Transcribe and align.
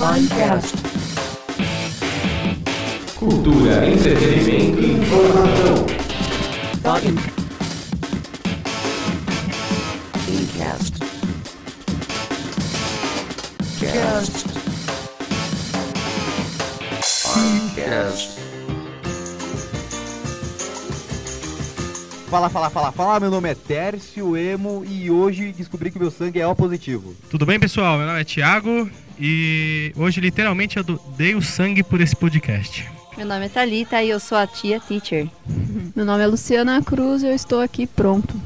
Finecast. 0.00 0.76
Cultura, 3.16 3.86
entretenimento 3.86 4.80
e 4.80 4.92
informação. 4.92 5.86
Finecast. 10.24 10.94
Cast. 13.78 14.46
Finecast. 17.02 18.39
Fala, 22.30 22.48
fala, 22.48 22.70
fala, 22.70 22.92
fala, 22.92 23.18
meu 23.18 23.28
nome 23.28 23.50
é 23.50 23.56
Tércio 23.56 24.36
Emo 24.36 24.84
e 24.88 25.10
hoje 25.10 25.50
descobri 25.50 25.90
que 25.90 25.98
meu 25.98 26.12
sangue 26.12 26.38
é 26.38 26.46
O 26.46 26.54
positivo. 26.54 27.12
Tudo 27.28 27.44
bem, 27.44 27.58
pessoal? 27.58 27.98
Meu 27.98 28.06
nome 28.06 28.20
é 28.20 28.24
Thiago 28.24 28.88
e 29.18 29.92
hoje 29.96 30.20
literalmente 30.20 30.76
eu 30.76 30.84
dei 31.16 31.34
o 31.34 31.42
sangue 31.42 31.82
por 31.82 32.00
esse 32.00 32.14
podcast. 32.14 32.88
Meu 33.16 33.26
nome 33.26 33.46
é 33.46 33.48
Thalita 33.48 34.00
e 34.00 34.10
eu 34.10 34.20
sou 34.20 34.38
a 34.38 34.46
tia 34.46 34.78
teacher. 34.78 35.26
Meu 35.96 36.04
nome 36.04 36.22
é 36.22 36.26
Luciana 36.28 36.80
Cruz 36.80 37.24
e 37.24 37.26
eu 37.26 37.34
estou 37.34 37.60
aqui 37.60 37.84
pronto. 37.84 38.40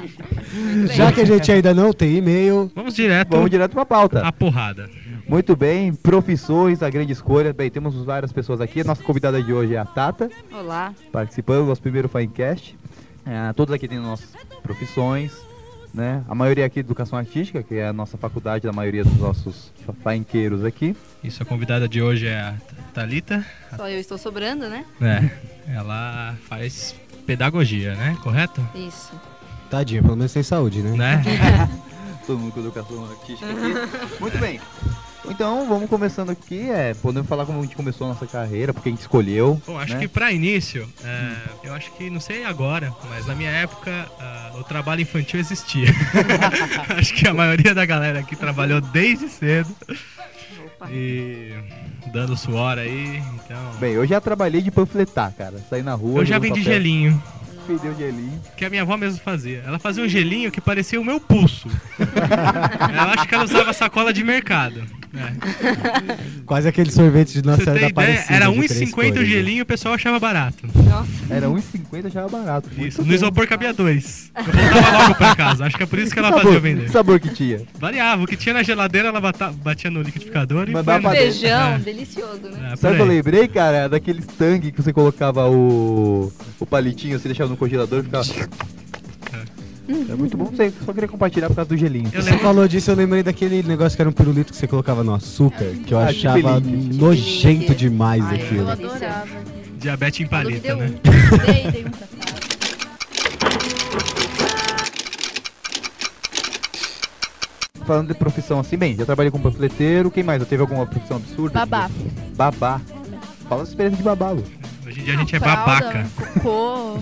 Já 0.95 1.13
que 1.13 1.21
a 1.21 1.25
gente 1.25 1.51
ainda 1.53 1.75
não 1.75 1.93
tem 1.93 2.17
e-mail, 2.17 2.71
Vamos 2.75 2.95
direto 2.95 3.31
Vamos 3.31 3.51
direto 3.51 3.73
para 3.73 3.83
a 3.83 3.87
pauta. 3.87 4.21
à 4.27 4.33
porrada. 4.33 4.89
Muito 5.29 5.57
bem. 5.57 5.93
Profissões, 5.93 6.83
a 6.83 6.89
grande 6.91 7.13
escolha. 7.13 7.53
Bem, 7.53 7.71
temos 7.71 7.95
várias 8.05 8.33
pessoas 8.33 8.61
aqui. 8.61 8.81
A 8.81 8.85
nossa 8.85 9.03
convidada 9.03 9.43
de 9.43 9.53
hoje 9.53 9.75
é 9.75 9.79
a 9.79 9.85
Tata, 9.85 10.31
Olá. 10.53 10.95
participando 11.11 11.63
do 11.63 11.67
nosso 11.67 11.83
primeiro 11.83 12.09
Finecast. 12.09 12.77
É, 13.25 13.53
todos 13.53 13.75
aqui 13.75 13.89
têm 13.89 13.99
nossas 13.99 14.29
profissões. 14.63 15.33
Né? 15.97 16.23
A 16.29 16.35
maioria 16.35 16.67
aqui 16.67 16.79
é 16.79 16.81
educação 16.81 17.19
artística, 17.19 17.63
que 17.63 17.77
é 17.77 17.89
a 17.89 17.93
nossa 17.93 18.19
faculdade 18.19 18.67
da 18.67 18.73
maioria 18.73 19.03
dos 19.03 19.17
nossos 19.17 19.73
fainqueiros 20.05 20.63
aqui. 20.63 20.95
Isso, 21.25 21.43
a 21.43 21.47
convidada 21.47 21.89
de 21.89 22.03
hoje 22.03 22.27
é 22.27 22.39
a 22.39 22.55
Thalita. 22.93 23.43
Só 23.75 23.89
eu 23.89 23.99
estou 23.99 24.19
sobrando, 24.19 24.69
né? 24.69 24.85
É, 25.01 25.73
ela 25.75 26.37
faz 26.47 26.95
pedagogia, 27.27 27.95
né? 27.95 28.15
Correto? 28.23 28.61
Isso. 28.75 29.11
tadinha, 29.71 30.03
pelo 30.03 30.17
menos 30.17 30.35
tem 30.35 30.43
saúde, 30.43 30.83
né? 30.83 30.95
Né? 30.97 31.23
Todo 32.27 32.39
mundo 32.41 32.53
com 32.53 32.61
educação 32.61 33.03
artística 33.11 33.51
aqui. 33.51 34.21
Muito 34.21 34.37
bem. 34.39 34.61
Então, 35.29 35.67
vamos 35.69 35.89
começando 35.89 36.31
aqui. 36.31 36.71
É, 36.71 36.95
podemos 36.95 37.29
falar 37.29 37.45
como 37.45 37.59
a 37.59 37.63
gente 37.63 37.77
começou 37.77 38.07
a 38.07 38.11
nossa 38.11 38.27
carreira, 38.27 38.73
porque 38.73 38.89
a 38.89 38.93
gente 38.93 39.01
escolheu. 39.01 39.61
Bom, 39.67 39.79
acho 39.79 39.95
né? 39.95 40.01
que 40.01 40.09
pra 40.09 40.33
início, 40.33 40.89
é, 41.05 41.33
eu 41.65 41.75
acho 41.75 41.91
que, 41.93 42.09
não 42.09 42.21
sei 42.21 42.45
agora, 42.45 42.93
mas 43.09 43.27
na 43.27 43.35
minha 43.35 43.51
época 43.51 44.07
ah, 44.19 44.53
o 44.59 44.65
trabalho 44.65 45.03
infantil 45.03 45.41
existia. 45.41 45.89
acho 46.97 47.15
que 47.15 47.27
a 47.27 47.35
maioria 47.35 47.75
da 47.75 47.85
galera 47.85 48.21
aqui 48.21 48.37
trabalhou 48.37 48.81
desde 48.81 49.29
cedo 49.29 49.75
Opa. 50.67 50.91
e 50.91 51.53
dando 52.13 52.37
suor 52.37 52.79
aí, 52.79 53.23
então... 53.35 53.73
Bem, 53.79 53.93
eu 53.93 54.07
já 54.07 54.21
trabalhei 54.21 54.63
de 54.63 54.71
panfletar, 54.71 55.33
cara. 55.37 55.59
Saí 55.69 55.83
na 55.83 55.95
rua. 55.95 56.21
eu 56.21 56.27
já 56.27 56.39
vendi 56.39 56.61
papel, 56.61 56.75
gelinho, 56.75 57.23
Vendeu 57.67 57.97
gelinho. 57.97 58.41
que 58.57 58.65
a 58.65 58.71
minha 58.71 58.83
avó 58.83 58.97
mesmo 58.97 59.19
fazia. 59.21 59.63
Ela 59.67 59.79
fazia 59.79 60.05
um 60.05 60.09
gelinho 60.09 60.53
que 60.53 60.61
parecia 60.61 61.01
o 61.01 61.05
meu 61.05 61.19
pulso. 61.19 61.69
eu 61.99 63.03
acho 63.13 63.27
que 63.27 63.35
ela 63.35 63.45
usava 63.45 63.73
sacola 63.73 64.13
de 64.13 64.23
mercado. 64.23 64.85
É. 65.19 66.17
Quase 66.47 66.69
aquele 66.69 66.91
sorvete 66.93 67.33
de 67.35 67.43
Nossa 67.47 67.63
Senhora 67.65 67.81
da? 67.81 67.87
Aparecida. 67.89 68.35
Era 68.35 68.47
de 68.51 68.69
três 68.69 68.91
1,50 68.93 69.11
o 69.11 69.15
né? 69.21 69.25
gelinho 69.25 69.59
e 69.59 69.63
o 69.63 69.67
pessoal 69.67 69.95
achava 69.95 70.19
barato. 70.21 70.67
Nossa. 70.75 71.11
Era 71.31 71.47
1,50 71.49 72.11
já 72.13 72.21
era 72.21 72.29
barato. 72.29 72.69
Isso, 72.79 73.05
no 73.05 73.13
isopor 73.13 73.47
cabia 73.47 73.73
dois. 73.73 74.31
Eu 74.37 74.45
voltava 74.45 74.99
logo 75.03 75.15
pra 75.17 75.37
casa. 75.37 75.65
Acho 75.67 75.77
que 75.77 75.83
é 75.83 75.87
por 75.87 75.99
isso 75.99 76.13
que 76.13 76.19
ela 76.19 76.29
sabor, 76.29 76.43
fazia 76.45 76.61
vender. 76.61 76.85
Que 76.87 76.91
sabor 76.93 77.19
que 77.21 77.29
tinha? 77.31 77.61
Variava, 77.79 78.23
o 78.23 78.27
que 78.27 78.37
tinha 78.37 78.55
na 78.55 78.63
geladeira 78.63 79.09
ela 79.09 79.21
bata- 79.21 79.53
batia 79.53 79.91
no 79.91 80.03
liquidificador 80.03 80.69
e 80.69 80.73
Mandava 80.73 81.01
foi 81.01 81.11
pra 81.11 81.11
no- 81.11 81.27
dentro. 81.27 81.41
Feijão, 81.41 81.69
É. 81.75 81.79
delicioso, 81.79 82.43
né? 82.51 82.71
É, 82.73 82.77
Sabe 82.77 82.95
o 82.95 82.97
que 82.97 83.03
eu 83.03 83.07
lembrei, 83.07 83.49
cara? 83.49 83.89
Daqueles 83.89 84.27
tangue 84.39 84.71
que 84.73 84.83
você 84.83 84.93
colocava 84.93 85.49
o, 85.49 86.33
o 86.61 86.67
palitinho, 86.67 87.19
você 87.19 87.29
deixava 87.29 87.51
no 87.51 87.57
congelador 87.57 88.01
e 88.01 88.03
ficava. 88.05 88.25
É 89.89 90.15
muito 90.15 90.37
bom. 90.37 90.51
Sei, 90.57 90.73
só 90.85 90.93
queria 90.93 91.09
compartilhar 91.09 91.49
por 91.49 91.55
causa 91.57 91.69
do 91.69 91.77
gelinho. 91.77 92.11
Eu 92.13 92.21
Você 92.23 92.31
lembro, 92.31 92.45
falou 92.45 92.67
disso, 92.69 92.91
eu 92.91 92.97
lembrei 92.97 93.23
daquele 93.23 93.63
negócio 93.63 93.95
que 93.97 94.03
era 94.03 94.09
um 94.09 94.13
pirulito 94.13 94.53
que 94.53 94.59
você 94.59 94.67
colocava 94.67 95.05
no 95.05 95.15
açúcar, 95.15 95.67
que 95.87 95.95
eu 95.95 95.99
Ah, 95.99 96.07
achava 96.07 96.61
nojento 96.61 97.75
demais 97.75 98.25
Ai, 98.25 98.41
Eu 98.41 98.45
aquilo. 98.45 98.71
adorava. 98.71 99.27
diabetes 99.79 100.21
em 100.21 100.27
Falou 100.29 100.51
que 100.53 100.61
paleta, 100.61 100.67
deu 100.69 100.77
né? 100.77 100.87
um. 100.87 101.53
Dei, 101.53 101.71
dei 101.71 101.85
um 101.85 101.91
pra 101.91 102.07
fora. 102.07 102.27
Falando 107.87 108.09
de 108.09 108.15
profissão 108.15 108.59
assim, 108.59 108.77
bem, 108.77 108.97
já 108.97 109.05
trabalhei 109.05 109.31
como 109.31 109.45
panfleteiro. 109.45 110.11
Quem 110.11 110.25
mais? 110.25 110.41
Já 110.41 110.47
teve 110.47 110.61
alguma 110.63 110.87
profissão 110.87 111.19
absurda? 111.19 111.61
Babá. 111.65 111.91
Babá. 112.35 112.81
Fala 113.49 113.61
a 113.63 113.65
experiência 113.65 113.99
de 113.99 114.03
babá, 114.03 114.31
Lu. 114.31 114.43
Hoje 114.87 115.01
em 115.01 115.05
dia 115.05 115.15
a 115.15 115.17
gente 115.17 115.35
é 115.35 115.41
Fralda, 115.41 115.63
babaca. 115.65 116.07
Cocô, 116.35 116.99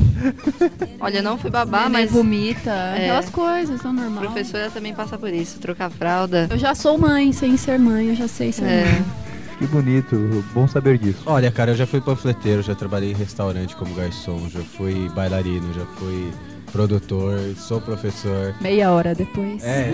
Olha, 1.01 1.21
não 1.21 1.37
fui 1.37 1.51
babá, 1.51 1.89
mas 1.89 2.11
vomita, 2.11 2.71
É. 2.71 3.03
aquelas 3.05 3.29
coisas, 3.29 3.81
são 3.81 3.91
a 3.91 3.95
normais. 3.95 4.27
professora 4.31 4.71
também 4.71 4.95
passa 4.95 5.19
por 5.19 5.29
isso. 5.33 5.59
Trocar 5.59 5.91
fralda. 5.91 6.47
Eu 6.51 6.57
já 6.59 6.75
sou 6.75 6.97
mãe, 6.97 7.31
sem 7.33 7.57
ser 7.59 7.79
mãe, 7.79 8.09
eu 8.09 8.17
já 8.17 8.27
sei 8.27 8.53
ser 8.53 8.65
É. 8.65 8.85
mãe. 8.87 9.05
Que 9.59 9.67
bonito, 9.67 10.45
bom 10.55 10.67
saber 10.67 10.99
disso. 10.99 11.23
Olha, 11.27 11.51
cara, 11.53 11.73
eu 11.73 11.77
já 11.77 11.87
fui 11.87 12.01
panfleteiro, 12.01 12.63
já 12.63 12.75
trabalhei 12.75 13.13
em 13.13 13.15
restaurante 13.15 13.77
como 13.77 13.95
garçom, 13.95 14.49
já 14.49 14.61
fui 14.61 15.09
bailarino, 15.11 15.73
já 15.75 15.85
fui 15.99 16.33
produtor, 16.73 17.39
sou 17.57 17.81
professor. 17.81 18.55
Meia 18.61 18.91
hora 18.91 19.15
depois. 19.15 19.63
É, 19.63 19.91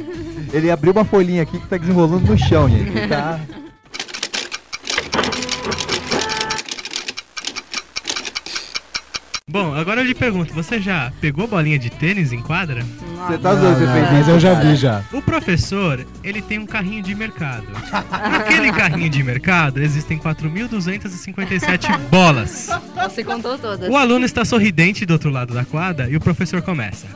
Ele 0.54 0.70
abriu 0.70 0.92
uma 0.92 1.04
folhinha 1.04 1.42
aqui 1.42 1.58
que 1.58 1.66
tá 1.66 1.76
desenrolando 1.76 2.26
no 2.26 2.38
chão, 2.38 2.68
gente. 2.68 3.08
Tá. 3.08 3.38
Bom, 9.52 9.74
agora 9.74 10.00
eu 10.00 10.06
lhe 10.06 10.14
pergunto, 10.14 10.54
você 10.54 10.80
já 10.80 11.12
pegou 11.20 11.46
bolinha 11.46 11.78
de 11.78 11.90
tênis 11.90 12.32
em 12.32 12.40
quadra? 12.40 12.82
Você 12.82 13.36
tá 13.36 13.54
doido, 13.54 13.80
você 13.80 13.92
fez 13.92 14.10
mas 14.10 14.26
eu 14.26 14.40
já 14.40 14.54
vi 14.54 14.74
já. 14.74 15.04
O 15.12 15.20
professor, 15.20 16.06
ele 16.24 16.40
tem 16.40 16.58
um 16.58 16.64
carrinho 16.64 17.02
de 17.02 17.14
mercado. 17.14 17.66
Naquele 18.10 18.72
carrinho 18.72 19.10
de 19.10 19.22
mercado 19.22 19.82
existem 19.82 20.18
4.257 20.18 21.98
bolas. 22.08 22.70
Você 22.94 23.22
contou 23.22 23.58
todas. 23.58 23.90
O 23.90 23.96
aluno 23.98 24.24
está 24.24 24.42
sorridente 24.42 25.04
do 25.04 25.12
outro 25.12 25.28
lado 25.28 25.52
da 25.52 25.66
quadra 25.66 26.08
e 26.08 26.16
o 26.16 26.20
professor 26.20 26.62
começa. 26.62 27.06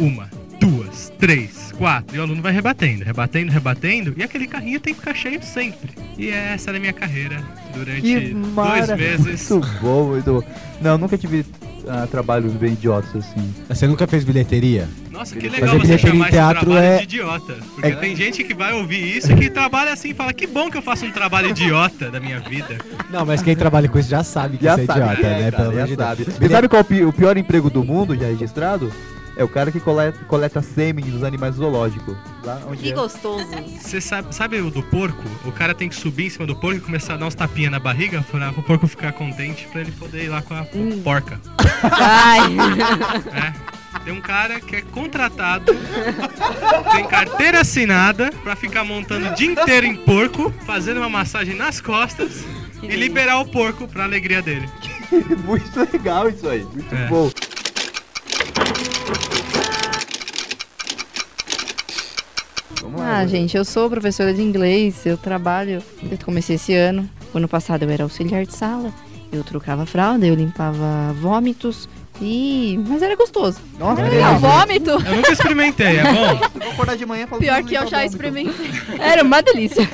Uma, 0.00 0.28
duas, 0.58 1.12
três, 1.20 1.70
quatro. 1.78 2.16
E 2.16 2.18
o 2.18 2.22
aluno 2.22 2.42
vai 2.42 2.50
rebatendo, 2.50 3.04
rebatendo, 3.04 3.52
rebatendo. 3.52 4.12
E 4.16 4.24
aquele 4.24 4.48
carrinho 4.48 4.80
tem 4.80 4.92
que 4.92 4.98
ficar 4.98 5.14
cheio 5.14 5.40
sempre. 5.40 5.92
E 6.18 6.30
essa 6.30 6.70
era 6.70 6.78
a 6.78 6.80
minha 6.80 6.92
carreira 6.92 7.40
durante 7.72 8.34
dois 8.34 8.88
meses. 8.98 9.50
Muito 9.50 9.68
bom, 9.80 10.08
muito 10.08 10.32
bom. 10.32 10.42
Não, 10.80 10.98
nunca 10.98 11.16
tive 11.16 11.46
ah, 11.88 12.06
trabalhos 12.10 12.52
bem 12.54 12.72
idiotas 12.72 13.14
assim. 13.16 13.54
Você 13.68 13.86
nunca 13.86 14.06
fez 14.06 14.24
bilheteria? 14.24 14.88
Nossa, 15.10 15.34
que 15.36 15.48
Fazer 15.48 15.60
legal 15.62 15.76
você 15.76 15.82
bilheteria 15.82 16.12
chamar 16.12 16.28
em 16.28 16.30
teatro 16.30 16.72
esse 16.72 16.80
é- 16.82 16.96
de 16.98 17.02
idiota. 17.04 17.54
Porque 17.74 17.88
é- 17.88 17.94
tem 17.96 18.16
gente 18.16 18.44
que 18.44 18.54
vai 18.54 18.72
ouvir 18.74 19.16
isso 19.16 19.32
e 19.32 19.36
que 19.36 19.48
trabalha 19.50 19.92
assim 19.92 20.10
e 20.10 20.14
fala, 20.14 20.32
que 20.32 20.46
bom 20.46 20.70
que 20.70 20.76
eu 20.76 20.82
faço 20.82 21.06
um 21.06 21.10
trabalho 21.10 21.50
idiota 21.50 22.10
da 22.10 22.20
minha 22.20 22.40
vida. 22.40 22.76
Não, 23.10 23.24
mas 23.24 23.40
quem 23.42 23.56
trabalha 23.56 23.88
com 23.88 23.98
isso 23.98 24.08
já 24.10 24.22
sabe 24.24 24.58
que 24.58 24.64
Já 24.64 24.72
isso 24.74 24.82
é 24.82 24.86
sabe, 24.86 25.00
idiota, 25.00 25.26
é, 25.26 25.30
né? 25.42 25.50
cara, 25.50 25.62
Pelo 25.62 25.74
já 25.74 25.82
amor 25.84 25.86
de 25.88 25.96
Deus. 25.96 26.08
sabe. 26.08 26.24
Você 26.24 26.48
sabe 26.48 26.68
qual 26.68 26.80
é 26.88 27.04
o 27.04 27.12
pior 27.12 27.36
emprego 27.36 27.70
do 27.70 27.84
mundo 27.84 28.14
já 28.16 28.26
registrado? 28.26 28.92
É 29.36 29.44
o 29.44 29.48
cara 29.48 29.70
que 29.70 29.78
coleta, 29.78 30.18
coleta 30.26 30.62
sêmen 30.62 31.04
dos 31.04 31.22
animais 31.22 31.56
zoológicos. 31.56 32.16
Lá 32.42 32.58
onde 32.66 32.82
Que 32.82 32.92
é. 32.92 32.94
gostoso. 32.94 33.46
Você 33.80 34.00
sabe, 34.00 34.34
sabe 34.34 34.60
o 34.60 34.70
do 34.70 34.82
porco? 34.84 35.22
O 35.44 35.52
cara 35.52 35.74
tem 35.74 35.88
que 35.90 35.94
subir 35.94 36.26
em 36.26 36.30
cima 36.30 36.46
do 36.46 36.56
porco 36.56 36.78
e 36.78 36.80
começar 36.80 37.14
a 37.14 37.16
dar 37.18 37.26
uns 37.26 37.34
tapinhas 37.34 37.70
na 37.70 37.78
barriga 37.78 38.24
pra 38.30 38.50
o 38.56 38.62
porco 38.62 38.86
ficar 38.86 39.12
contente 39.12 39.68
pra 39.70 39.82
ele 39.82 39.92
poder 39.92 40.24
ir 40.24 40.28
lá 40.28 40.40
com 40.40 40.54
a 40.54 40.62
Hum. 40.74 41.00
porca. 41.04 41.38
Ai. 41.82 42.56
É. 43.62 43.76
Tem 44.04 44.12
um 44.14 44.20
cara 44.20 44.60
que 44.60 44.76
é 44.76 44.82
contratado, 44.82 45.74
tem 46.92 47.06
carteira 47.08 47.60
assinada 47.62 48.30
pra 48.42 48.54
ficar 48.54 48.84
montando 48.84 49.28
o 49.30 49.34
dia 49.34 49.50
inteiro 49.50 49.84
em 49.86 49.96
porco, 49.96 50.52
fazendo 50.64 50.98
uma 50.98 51.08
massagem 51.08 51.56
nas 51.56 51.80
costas 51.80 52.44
e 52.82 52.94
liberar 52.94 53.40
o 53.40 53.46
porco 53.46 53.88
pra 53.88 54.04
alegria 54.04 54.40
dele. 54.40 54.68
Muito 55.44 55.80
legal 55.92 56.28
isso 56.28 56.48
aí. 56.48 56.62
Muito 56.62 56.94
É. 56.94 57.06
bom. 57.08 57.30
Vamos 62.86 63.00
lá. 63.00 63.18
Ah, 63.18 63.26
gente, 63.26 63.56
eu 63.56 63.64
sou 63.64 63.90
professora 63.90 64.32
de 64.32 64.40
inglês, 64.42 65.04
eu 65.04 65.16
trabalho. 65.16 65.82
Eu 66.08 66.16
comecei 66.24 66.54
esse 66.56 66.72
ano. 66.74 67.08
O 67.34 67.38
ano 67.38 67.48
passado 67.48 67.82
eu 67.82 67.90
era 67.90 68.04
auxiliar 68.04 68.46
de 68.46 68.54
sala. 68.54 68.92
Eu 69.32 69.42
trocava 69.42 69.84
fralda, 69.84 70.24
eu 70.26 70.34
limpava 70.34 71.12
vômitos. 71.20 71.88
E. 72.22 72.78
Mas 72.88 73.02
era 73.02 73.14
gostoso. 73.16 73.58
Nossa, 73.78 74.00
Era 74.00 74.10
legal. 74.10 74.38
Vômito? 74.38 74.90
Eu 74.90 75.16
nunca 75.16 75.32
experimentei, 75.32 75.98
é 75.98 76.02
bom? 76.04 76.30
Eu 76.54 76.60
vou 76.62 76.70
acordar 76.72 76.96
de 76.96 77.04
manhã 77.04 77.26
e 77.30 77.38
Pior 77.38 77.60
"Hum, 77.62 77.66
que 77.66 77.74
eu 77.74 77.86
já 77.88 77.98
bom, 77.98 78.04
experimentei. 78.04 78.70
Era 78.98 79.22
uma 79.22 79.42
delícia. 79.42 79.86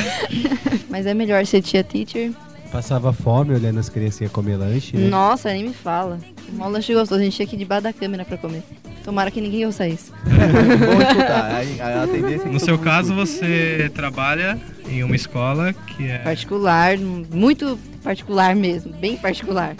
Mas 0.90 1.06
é 1.06 1.14
melhor 1.14 1.46
ser 1.46 1.62
tia 1.62 1.82
teacher. 1.82 2.32
Passava 2.76 3.10
fome 3.10 3.54
olhando 3.54 3.80
as 3.80 3.88
criancinhas 3.88 4.30
comer 4.30 4.58
lanche, 4.58 4.98
né? 4.98 5.08
Nossa, 5.08 5.48
nem 5.50 5.64
me 5.64 5.72
fala. 5.72 6.18
Mó 6.52 6.68
lanche 6.68 6.92
gostoso, 6.92 7.18
a 7.18 7.24
gente 7.24 7.34
tinha 7.34 7.48
que 7.48 7.56
ir 7.56 7.58
debaixo 7.58 7.84
da 7.84 7.92
câmera 7.92 8.22
pra 8.22 8.36
comer. 8.36 8.62
Tomara 9.02 9.30
que 9.30 9.40
ninguém 9.40 9.64
ouça 9.64 9.88
isso. 9.88 10.12
Bom 10.22 11.00
escutar. 11.00 11.54
Aí, 11.54 11.80
a, 11.80 12.02
a 12.02 12.06
tendência 12.06 12.42
é 12.42 12.48
que 12.48 12.48
No 12.50 12.60
seu 12.60 12.78
caso, 12.78 13.14
você 13.14 13.90
trabalha 13.94 14.60
em 14.90 15.02
uma 15.02 15.16
escola 15.16 15.72
que 15.72 16.06
é. 16.06 16.18
Particular, 16.18 16.98
muito 16.98 17.78
particular 18.04 18.54
mesmo, 18.54 18.92
bem 18.92 19.16
particular. 19.16 19.74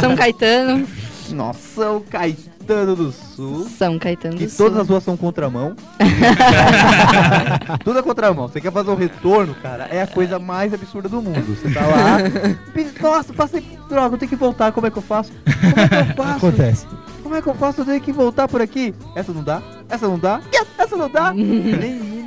São 0.00 0.16
Caetano, 0.16 0.88
Nossa, 1.28 1.90
o 1.90 2.00
Caetano 2.00 2.49
do 2.66 3.12
Sul. 3.12 3.68
São 3.68 3.98
Caetano 3.98 4.36
do 4.36 4.48
Sul. 4.48 4.66
todas 4.66 4.80
as 4.82 4.88
ruas 4.88 5.02
são 5.02 5.16
contramão. 5.16 5.74
Tudo 7.82 7.98
é 7.98 8.02
contramão. 8.02 8.48
Você 8.48 8.60
quer 8.60 8.70
fazer 8.70 8.90
um 8.90 8.94
retorno, 8.94 9.54
cara, 9.56 9.84
é 9.90 10.02
a 10.02 10.06
coisa 10.06 10.38
mais 10.38 10.72
absurda 10.72 11.08
do 11.08 11.20
mundo. 11.20 11.56
Você 11.56 11.72
tá 11.72 11.80
lá. 11.86 12.18
Nossa, 13.02 13.32
passei 13.32 13.64
droga, 13.88 14.14
eu 14.14 14.18
tenho 14.18 14.28
que 14.28 14.36
voltar. 14.36 14.72
Como 14.72 14.86
é 14.86 14.90
que 14.90 14.98
eu 14.98 15.02
faço? 15.02 15.32
Como 15.44 15.80
é 15.80 15.86
que 15.88 16.10
eu 16.10 16.14
faço? 16.24 16.36
Acontece. 16.36 16.86
Como 17.22 17.34
é 17.34 17.42
que 17.42 17.48
eu 17.48 17.54
faço? 17.54 17.80
Eu 17.80 17.84
tenho 17.86 18.00
que 18.00 18.12
voltar 18.12 18.46
por 18.46 18.60
aqui. 18.60 18.94
Essa 19.14 19.32
não 19.32 19.42
dá? 19.42 19.62
Essa 19.88 20.06
não 20.06 20.18
dá? 20.18 20.40
Essa 20.78 20.96
não 20.96 21.08
dá? 21.10 21.32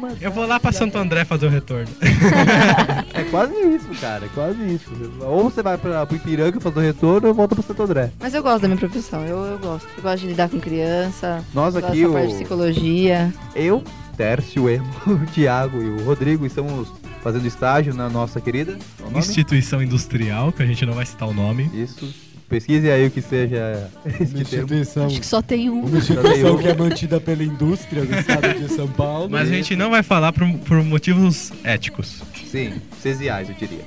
Nenhuma. 0.07 0.17
Eu 0.21 0.31
vou 0.31 0.45
lá 0.45 0.59
pra 0.59 0.71
Santo 0.71 0.97
André 0.97 1.25
fazer 1.25 1.47
o 1.47 1.49
retorno. 1.49 1.87
É 3.13 3.23
quase 3.25 3.53
isso, 3.53 3.87
cara. 4.01 4.25
É 4.25 4.29
quase 4.29 4.59
isso. 4.73 4.89
Ou 5.21 5.43
você 5.43 5.61
vai 5.61 5.77
pra, 5.77 6.05
pro 6.05 6.15
Ipiranga 6.15 6.59
fazer 6.59 6.79
o 6.79 6.81
retorno 6.81 7.27
ou 7.27 7.33
volta 7.33 7.55
pro 7.55 7.63
Santo 7.63 7.83
André. 7.83 8.11
Mas 8.19 8.33
eu 8.33 8.41
gosto 8.41 8.61
da 8.63 8.67
minha 8.67 8.77
profissão, 8.77 9.23
eu, 9.25 9.37
eu 9.45 9.59
gosto. 9.59 9.87
Eu 9.95 10.03
gosto 10.03 10.21
de 10.21 10.27
lidar 10.27 10.49
com 10.49 10.59
criança, 10.59 11.43
Nós 11.53 11.75
aqui, 11.75 12.05
o, 12.05 12.13
parte 12.13 12.29
de 12.29 12.33
psicologia. 12.35 13.33
eu, 13.55 13.83
Tércio, 14.17 14.69
Emo, 14.69 14.87
o 15.07 15.25
Thiago 15.31 15.81
e 15.81 15.89
o 15.89 16.03
Rodrigo 16.03 16.45
estamos 16.45 16.91
fazendo 17.21 17.45
estágio 17.45 17.93
na 17.93 18.09
nossa 18.09 18.41
querida. 18.41 18.77
Instituição 19.15 19.81
industrial, 19.81 20.51
que 20.51 20.63
a 20.63 20.65
gente 20.65 20.85
não 20.85 20.93
vai 20.93 21.05
citar 21.05 21.27
o 21.27 21.33
nome. 21.33 21.69
Isso. 21.73 22.32
Pesquise 22.53 22.87
aí 22.91 23.07
o 23.07 23.09
que 23.09 23.19
seja 23.19 23.89
esse 24.05 24.37
instituição, 24.37 25.07
Acho 25.07 25.19
que 25.19 25.25
só 25.25 25.41
tem 25.41 25.71
um. 25.71 25.85
uma 25.85 25.97
instituição 25.97 26.55
que 26.55 26.67
é 26.67 26.75
mantida 26.75 27.19
pela 27.19 27.43
indústria 27.43 28.05
do 28.05 28.15
estado 28.15 28.53
de 28.59 28.71
São 28.71 28.87
Paulo. 28.87 29.27
Mas 29.27 29.49
a 29.49 29.51
gente 29.51 29.75
não 29.75 29.89
vai 29.89 30.03
falar 30.03 30.31
por, 30.31 30.47
por 30.59 30.83
motivos 30.83 31.51
éticos. 31.63 32.21
Sim, 32.45 32.79
cesiais, 33.01 33.49
eu 33.49 33.55
diria. 33.55 33.83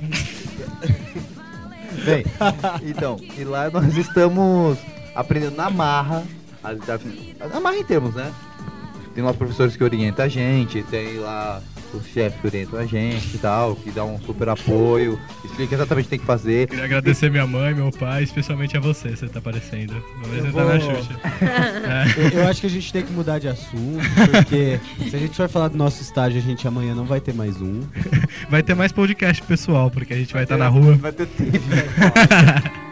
Bem, 2.03 2.25
então, 2.83 3.17
e 3.37 3.45
lá 3.45 3.69
nós 3.69 3.95
estamos 3.95 4.77
aprendendo 5.15 5.55
na 5.55 5.69
marra, 5.69 6.25
na 7.49 7.59
marra 7.61 7.77
em 7.77 7.85
termos, 7.85 8.13
né? 8.15 8.33
Tem 9.15 9.23
lá 9.23 9.31
os 9.31 9.37
professores 9.37 9.77
que 9.77 9.83
orientam 9.83 10.25
a 10.25 10.27
gente, 10.27 10.83
tem 10.83 11.19
lá 11.19 11.61
os 11.93 12.05
chefes 12.07 12.39
que 12.41 12.47
orientam 12.47 12.79
a 12.79 12.85
gente 12.85 13.35
e 13.35 13.37
tal, 13.37 13.75
que 13.75 13.91
dá 13.91 14.03
um 14.03 14.19
super 14.19 14.49
apoio, 14.49 15.19
explica 15.45 15.75
exatamente 15.75 16.03
o 16.05 16.05
que 16.05 16.09
tem 16.09 16.19
que 16.19 16.25
fazer. 16.25 16.67
Queria 16.67 16.85
agradecer 16.85 17.29
minha 17.31 17.45
mãe, 17.47 17.73
meu 17.73 17.91
pai, 17.91 18.23
especialmente 18.23 18.75
a 18.75 18.79
você, 18.79 19.09
você 19.15 19.27
tá 19.27 19.39
aparecendo. 19.39 19.93
Uma 20.17 20.27
vez 20.27 20.45
Eu 20.45 20.51
você 20.51 20.57
tá 20.57 20.65
na 20.65 20.77
vou- 20.77 20.95
Xuxa. 20.95 21.19
É. 21.87 22.05
Eu, 22.17 22.41
eu 22.41 22.47
acho 22.47 22.61
que 22.61 22.67
a 22.67 22.69
gente 22.69 22.91
tem 22.91 23.03
que 23.03 23.11
mudar 23.11 23.39
de 23.39 23.47
assunto, 23.47 24.03
porque 24.31 24.79
se 25.09 25.15
a 25.15 25.19
gente 25.19 25.35
for 25.35 25.47
falar 25.47 25.67
do 25.69 25.77
nosso 25.77 26.01
estágio, 26.01 26.39
a 26.39 26.41
gente 26.43 26.67
amanhã 26.67 26.93
não 26.95 27.05
vai 27.05 27.19
ter 27.21 27.33
mais 27.33 27.61
um. 27.61 27.81
Vai 28.49 28.63
ter 28.63 28.75
mais 28.75 28.91
podcast 28.91 29.41
pessoal, 29.43 29.91
porque 29.91 30.13
a 30.13 30.17
gente 30.17 30.33
vai 30.33 30.43
estar 30.43 30.57
na 30.57 30.67
rua. 30.69 30.95
Vai 30.95 31.11
ter 31.11 31.27
tempo. 31.27 31.59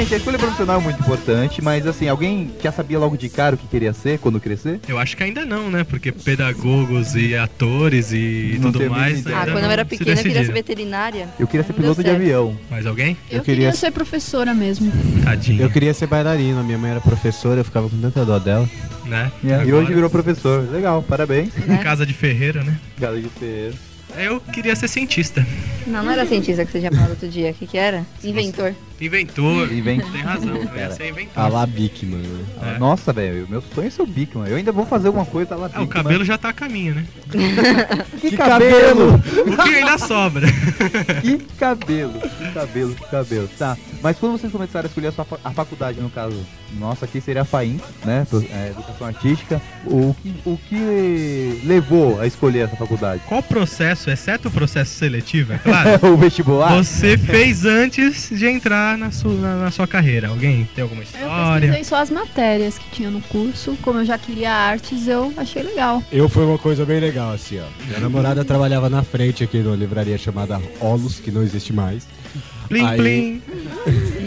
Gente, 0.00 0.14
a 0.14 0.16
escolha 0.16 0.38
profissional 0.38 0.80
é 0.80 0.82
muito 0.82 0.98
importante, 0.98 1.60
mas 1.62 1.86
assim, 1.86 2.08
alguém 2.08 2.50
já 2.64 2.72
sabia 2.72 2.98
logo 2.98 3.18
de 3.18 3.28
cara 3.28 3.54
o 3.54 3.58
que 3.58 3.66
queria 3.66 3.92
ser 3.92 4.18
quando 4.18 4.40
crescer? 4.40 4.80
Eu 4.88 4.98
acho 4.98 5.14
que 5.14 5.22
ainda 5.22 5.44
não, 5.44 5.70
né? 5.70 5.84
Porque 5.84 6.10
pedagogos 6.10 7.14
e 7.14 7.36
atores 7.36 8.10
e 8.10 8.56
Não 8.58 8.72
tudo 8.72 8.88
mais. 8.88 9.26
Ah, 9.26 9.44
quando 9.52 9.64
eu 9.64 9.70
era 9.70 9.84
pequena 9.84 10.18
eu 10.18 10.22
queria 10.24 10.42
ser 10.46 10.52
veterinária. 10.52 11.28
Eu 11.38 11.46
queria 11.46 11.66
ser 11.66 11.74
piloto 11.74 12.02
de 12.02 12.08
avião. 12.08 12.56
Mais 12.70 12.86
alguém? 12.86 13.14
Eu, 13.30 13.40
Eu 13.40 13.44
queria... 13.44 13.66
queria- 13.66 13.72
ser 13.78 13.90
professora 13.90 14.54
mesmo. 14.54 14.90
Tadinho. 15.22 15.60
Eu 15.60 15.68
queria 15.68 15.92
ser 15.92 16.06
bailarina, 16.06 16.62
minha 16.62 16.78
mãe 16.78 16.92
era 16.92 17.00
professora, 17.02 17.60
eu 17.60 17.64
ficava 17.64 17.86
com 17.90 17.98
tanta 17.98 18.24
dó 18.24 18.38
dela. 18.38 18.66
Né? 19.04 19.30
E 19.44 19.52
Agora, 19.52 19.76
hoje 19.76 19.92
virou 19.92 20.08
professor. 20.08 20.66
Legal, 20.72 21.02
parabéns. 21.02 21.50
Em 21.68 21.76
casa 21.76 22.06
de 22.06 22.14
Ferreira, 22.14 22.64
né? 22.64 22.74
Galera 22.98 23.20
de 23.20 23.28
Ferreira. 23.28 23.74
Eu 24.16 24.40
queria 24.40 24.74
ser 24.74 24.88
cientista. 24.88 25.46
Não, 25.86 26.02
não 26.02 26.10
era 26.10 26.24
cientista 26.24 26.64
que 26.64 26.72
você 26.72 26.78
tinha 26.78 26.90
falado 26.90 27.10
outro 27.10 27.28
dia. 27.28 27.50
O 27.50 27.54
que, 27.54 27.66
que 27.66 27.76
era? 27.76 28.04
Inventor. 28.24 28.74
Inventor. 29.00 29.72
Inventor. 29.72 30.10
Tem 30.12 30.20
razão. 30.22 30.66
Cara. 30.66 30.90
ser 30.92 31.08
inventor. 31.08 31.42
A 31.42 31.48
la 31.48 31.66
Bickman, 31.66 32.18
né? 32.18 32.44
Ah, 32.60 32.72
É. 32.74 32.78
Nossa, 32.78 33.12
velho, 33.12 33.46
meu 33.48 33.62
sonho 33.74 33.86
é 33.86 33.90
ser 33.90 34.02
o 34.02 34.06
Bigman. 34.06 34.48
Eu 34.48 34.56
ainda 34.56 34.72
vou 34.72 34.84
fazer 34.86 35.06
alguma 35.08 35.24
coisa 35.26 35.54
lá 35.56 35.70
Ah, 35.72 35.82
o 35.82 35.86
cabelo 35.86 36.24
já 36.24 36.36
tá 36.36 36.50
a 36.50 36.52
caminho, 36.52 36.94
né? 36.94 37.04
Que, 38.20 38.36
cabelo! 38.36 39.14
O 39.14 39.56
que 39.62 39.74
ainda 39.74 39.98
sobra? 39.98 40.46
que 41.22 41.38
cabelo! 41.58 42.20
Que 42.20 42.52
cabelo, 42.52 42.94
que 42.94 43.04
cabelo. 43.10 43.48
Tá, 43.58 43.76
mas 44.02 44.16
quando 44.18 44.38
vocês 44.38 44.52
começaram 44.52 44.86
a 44.86 44.88
escolher 44.88 45.08
a, 45.08 45.12
sua 45.12 45.24
fa- 45.24 45.38
a 45.44 45.50
faculdade, 45.50 46.00
no 46.00 46.10
caso, 46.10 46.36
nossa, 46.78 47.04
aqui 47.04 47.20
seria 47.20 47.42
a 47.42 47.44
FAIM, 47.44 47.80
né? 48.04 48.26
é, 48.52 48.70
Educação 48.70 49.06
Artística. 49.06 49.60
O 49.86 50.14
que, 50.22 50.34
o 50.44 50.58
que 50.68 51.60
levou 51.64 52.20
a 52.20 52.26
escolher 52.26 52.60
essa 52.60 52.76
faculdade? 52.76 53.22
Qual 53.26 53.42
processo, 53.42 54.10
exceto 54.10 54.48
o 54.48 54.50
processo 54.50 54.92
seletivo, 54.94 55.52
é 55.54 55.58
claro? 55.58 55.90
o 56.12 56.16
vestibular? 56.16 56.76
Você 56.76 57.16
fez 57.18 57.64
antes 57.64 58.28
de 58.30 58.46
entrar 58.46 58.89
na 58.96 59.10
sua, 59.10 59.32
na, 59.34 59.56
na 59.56 59.70
sua 59.70 59.86
carreira. 59.86 60.28
Alguém 60.28 60.68
tem 60.74 60.82
alguma 60.82 61.02
Eu 61.02 61.06
história? 61.06 61.60
pesquisei 61.68 61.84
só 61.84 61.96
as 61.96 62.10
matérias 62.10 62.78
que 62.78 62.90
tinha 62.90 63.10
no 63.10 63.20
curso. 63.22 63.76
Como 63.82 64.00
eu 64.00 64.04
já 64.04 64.16
queria 64.18 64.52
artes, 64.52 65.06
eu 65.08 65.32
achei 65.36 65.62
legal. 65.62 66.02
Eu 66.12 66.28
foi 66.28 66.44
uma 66.44 66.58
coisa 66.58 66.84
bem 66.84 67.00
legal, 67.00 67.32
assim, 67.32 67.58
ó. 67.60 67.84
Minha 67.86 68.00
namorada 68.00 68.44
trabalhava 68.44 68.88
na 68.88 69.02
frente 69.02 69.42
aqui 69.44 69.58
numa 69.58 69.76
livraria 69.76 70.16
chamada 70.18 70.60
Olus, 70.80 71.20
que 71.20 71.30
não 71.30 71.42
existe 71.42 71.72
mais. 71.72 72.06
Plim, 72.68 72.84
Aí- 72.86 72.98
plim. 72.98 73.42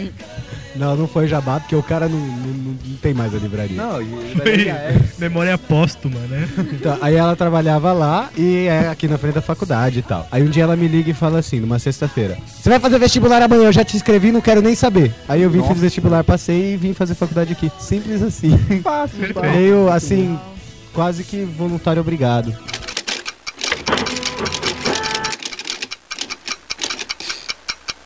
Não, 0.76 0.96
não 0.96 1.06
foi 1.06 1.28
jabá, 1.28 1.60
porque 1.60 1.74
o 1.76 1.82
cara 1.82 2.08
não, 2.08 2.18
não, 2.18 2.26
não- 2.64 2.74
tem 3.00 3.14
mais 3.14 3.34
a 3.34 3.38
livraria. 3.38 3.76
Não, 3.76 4.00
e 4.02 4.04
livraria 4.34 4.72
é. 4.72 5.00
Memória 5.18 5.56
póstuma, 5.56 6.18
né? 6.28 6.48
Então, 6.72 6.98
aí 7.00 7.14
ela 7.14 7.36
trabalhava 7.36 7.92
lá 7.92 8.28
e 8.36 8.66
é 8.66 8.88
aqui 8.88 9.06
na 9.06 9.16
frente 9.18 9.34
da 9.34 9.42
faculdade 9.42 10.00
e 10.00 10.02
tal. 10.02 10.26
Aí 10.32 10.42
um 10.42 10.48
dia 10.50 10.62
ela 10.64 10.74
me 10.76 10.88
liga 10.88 11.10
e 11.10 11.14
fala 11.14 11.38
assim, 11.38 11.60
numa 11.60 11.78
sexta-feira: 11.78 12.36
Você 12.46 12.68
vai 12.68 12.80
fazer 12.80 12.98
vestibular 12.98 13.40
amanhã, 13.42 13.64
eu 13.64 13.72
já 13.72 13.84
te 13.84 13.96
inscrevi, 13.96 14.32
não 14.32 14.40
quero 14.40 14.60
nem 14.62 14.74
saber. 14.74 15.12
Aí 15.28 15.42
eu 15.42 15.50
vim, 15.50 15.58
Nossa. 15.58 15.72
fiz 15.72 15.80
vestibular, 15.82 16.24
passei 16.24 16.74
e 16.74 16.76
vim 16.76 16.92
fazer 16.94 17.14
faculdade 17.14 17.52
aqui. 17.52 17.70
Simples 17.78 18.22
assim. 18.22 18.56
Fácil? 18.82 19.18
Meio 19.54 19.88
assim, 19.90 20.38
quase 20.92 21.22
que 21.24 21.44
voluntário 21.44 22.00
obrigado. 22.00 22.54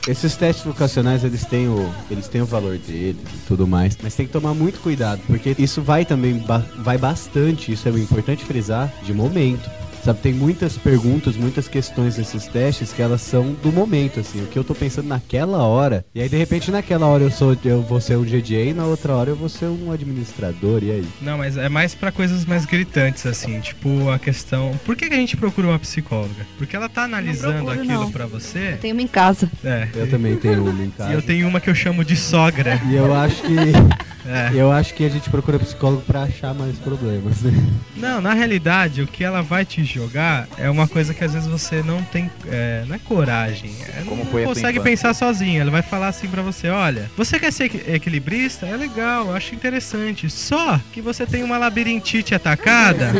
Esses 0.07 0.35
testes 0.35 0.65
vocacionais, 0.65 1.23
eles 1.23 1.45
têm, 1.45 1.67
o, 1.67 1.93
eles 2.09 2.27
têm 2.27 2.41
o 2.41 2.45
valor 2.45 2.77
deles 2.77 3.17
e 3.21 3.47
tudo 3.47 3.67
mais, 3.67 3.97
mas 4.01 4.15
tem 4.15 4.25
que 4.25 4.31
tomar 4.31 4.53
muito 4.53 4.79
cuidado, 4.79 5.21
porque 5.27 5.55
isso 5.59 5.81
vai 5.81 6.03
também, 6.05 6.37
ba- 6.39 6.65
vai 6.79 6.97
bastante, 6.97 7.71
isso 7.71 7.87
é 7.87 7.91
importante 7.91 8.43
frisar, 8.45 8.91
de 9.03 9.13
momento. 9.13 9.69
Sabe, 10.03 10.19
tem 10.21 10.33
muitas 10.33 10.77
perguntas, 10.77 11.35
muitas 11.35 11.67
questões 11.67 12.17
nesses 12.17 12.45
testes 12.47 12.93
que 12.93 13.01
elas 13.01 13.21
são 13.21 13.51
do 13.61 13.71
momento, 13.71 14.19
assim, 14.19 14.41
o 14.41 14.47
que 14.47 14.57
eu 14.57 14.63
tô 14.63 14.73
pensando 14.73 15.07
naquela 15.07 15.63
hora. 15.63 16.05
E 16.15 16.21
aí, 16.21 16.29
de 16.29 16.37
repente, 16.37 16.71
naquela 16.71 17.05
hora 17.05 17.23
eu 17.23 17.31
sou 17.31 17.55
eu 17.65 17.81
vou 17.81 17.99
ser 17.99 18.17
um 18.17 18.23
DJ, 18.23 18.73
na 18.73 18.85
outra 18.85 19.13
hora 19.13 19.29
eu 19.29 19.35
vou 19.35 19.49
ser 19.49 19.65
um 19.65 19.91
administrador, 19.91 20.83
e 20.83 20.91
aí? 20.91 21.05
Não, 21.21 21.37
mas 21.37 21.57
é 21.57 21.67
mais 21.67 21.93
pra 21.93 22.11
coisas 22.11 22.45
mais 22.45 22.65
gritantes, 22.65 23.25
assim, 23.25 23.59
tipo 23.59 24.09
a 24.09 24.17
questão. 24.17 24.79
Por 24.85 24.95
que, 24.95 25.05
a 25.05 25.09
gente 25.17 25.35
procura 25.35 25.67
uma 25.67 25.79
psicóloga? 25.79 26.45
Porque 26.57 26.75
ela 26.75 26.87
tá 26.87 27.03
analisando 27.03 27.65
procuro, 27.65 27.81
aquilo 27.81 28.11
pra 28.11 28.25
você. 28.25 28.77
Tem 28.81 28.91
uma 28.93 29.01
em 29.01 29.07
casa. 29.07 29.49
É. 29.63 29.87
Eu 29.95 30.09
também 30.09 30.35
tenho 30.37 30.61
uma 30.63 30.83
em 30.83 30.87
E 30.87 30.91
casa. 30.91 31.13
eu 31.13 31.21
tenho 31.21 31.47
uma 31.47 31.59
que 31.59 31.69
eu 31.69 31.75
chamo 31.75 32.05
de 32.05 32.15
sogra. 32.15 32.79
E 32.89 32.95
eu 32.95 33.13
acho 33.13 33.41
que 33.41 33.55
É. 34.29 34.51
eu 34.53 34.71
acho 34.71 34.93
que 34.93 35.03
a 35.03 35.09
gente 35.09 35.27
procura 35.29 35.57
psicólogo 35.57 36.03
pra 36.05 36.23
achar 36.23 36.53
mais 36.53 36.77
problemas, 36.77 37.41
né? 37.41 37.51
Não, 37.97 38.21
na 38.21 38.33
realidade, 38.33 39.01
o 39.01 39.07
que 39.07 39.23
ela 39.23 39.41
vai 39.41 39.65
te 39.65 39.83
jogar 39.93 40.47
é 40.57 40.69
uma 40.69 40.87
coisa 40.87 41.13
que 41.13 41.23
às 41.23 41.33
vezes 41.33 41.47
você 41.47 41.81
não 41.83 42.01
tem. 42.03 42.29
É, 42.47 42.83
não 42.87 42.95
é 42.95 42.99
coragem. 42.99 43.71
É, 43.97 44.01
Como 44.03 44.23
não 44.23 44.43
consegue 44.45 44.79
pensar 44.79 45.13
sozinho. 45.13 45.61
Ela 45.61 45.71
vai 45.71 45.81
falar 45.81 46.07
assim 46.09 46.27
pra 46.27 46.41
você: 46.41 46.67
olha, 46.69 47.09
você 47.17 47.39
quer 47.39 47.51
ser 47.51 47.65
equi- 47.65 47.83
equilibrista? 47.91 48.65
É 48.65 48.75
legal, 48.75 49.27
eu 49.27 49.35
acho 49.35 49.55
interessante. 49.55 50.29
Só 50.29 50.79
que 50.91 51.01
você 51.01 51.25
tem 51.25 51.43
uma 51.43 51.57
labirintite 51.57 52.35
atacada 52.35 53.11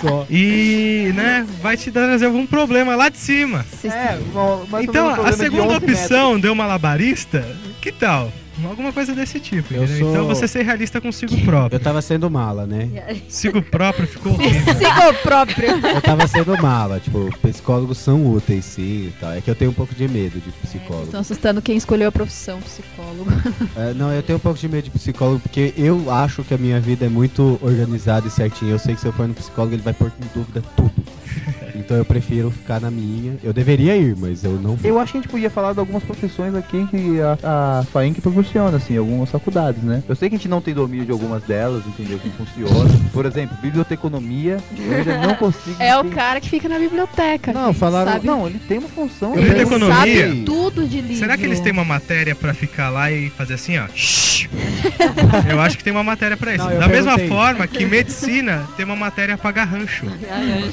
só. 0.00 0.26
e, 0.30 1.12
né, 1.14 1.46
vai 1.62 1.76
te 1.76 1.90
trazer 1.90 2.26
algum 2.26 2.46
problema 2.46 2.94
lá 2.96 3.08
de 3.08 3.18
cima. 3.18 3.64
É, 3.84 4.18
uma- 4.34 4.82
Então, 4.82 5.08
um 5.08 5.26
a 5.26 5.30
de 5.30 5.36
segunda 5.36 5.62
11 5.64 5.80
metros. 5.86 6.00
opção 6.00 6.40
deu 6.40 6.54
malabarista, 6.54 7.44
que 7.80 7.92
tal? 7.92 8.32
Alguma 8.64 8.92
coisa 8.92 9.14
desse 9.14 9.38
tipo, 9.40 9.72
Eu 9.74 9.84
entendeu? 9.84 9.98
sou- 10.00 10.10
Então 10.10 10.26
você 10.26 10.48
ser 10.48 10.62
realista 10.64 11.00
consigo 11.00 11.36
próprio. 11.44 11.76
Eu 11.76 11.80
tava 11.80 12.00
sendo 12.02 12.30
mala, 12.30 12.66
né? 12.66 12.88
Consigo 13.24 13.62
próprio 13.62 14.06
ficou 14.06 14.32
horrível. 14.32 14.74
Siga 14.74 15.10
o 15.10 15.14
próprio. 15.14 15.68
Eu 15.70 16.00
tava 16.02 16.26
sendo 16.26 16.56
mala. 16.60 16.98
Tipo, 17.00 17.30
psicólogos 17.40 17.98
são 17.98 18.26
úteis, 18.32 18.64
sim 18.64 19.08
e 19.08 19.14
tal. 19.20 19.32
É 19.32 19.40
que 19.40 19.50
eu 19.50 19.54
tenho 19.54 19.70
um 19.70 19.74
pouco 19.74 19.94
de 19.94 20.08
medo 20.08 20.40
de 20.40 20.50
psicólogo. 20.52 21.04
Estão 21.06 21.20
assustando 21.20 21.62
quem 21.62 21.76
escolheu 21.76 22.08
a 22.08 22.12
profissão, 22.12 22.58
psicólogo. 22.60 23.26
É, 23.76 23.94
não, 23.94 24.12
eu 24.12 24.22
tenho 24.22 24.36
um 24.36 24.40
pouco 24.40 24.58
de 24.58 24.68
medo 24.68 24.84
de 24.84 24.90
psicólogo 24.90 25.40
porque 25.40 25.72
eu 25.76 26.10
acho 26.10 26.42
que 26.42 26.54
a 26.54 26.58
minha 26.58 26.80
vida 26.80 27.06
é 27.06 27.08
muito 27.08 27.58
organizada 27.62 28.26
e 28.26 28.30
certinha. 28.30 28.70
Eu 28.72 28.78
sei 28.78 28.94
que 28.94 29.00
se 29.00 29.06
eu 29.06 29.12
for 29.12 29.28
no 29.28 29.34
psicólogo, 29.34 29.74
ele 29.74 29.82
vai 29.82 29.92
pôr 29.94 30.08
em 30.08 30.38
dúvida 30.38 30.62
tudo. 30.76 30.92
Então 31.78 31.96
eu 31.96 32.04
prefiro 32.04 32.50
ficar 32.50 32.80
na 32.80 32.90
minha. 32.90 33.36
Eu 33.42 33.52
deveria 33.52 33.96
ir, 33.96 34.16
mas 34.16 34.42
eu 34.44 34.52
não 34.52 34.74
vou. 34.76 34.90
Eu 34.90 34.98
acho 34.98 35.12
que 35.12 35.18
a 35.18 35.20
gente 35.22 35.30
podia 35.30 35.48
falar 35.50 35.72
de 35.72 35.78
algumas 35.78 36.02
profissões 36.02 36.54
aqui 36.54 36.86
que 36.90 37.20
a, 37.20 37.38
a 37.80 37.84
FAENC 37.92 38.20
proporciona, 38.20 38.76
assim, 38.76 38.96
algumas 38.96 39.30
faculdades, 39.30 39.82
né? 39.82 40.02
Eu 40.08 40.16
sei 40.16 40.28
que 40.28 40.34
a 40.34 40.38
gente 40.38 40.48
não 40.48 40.60
tem 40.60 40.74
domínio 40.74 41.06
de 41.06 41.12
algumas 41.12 41.42
delas, 41.44 41.82
entendeu? 41.86 42.18
Como 42.18 42.34
funciona. 42.34 42.90
Por 43.12 43.24
exemplo, 43.26 43.56
biblioteconomia, 43.62 44.58
eu 44.78 44.96
ainda 44.96 45.18
não 45.26 45.34
consigo. 45.34 45.76
É 45.88 45.96
o 45.96 46.04
cara 46.06 46.40
que 46.40 46.48
fica 46.50 46.68
na 46.68 46.78
biblioteca. 46.78 47.52
Não, 47.52 47.72
falaram- 47.72 48.12
Sabe, 48.12 48.26
Não, 48.26 48.46
ele 48.46 48.58
tem 48.58 48.78
uma 48.78 48.88
função. 48.88 49.34
Eu 49.34 49.42
né? 49.42 49.50
tenho 49.50 49.62
economia. 49.62 49.96
sabe 49.96 50.42
tudo 50.44 50.86
de 50.86 51.00
livro. 51.00 51.16
Será 51.18 51.36
que 51.36 51.44
eles 51.44 51.60
têm 51.60 51.72
uma 51.72 51.84
matéria 51.84 52.34
pra 52.34 52.52
ficar 52.52 52.90
lá 52.90 53.10
e 53.10 53.30
fazer 53.30 53.54
assim, 53.54 53.78
ó? 53.78 53.86
Shhh. 53.94 54.48
Eu 55.50 55.60
acho 55.60 55.76
que 55.78 55.84
tem 55.84 55.92
uma 55.92 56.04
matéria 56.04 56.36
pra 56.36 56.54
isso. 56.54 56.64
Não, 56.64 56.78
da 56.78 56.88
mesma 56.88 57.18
forma 57.18 57.66
que 57.66 57.84
medicina 57.86 58.66
tem 58.76 58.84
uma 58.84 58.96
matéria 58.96 59.36
pra 59.36 59.50
garrancho. 59.52 60.06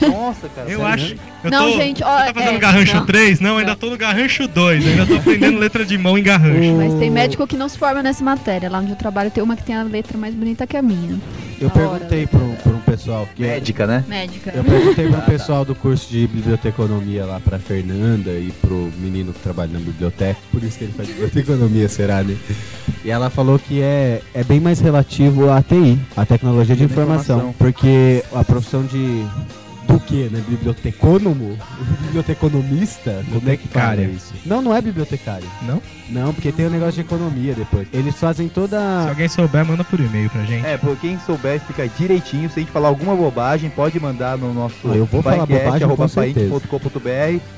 Nossa, 0.10 0.50
cara. 0.50 0.70
Eu 0.70 0.86
acho. 0.86 0.95
Mesmo? 1.04 1.20
Eu 1.44 1.52
Não, 1.52 1.72
tô, 1.72 1.78
gente, 1.78 2.04
ó, 2.04 2.18
Você 2.20 2.26
tá 2.26 2.34
fazendo 2.34 2.56
é, 2.56 2.60
garrancho 2.60 2.96
não. 2.96 3.06
3? 3.06 3.40
Não, 3.40 3.58
ainda 3.58 3.76
tô 3.76 3.90
no 3.90 3.98
garrancho 3.98 4.48
2. 4.48 4.88
Ainda 4.88 5.06
tô 5.06 5.16
aprendendo 5.16 5.60
letra 5.60 5.86
de 5.86 5.98
mão 5.98 6.18
em 6.18 6.24
garrancho. 6.24 6.74
Mas 6.76 6.94
tem 6.96 7.10
médico 7.12 7.46
que 7.46 7.56
não 7.56 7.70
se 7.70 7.78
forma 7.78 8.02
nessa 8.02 8.24
matéria. 8.24 8.70
Lá 8.70 8.80
onde 8.80 8.90
eu 8.92 8.96
trabalho 8.96 9.30
tem 9.30 9.44
uma 9.44 9.56
que 9.56 9.64
tem 9.64 9.76
a 9.76 9.84
letra 9.84 10.18
mais 10.18 10.34
bonita 10.34 10.66
que 10.66 10.76
a 10.76 10.82
minha. 10.82 11.20
Eu 11.62 11.70
perguntei 11.70 12.26
pra 12.28 12.40
um, 12.40 12.54
pra 12.56 12.72
um 12.74 12.80
pessoal 12.80 13.28
que 13.36 13.44
é- 13.44 13.48
Médica, 13.56 13.86
né? 13.88 14.04
Médica. 14.08 14.52
Eu 14.54 14.64
perguntei 14.64 15.08
pro 15.08 15.22
pessoal 15.22 15.64
do 15.64 15.74
curso 15.76 16.10
de 16.12 16.28
biblioteconomia 16.28 17.26
lá, 17.26 17.40
pra 17.40 17.60
Fernanda 17.60 18.32
e 18.32 18.52
pro 18.62 18.92
menino 19.00 19.32
que 19.32 19.40
trabalha 19.40 19.72
na 19.72 19.80
biblioteca, 19.80 20.38
por 20.52 20.62
isso 20.64 20.78
que 20.78 20.84
ele 20.86 20.94
faz 20.94 21.08
biblioteconomia, 21.08 21.88
será, 21.88 22.24
né? 22.24 22.36
E 23.06 23.10
ela 23.12 23.30
falou 23.30 23.58
que 23.60 23.82
é, 23.82 24.22
é 24.34 24.44
bem 24.44 24.60
mais 24.60 24.80
relativo 24.80 25.50
à 25.50 25.62
TI, 25.62 25.98
à 26.18 26.26
tecnologia 26.26 26.76
de 26.76 26.84
informação. 26.84 27.54
porque 27.58 28.24
a 28.34 28.44
profissão 28.44 28.84
de. 28.84 29.24
Do 29.88 30.00
que, 30.00 30.30
né? 30.30 30.44
Bibliotecônomo? 30.48 31.58
Biblioteconomista? 32.02 33.24
Como 33.32 33.50
é 33.50 33.58
que 33.58 33.68
fala 33.68 34.02
isso? 34.02 34.34
Não, 34.46 34.62
não 34.62 34.76
é 34.76 34.82
bibliotecário. 34.82 35.48
Não? 35.62 35.82
Não, 36.10 36.34
porque 36.34 36.52
tem 36.52 36.66
o 36.66 36.70
negócio 36.70 36.94
de 36.94 37.02
economia 37.02 37.54
depois. 37.54 37.88
Eles 37.94 38.16
fazem 38.16 38.48
Se 38.48 38.54
toda. 38.54 39.08
alguém 39.08 39.28
souber, 39.28 39.66
manda 39.66 39.84
por 39.84 40.00
e-mail 40.00 40.30
pra 40.30 40.44
gente. 40.44 40.66
É, 40.66 40.78
por 40.78 40.96
quem 40.98 41.20
souber 41.20 41.56
explicar 41.58 41.88
direitinho, 41.88 42.50
se 42.50 42.60
a 42.60 42.64
gente 42.64 42.72
falar 42.72 42.88
alguma 42.88 43.16
bobagem, 43.16 43.70
pode 43.70 44.00
mandar 44.00 44.38
no 44.38 44.54
nosso 44.54 44.76
Ah, 44.86 44.96
eu 44.96 45.06
vou 45.06 45.22
falar 45.22 45.46
bobagem, 45.46 45.88
com 45.88 46.08
certeza. 46.08 46.62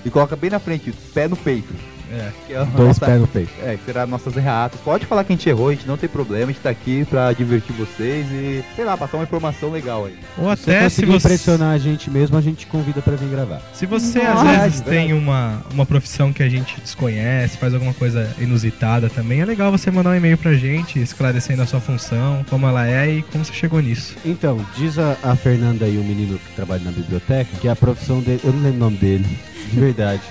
e 0.06 0.10
coloca 0.10 0.36
bem 0.36 0.50
na 0.50 0.60
frente, 0.60 0.92
pé 1.14 1.28
no 1.28 1.36
peito. 1.36 1.74
É. 2.12 2.30
Que 2.48 2.54
é 2.54 2.66
Dois 2.66 3.00
pés 3.00 3.20
no 3.22 3.28
peito. 3.28 3.52
É, 3.62 3.76
que 3.76 3.86
será 3.86 4.06
nossas 4.06 4.36
erratas. 4.36 4.80
Pode 4.82 5.06
falar 5.06 5.24
que 5.24 5.34
a 5.34 5.36
gente 5.36 5.48
errou, 5.50 5.70
a 5.70 5.72
gente 5.72 5.88
não 5.88 5.98
tem 5.98 6.08
problema, 6.10 6.46
a 6.46 6.48
gente 6.48 6.60
tá 6.62 6.70
aqui 6.70 7.06
pra 7.06 7.32
divertir 7.34 7.76
vocês 7.76 8.26
e, 8.32 8.64
sei 8.76 8.86
lá, 8.86 8.96
passar 8.98 9.18
uma 9.18 9.24
informação 9.24 9.72
legal 9.72 10.06
aí. 10.06 10.16
Ou 10.38 10.56
Se 10.56 10.64
até 10.72 10.90
se 10.90 11.02
conseguir 11.02 11.12
você. 11.12 11.28
impressionar 11.28 11.74
a 11.74 11.78
gente 11.78 12.10
mesmo, 12.10 12.38
a 12.38 12.42
gente 12.42 12.66
convida 12.68 13.02
pra 13.02 13.16
vir 13.16 13.30
gravar. 13.30 13.62
Se 13.74 13.86
você 13.86 14.20
às 14.22 14.44
Nossa. 14.44 14.60
vezes 14.62 14.82
tem 14.82 15.14
uma, 15.14 15.62
uma 15.74 15.86
profissão 15.86 16.32
que 16.32 16.44
a 16.44 16.50
gente 16.50 16.80
desconhece, 16.82 17.58
faz 17.58 17.74
alguma 17.74 17.94
coisa 17.94 18.30
inusitada 18.40 19.10
também, 19.10 19.42
é 19.42 19.46
legal 19.46 19.72
você 19.72 19.92
mandar 19.92 20.12
um 20.12 20.16
e-mail 20.16 20.38
pra 20.38 20.54
gente, 20.54 21.00
esclarecendo 21.02 21.62
a 21.62 21.66
sua 21.66 21.80
função, 21.80 22.46
como 22.50 22.66
ela 22.68 22.88
é 22.88 23.10
e 23.10 23.22
como 23.24 23.44
você 23.44 23.54
chegou 23.54 23.82
nisso. 23.82 24.16
Então, 24.26 24.66
diz 24.76 24.98
a, 24.98 25.18
a 25.24 25.36
Fernanda 25.36 25.88
e 25.88 25.98
o 25.98 26.04
menino 26.04 26.38
que 26.40 26.54
trabalha 26.56 26.84
na 26.84 26.92
biblioteca 26.92 27.50
que 27.60 27.68
a 27.68 27.76
profissão 27.76 28.20
dele. 28.22 28.40
Eu 28.44 28.54
não 28.54 28.62
lembro 28.64 28.78
o 28.78 28.80
nome 28.80 28.98
dele, 28.98 29.40
de 29.72 29.80
verdade. 29.80 30.22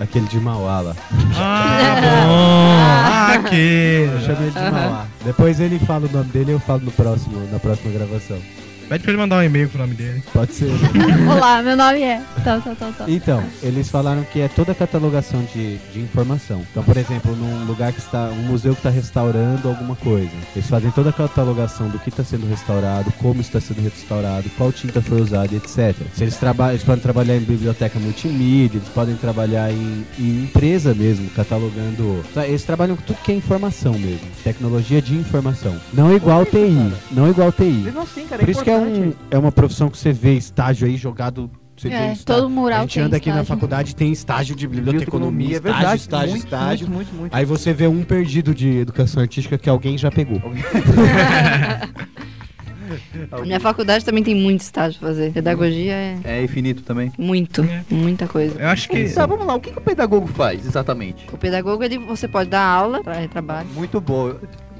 Aquele 0.00 0.26
de 0.26 0.38
Mauá 0.38 0.80
lá. 0.80 0.96
Ah, 1.36 3.32
bom! 3.34 3.46
Aqui! 3.46 4.08
Eu 4.12 4.20
chamo 4.20 4.42
ele 4.42 4.50
de 4.50 4.70
Mauá. 4.70 5.06
Depois 5.24 5.60
ele 5.60 5.78
fala 5.80 6.06
o 6.06 6.12
nome 6.12 6.30
dele 6.30 6.52
e 6.52 6.54
eu 6.54 6.60
falo 6.60 6.82
no 6.82 6.92
próximo, 6.92 7.48
na 7.50 7.58
próxima 7.58 7.92
gravação. 7.92 8.38
Pede 8.88 9.02
pra 9.02 9.12
ele 9.12 9.20
mandar 9.20 9.36
um 9.36 9.42
e-mail 9.42 9.68
com 9.68 9.76
o 9.76 9.80
nome 9.82 9.94
dele. 9.94 10.22
Pode 10.32 10.54
ser. 10.54 10.70
Olá, 11.30 11.62
meu 11.62 11.76
nome 11.76 12.00
é. 12.02 12.22
Tá, 12.42 12.58
tá, 12.58 12.74
tá, 12.74 12.90
tá. 12.96 13.04
Então, 13.06 13.44
eles 13.62 13.90
falaram 13.90 14.24
que 14.24 14.40
é 14.40 14.48
toda 14.48 14.72
a 14.72 14.74
catalogação 14.74 15.44
de, 15.52 15.76
de 15.92 16.00
informação. 16.00 16.64
Então, 16.70 16.82
por 16.82 16.96
exemplo, 16.96 17.36
num 17.36 17.66
lugar 17.66 17.92
que 17.92 17.98
está. 17.98 18.30
um 18.30 18.44
museu 18.44 18.72
que 18.72 18.78
está 18.78 18.88
restaurando 18.88 19.68
alguma 19.68 19.94
coisa. 19.94 20.30
Eles 20.56 20.68
fazem 20.68 20.90
toda 20.90 21.10
a 21.10 21.12
catalogação 21.12 21.88
do 21.88 21.98
que 21.98 22.08
está 22.08 22.24
sendo 22.24 22.48
restaurado, 22.48 23.12
como 23.18 23.42
está 23.42 23.60
sendo 23.60 23.82
restaurado, 23.82 24.48
qual 24.56 24.72
tinta 24.72 25.02
foi 25.02 25.20
usada, 25.20 25.54
etc. 25.54 25.94
Se 26.14 26.24
eles, 26.24 26.36
traba 26.36 26.70
eles 26.70 26.82
podem 26.82 27.02
trabalhar 27.02 27.36
em 27.36 27.40
biblioteca 27.40 27.98
multimídia, 27.98 28.78
eles 28.78 28.88
podem 28.88 29.16
trabalhar 29.16 29.70
em, 29.70 30.06
em 30.18 30.44
empresa 30.44 30.94
mesmo, 30.94 31.28
catalogando. 31.30 32.24
Tá, 32.32 32.46
Eles 32.46 32.62
trabalham 32.64 32.96
com 32.96 33.02
tudo 33.02 33.18
que 33.22 33.32
é 33.32 33.34
informação 33.34 33.92
mesmo. 33.92 34.26
Tecnologia 34.42 35.02
de 35.02 35.14
informação. 35.14 35.78
Não 35.92 36.14
igual 36.14 36.46
TI. 36.46 36.92
Não 37.10 37.28
igual 37.28 37.52
TI. 37.52 37.92
Não, 37.94 38.06
sim, 38.06 38.26
cara, 38.26 38.40
Por 38.40 38.48
isso 38.48 38.64
que 38.64 38.70
é, 38.70 38.77
um, 38.78 39.12
é 39.30 39.38
uma 39.38 39.52
profissão 39.52 39.88
que 39.88 39.98
você 39.98 40.12
vê 40.12 40.34
estágio 40.34 40.86
aí 40.86 40.96
jogado. 40.96 41.50
Você 41.76 41.88
É, 41.88 42.12
estágio. 42.12 42.24
todo 42.42 42.50
mural 42.50 42.78
A 42.78 42.82
gente 42.82 42.94
tem 42.94 43.02
anda 43.04 43.16
aqui 43.18 43.28
na 43.28 43.34
estágio. 43.36 43.54
faculdade 43.54 43.94
tem 43.94 44.10
estágio 44.10 44.56
de 44.56 44.66
biblioteconomia, 44.66 45.46
é 45.46 45.52
estágio, 45.58 45.72
verdade, 45.74 46.00
estágio, 46.00 46.30
muito, 46.30 46.44
estágio. 46.44 46.86
Muito, 46.88 46.96
muito, 47.12 47.20
muito. 47.20 47.34
Aí 47.36 47.44
você 47.44 47.72
vê 47.72 47.86
um 47.86 48.02
perdido 48.02 48.52
de 48.54 48.78
educação 48.78 49.22
artística 49.22 49.56
que 49.56 49.68
alguém 49.70 49.96
já 49.96 50.10
pegou. 50.10 50.40
Minha 53.44 53.60
faculdade 53.60 54.02
também 54.04 54.22
tem 54.24 54.34
muito 54.34 54.62
estágio 54.62 54.98
pra 54.98 55.08
fazer. 55.10 55.30
Pedagogia 55.32 55.92
é 55.92 56.18
É 56.24 56.42
infinito 56.42 56.82
também. 56.82 57.12
muito, 57.18 57.62
É. 57.62 57.84
muita 57.90 58.26
coisa. 58.26 58.58
Eu 58.58 58.68
acho 58.68 58.88
que. 58.88 59.10
Tá, 59.10 59.26
vamos 59.26 59.46
lá, 59.46 59.54
o 59.56 59.60
que, 59.60 59.70
que 59.70 59.78
o 59.78 59.82
pedagogo 59.82 60.26
faz 60.26 60.64
exatamente? 60.66 61.26
O 61.32 61.36
pedagogo, 61.36 61.84
ele, 61.84 61.98
você 61.98 62.26
pode 62.26 62.48
dar 62.50 62.62
aula 62.64 63.02
para 63.04 63.28
trabalho. 63.28 63.68
Muito 63.74 64.00
bom. 64.00 64.34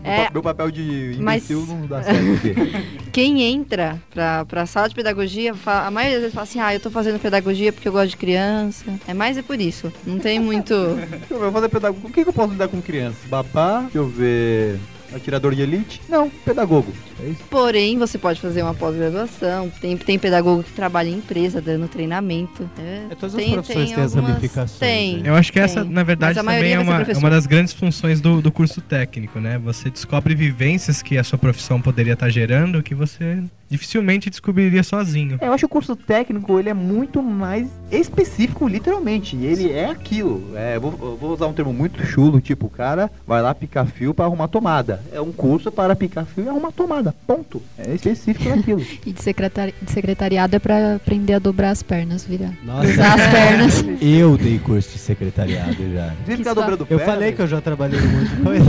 É. 0.09 0.29
Meu 0.33 0.43
papel 0.43 0.71
de 0.71 1.17
Mas- 1.21 1.51
imbecil 1.51 1.67
não 1.67 1.87
dá 1.87 2.03
certo. 2.03 2.21
Quem 3.13 3.43
entra 3.43 4.01
pra, 4.11 4.45
pra 4.45 4.67
sala 4.67 4.89
de 4.89 4.95
pedagogia, 4.95 5.53
a 5.67 5.91
maioria 5.91 6.17
das 6.17 6.23
vezes 6.23 6.35
fala 6.35 6.45
assim, 6.45 6.61
ah, 6.61 6.75
eu 6.75 6.81
tô 6.81 6.91
fazendo 6.91 7.19
pedagogia 7.19 7.73
porque 7.73 7.89
eu 7.89 7.93
gosto 7.93 8.11
de 8.11 8.17
criança. 8.17 8.85
É 9.07 9.15
mais 9.15 9.37
é 9.37 9.43
por 9.43 9.61
isso. 9.61 9.93
Não 10.07 10.19
tem 10.19 10.39
muito... 10.39 10.75
Deixa 11.11 11.27
eu 11.35 11.39
vou 11.41 11.53
fazer 11.53 11.69
pedagogo. 11.69 12.09
O 12.09 12.13
que, 12.13 12.23
que 12.23 12.29
eu 12.29 12.33
posso 12.33 12.53
lidar 12.53 12.69
com 12.69 12.81
criança? 12.81 13.17
Babá, 13.27 13.81
deixa 13.83 13.99
eu 13.99 14.09
ver. 14.09 14.79
Atirador 15.15 15.55
de 15.55 15.63
elite? 15.63 16.03
Não, 16.09 16.29
pedagogo. 16.29 16.93
É 17.21 17.29
isso. 17.29 17.43
Porém, 17.51 17.99
você 17.99 18.19
pode 18.19 18.41
fazer 18.41 18.63
uma 18.63 18.75
pós-graduação. 18.75 19.71
Tem, 19.81 19.97
tem 19.97 20.19
pedagogo 20.19 20.63
que 20.63 20.73
trabalha 20.73 21.09
em 21.09 21.15
empresa, 21.15 21.61
dando 21.61 21.89
treinamento. 21.89 22.69
É, 22.79 23.07
É, 23.11 23.15
todas 23.15 23.35
as 23.35 23.45
profissões 23.45 23.93
têm 23.93 24.05
as 24.05 24.15
ramificações, 24.15 24.79
Tem. 24.79 25.19
né? 25.19 25.29
Eu 25.31 25.35
acho 25.35 25.53
que 25.53 25.59
essa, 25.61 25.83
Tem. 25.83 25.93
na 25.93 26.03
verdade, 26.03 26.35
também 26.39 26.73
é 26.73 26.79
uma, 26.79 26.95
é 26.95 26.97
professor. 26.97 27.21
uma 27.21 27.31
das 27.31 27.47
grandes 27.47 27.73
funções 27.73 28.21
do, 28.21 28.41
do 28.41 28.51
curso 28.53 28.81
técnico, 28.81 29.41
né? 29.41 29.59
Você 29.59 29.91
descobre 29.91 30.35
vivências 30.35 31.03
que 31.03 31.19
a 31.19 31.25
sua 31.25 31.39
profissão 31.39 31.81
poderia 31.81 32.13
estar 32.15 32.29
gerando 32.31 32.83
que 32.83 32.95
você 32.95 33.43
dificilmente 33.69 34.31
descobriria 34.31 34.83
sozinho. 34.83 35.37
É, 35.41 35.47
Eu 35.47 35.53
acho 35.53 35.61
que 35.61 35.67
o 35.67 35.69
curso 35.69 35.95
técnico 35.95 36.59
ele 36.59 36.71
é 36.71 36.75
muito 36.75 37.23
mais 37.23 37.69
específico, 37.91 38.67
literalmente. 38.67 39.37
Ele 39.37 39.71
é 39.71 39.87
aquilo. 39.87 40.53
É, 40.57 40.77
eu 40.77 40.81
vou, 40.81 41.17
vou 41.17 41.33
usar 41.33 41.47
um 41.47 41.53
termo 41.53 41.73
muito 41.73 42.05
chulo, 42.07 42.41
tipo, 42.41 42.67
o 42.67 42.71
cara 42.71 43.11
vai 43.27 43.43
lá 43.43 43.55
picar 43.55 43.87
fio 43.87 44.15
para 44.15 44.25
arrumar 44.25 44.49
tomada. 44.49 45.03
É 45.13 45.21
um 45.21 45.33
curso 45.33 45.71
para 45.71 45.95
picar 45.95 46.25
fio 46.25 46.45
e 46.45 46.49
arrumar 46.49 46.73
tomada. 46.73 47.08
Ponto. 47.27 47.63
É 47.79 47.95
específico 47.95 48.49
naquilo. 48.49 48.81
E 49.07 49.13
de, 49.13 49.23
secretari 49.23 49.75
de 49.81 49.91
secretariado 49.91 50.57
é 50.57 50.59
pra 50.59 50.97
aprender 50.97 51.35
a 51.35 51.39
dobrar 51.39 51.71
as 51.71 51.83
pernas, 51.83 52.25
virar. 52.25 52.53
Nossa, 52.65 52.89
Usar 52.91 53.15
as 53.15 53.27
pernas. 53.31 53.85
eu 54.03 54.37
dei 54.37 54.59
curso 54.59 54.91
de 54.93 54.99
secretariado 54.99 55.77
já. 55.93 56.13
Você 56.27 56.37
ficar 56.37 56.55
só- 56.55 56.61
dobrando 56.61 56.83
Eu 56.91 56.99
perna, 56.99 57.05
falei 57.13 57.33
que 57.33 57.41
eu 57.43 57.47
já 57.47 57.61
trabalhei 57.61 58.01
um 58.01 58.09
monte 58.09 58.29
de 58.31 58.43
coisa. 58.43 58.65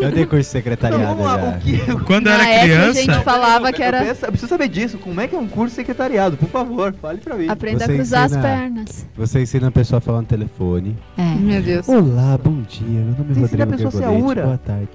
Eu 0.00 0.10
dei 0.12 0.26
curso 0.26 0.26
de 0.26 0.34
Não, 0.36 0.42
secretariado 0.44 1.04
vamos 1.06 1.24
lá, 1.24 1.38
já. 1.40 1.48
o 1.56 1.60
que, 1.60 2.04
Quando 2.04 2.26
eu 2.28 2.32
Na 2.32 2.44
era 2.48 2.48
época, 2.48 2.60
a 2.60 2.64
criança, 2.92 3.00
gente 3.00 3.24
falava 3.24 3.72
que 3.72 3.82
Eu 3.82 3.86
era 3.86 4.04
penso- 4.04 4.24
eu 4.24 4.28
preciso 4.30 4.48
saber 4.48 4.68
disso. 4.68 4.98
Como 4.98 5.20
é 5.20 5.26
que 5.28 5.34
é 5.34 5.38
um 5.38 5.48
curso 5.48 5.70
de 5.70 5.76
secretariado? 5.76 6.36
Por 6.36 6.48
favor, 6.48 6.94
fale 7.00 7.18
pra 7.18 7.36
mim. 7.36 7.48
aprender 7.48 7.84
a 7.84 7.86
Você 7.86 7.94
cruzar 7.96 8.26
ensina- 8.26 8.40
as 8.40 8.46
pernas. 8.46 9.06
Você 9.16 9.42
ensina 9.42 9.68
a 9.68 9.70
pessoa 9.70 9.98
a 9.98 10.00
falar 10.00 10.18
no 10.20 10.26
telefone. 10.26 10.96
É. 11.16 11.34
Meu 11.34 11.62
Deus. 11.62 11.88
Olá, 11.88 12.38
bom 12.42 12.62
dia. 12.68 12.86
Meu 12.88 13.04
nome 13.18 13.30
é 13.30 13.34
Você 13.34 13.40
ensina 13.40 13.62
a 13.64 13.66
Rodrigo 13.66 13.90
pessoa 13.90 14.10
a 14.10 14.12
ser. 14.12 14.42
Boa 14.42 14.58
tarde. 14.58 14.88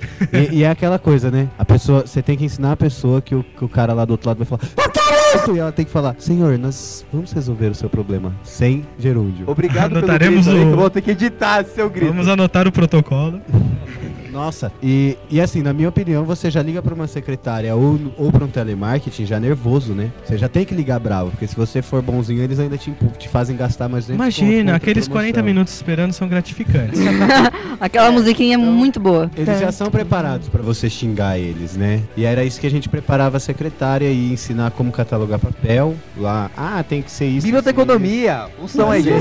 E, 0.52 0.58
e 0.58 0.64
é 0.64 0.70
aquela 0.70 0.98
coisa, 1.00 1.30
né? 1.32 1.48
A 1.58 1.66
pessoa, 1.66 2.06
você 2.06 2.22
tem 2.22 2.38
que 2.38 2.46
ensinar 2.46 2.72
a 2.74 2.77
pessoa 2.78 3.22
que 3.22 3.36
o, 3.36 3.44
que 3.44 3.66
o 3.66 3.68
cara 3.70 3.94
lá 3.94 4.06
do 4.06 4.12
outro 4.12 4.30
lado 4.30 4.38
vai 4.38 4.46
falar, 4.48 4.62
eu 4.78 4.90
quero 4.92 5.36
isso! 5.44 5.56
E 5.56 5.60
ela 5.60 5.72
tem 5.72 5.84
que 5.84 5.92
falar, 5.92 6.16
senhor, 6.20 6.58
nós 6.58 7.06
vamos 7.12 7.32
resolver 7.34 7.68
o 7.68 7.76
seu 7.76 7.90
problema 7.90 8.34
sem 8.44 8.86
gerúndio. 8.98 9.50
Obrigado 9.50 9.90
pelo 9.94 9.98
Anotaremos 10.00 10.46
grito 10.48 10.60
aí, 10.62 10.74
o- 10.74 10.76
vou 10.78 10.90
ter 10.90 11.02
que 11.02 11.12
editar 11.12 11.66
seu 11.66 11.90
grito. 11.90 12.08
vamos 12.08 12.28
anotar 12.28 12.68
o 12.68 12.72
protocolo. 12.72 13.42
Nossa, 14.38 14.72
e, 14.84 15.18
e 15.32 15.42
assim, 15.42 15.64
na 15.64 15.74
minha 15.74 15.90
opinião, 15.90 16.24
você 16.24 16.52
já 16.52 16.62
liga 16.62 16.80
pra 16.80 16.94
uma 16.94 17.08
secretária 17.08 17.76
ou, 17.76 18.00
ou 18.18 18.32
pra 18.32 18.46
um 18.46 18.48
telemarketing 18.48 19.26
já 19.26 19.40
nervoso, 19.40 19.94
né? 19.94 20.12
Você 20.24 20.38
já 20.38 20.48
tem 20.48 20.64
que 20.64 20.76
ligar 20.76 21.00
bravo, 21.00 21.32
porque 21.32 21.48
se 21.48 21.56
você 21.56 21.82
for 21.82 22.04
bonzinho, 22.04 22.44
eles 22.44 22.60
ainda 22.60 22.78
te, 22.78 22.94
te 23.18 23.28
fazem 23.28 23.58
gastar 23.58 23.90
mais 23.90 24.06
200 24.06 24.24
pontos 24.24 24.38
Imagina, 24.38 24.76
aqueles 24.76 25.08
promoção. 25.08 25.32
40 25.32 25.42
minutos 25.42 25.74
esperando 25.74 26.14
são 26.14 26.28
gratificantes. 26.28 27.00
Aquela 27.82 28.12
musiquinha 28.12 28.54
é 28.54 28.58
muito 28.58 29.00
boa. 29.00 29.30
Eles 29.36 29.60
já 29.60 29.72
são 29.72 29.90
preparados 29.90 30.50
pra 30.50 30.62
você 30.62 30.90
xingar 30.90 31.40
eles, 31.40 31.76
né? 31.76 32.02
E 32.16 32.24
era 32.24 32.44
isso 32.44 32.60
que 32.60 32.68
a 32.68 32.72
gente 32.72 32.88
preparava 32.88 33.38
a 33.38 33.40
secretária 33.40 34.08
e 34.08 34.32
ensinar 34.32 34.70
como 34.72 34.92
catalogar 34.92 35.40
papel 35.40 35.96
lá. 36.16 36.52
Ah, 36.56 36.84
tem 36.88 37.02
que 37.02 37.10
ser 37.12 37.26
isso. 37.26 37.38
assim, 37.38 37.48
Biblioteconomia, 37.48 38.46
um 38.62 38.68
som 38.68 38.92
aí, 38.92 39.02
gente. 39.02 39.18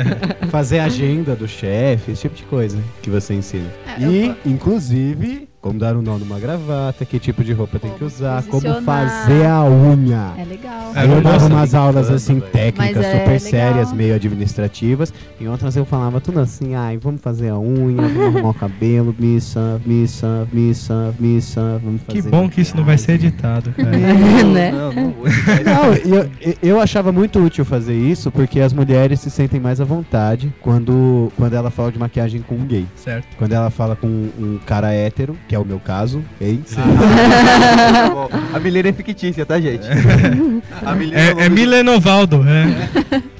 fazer, 0.50 0.78
agenda 0.78 1.34
do 1.34 1.48
chefe, 1.48 2.12
esse 2.12 2.22
tipo 2.22 2.34
de 2.34 2.44
coisa 2.44 2.78
que 3.02 3.10
você 3.10 3.34
ensina. 3.34 3.66
É, 3.86 4.04
eu 4.04 4.10
E, 4.10 4.34
inclusive, 4.54 5.48
como 5.64 5.78
dar 5.78 5.96
um 5.96 6.02
nó 6.02 6.18
numa 6.18 6.38
gravata, 6.38 7.06
que 7.06 7.18
tipo 7.18 7.42
de 7.42 7.54
roupa 7.54 7.78
tem 7.78 7.90
que 7.90 7.96
Como 8.00 8.10
usar, 8.10 8.42
como 8.42 8.82
fazer 8.82 9.46
a 9.46 9.64
unha. 9.64 10.34
É 10.36 10.44
legal. 10.44 10.92
É, 10.94 11.00
Aí 11.00 11.10
eu 11.10 11.22
dava 11.22 11.46
umas 11.46 11.74
aulas 11.74 12.10
assim 12.10 12.38
velho. 12.38 12.52
técnicas, 12.52 12.96
Mas 12.96 13.06
é 13.06 13.18
super 13.18 13.40
sérias, 13.40 13.90
meio 13.90 14.14
administrativas. 14.14 15.10
Em 15.40 15.48
outras 15.48 15.74
eu 15.74 15.86
falava 15.86 16.20
tudo 16.20 16.40
assim, 16.40 16.74
ai, 16.74 16.98
vamos 16.98 17.22
fazer 17.22 17.48
a 17.48 17.58
unha, 17.58 18.02
vamos 18.02 18.26
arrumar 18.26 18.50
o 18.50 18.54
cabelo, 18.54 19.16
missa, 19.18 19.80
missa, 19.86 20.46
missa, 20.52 21.14
missa, 21.18 21.80
vamos 21.82 22.02
fazer. 22.02 22.22
Que 22.22 22.28
bom 22.28 22.46
que 22.46 22.60
isso 22.60 22.76
não 22.76 22.84
vai 22.84 22.98
ser 22.98 23.12
editado. 23.12 23.72
cara. 23.72 23.88
né? 23.96 24.70
Não, 24.70 24.92
não. 24.92 25.14
Não, 25.14 25.94
eu, 25.94 26.56
eu 26.62 26.78
achava 26.78 27.10
muito 27.10 27.42
útil 27.42 27.64
fazer 27.64 27.96
isso 27.96 28.30
porque 28.30 28.60
as 28.60 28.74
mulheres 28.74 29.20
se 29.20 29.30
sentem 29.30 29.60
mais 29.60 29.80
à 29.80 29.84
vontade 29.86 30.52
quando, 30.60 31.32
quando 31.38 31.54
ela 31.54 31.70
fala 31.70 31.90
de 31.90 31.98
maquiagem 31.98 32.42
com 32.42 32.54
um 32.54 32.66
gay. 32.66 32.84
Certo. 32.96 33.34
Quando 33.38 33.54
ela 33.54 33.70
fala 33.70 33.96
com 33.96 34.06
um 34.06 34.58
cara 34.66 34.92
hétero, 34.92 35.34
que 35.48 35.53
é 35.54 35.58
o 35.58 35.64
meu 35.64 35.78
caso, 35.80 36.24
gay. 36.40 36.60
Tá 36.74 36.82
bom. 38.10 38.28
A 38.52 38.58
Milena 38.60 38.88
é 38.88 38.92
fictícia, 38.92 39.44
tá, 39.46 39.60
gente? 39.60 39.86
A 40.84 40.94
Milena 40.94 41.20
É, 41.20 41.30
é 41.30 41.48
do- 41.48 41.54
Milenovaldo, 41.54 42.44
é. 42.46 43.22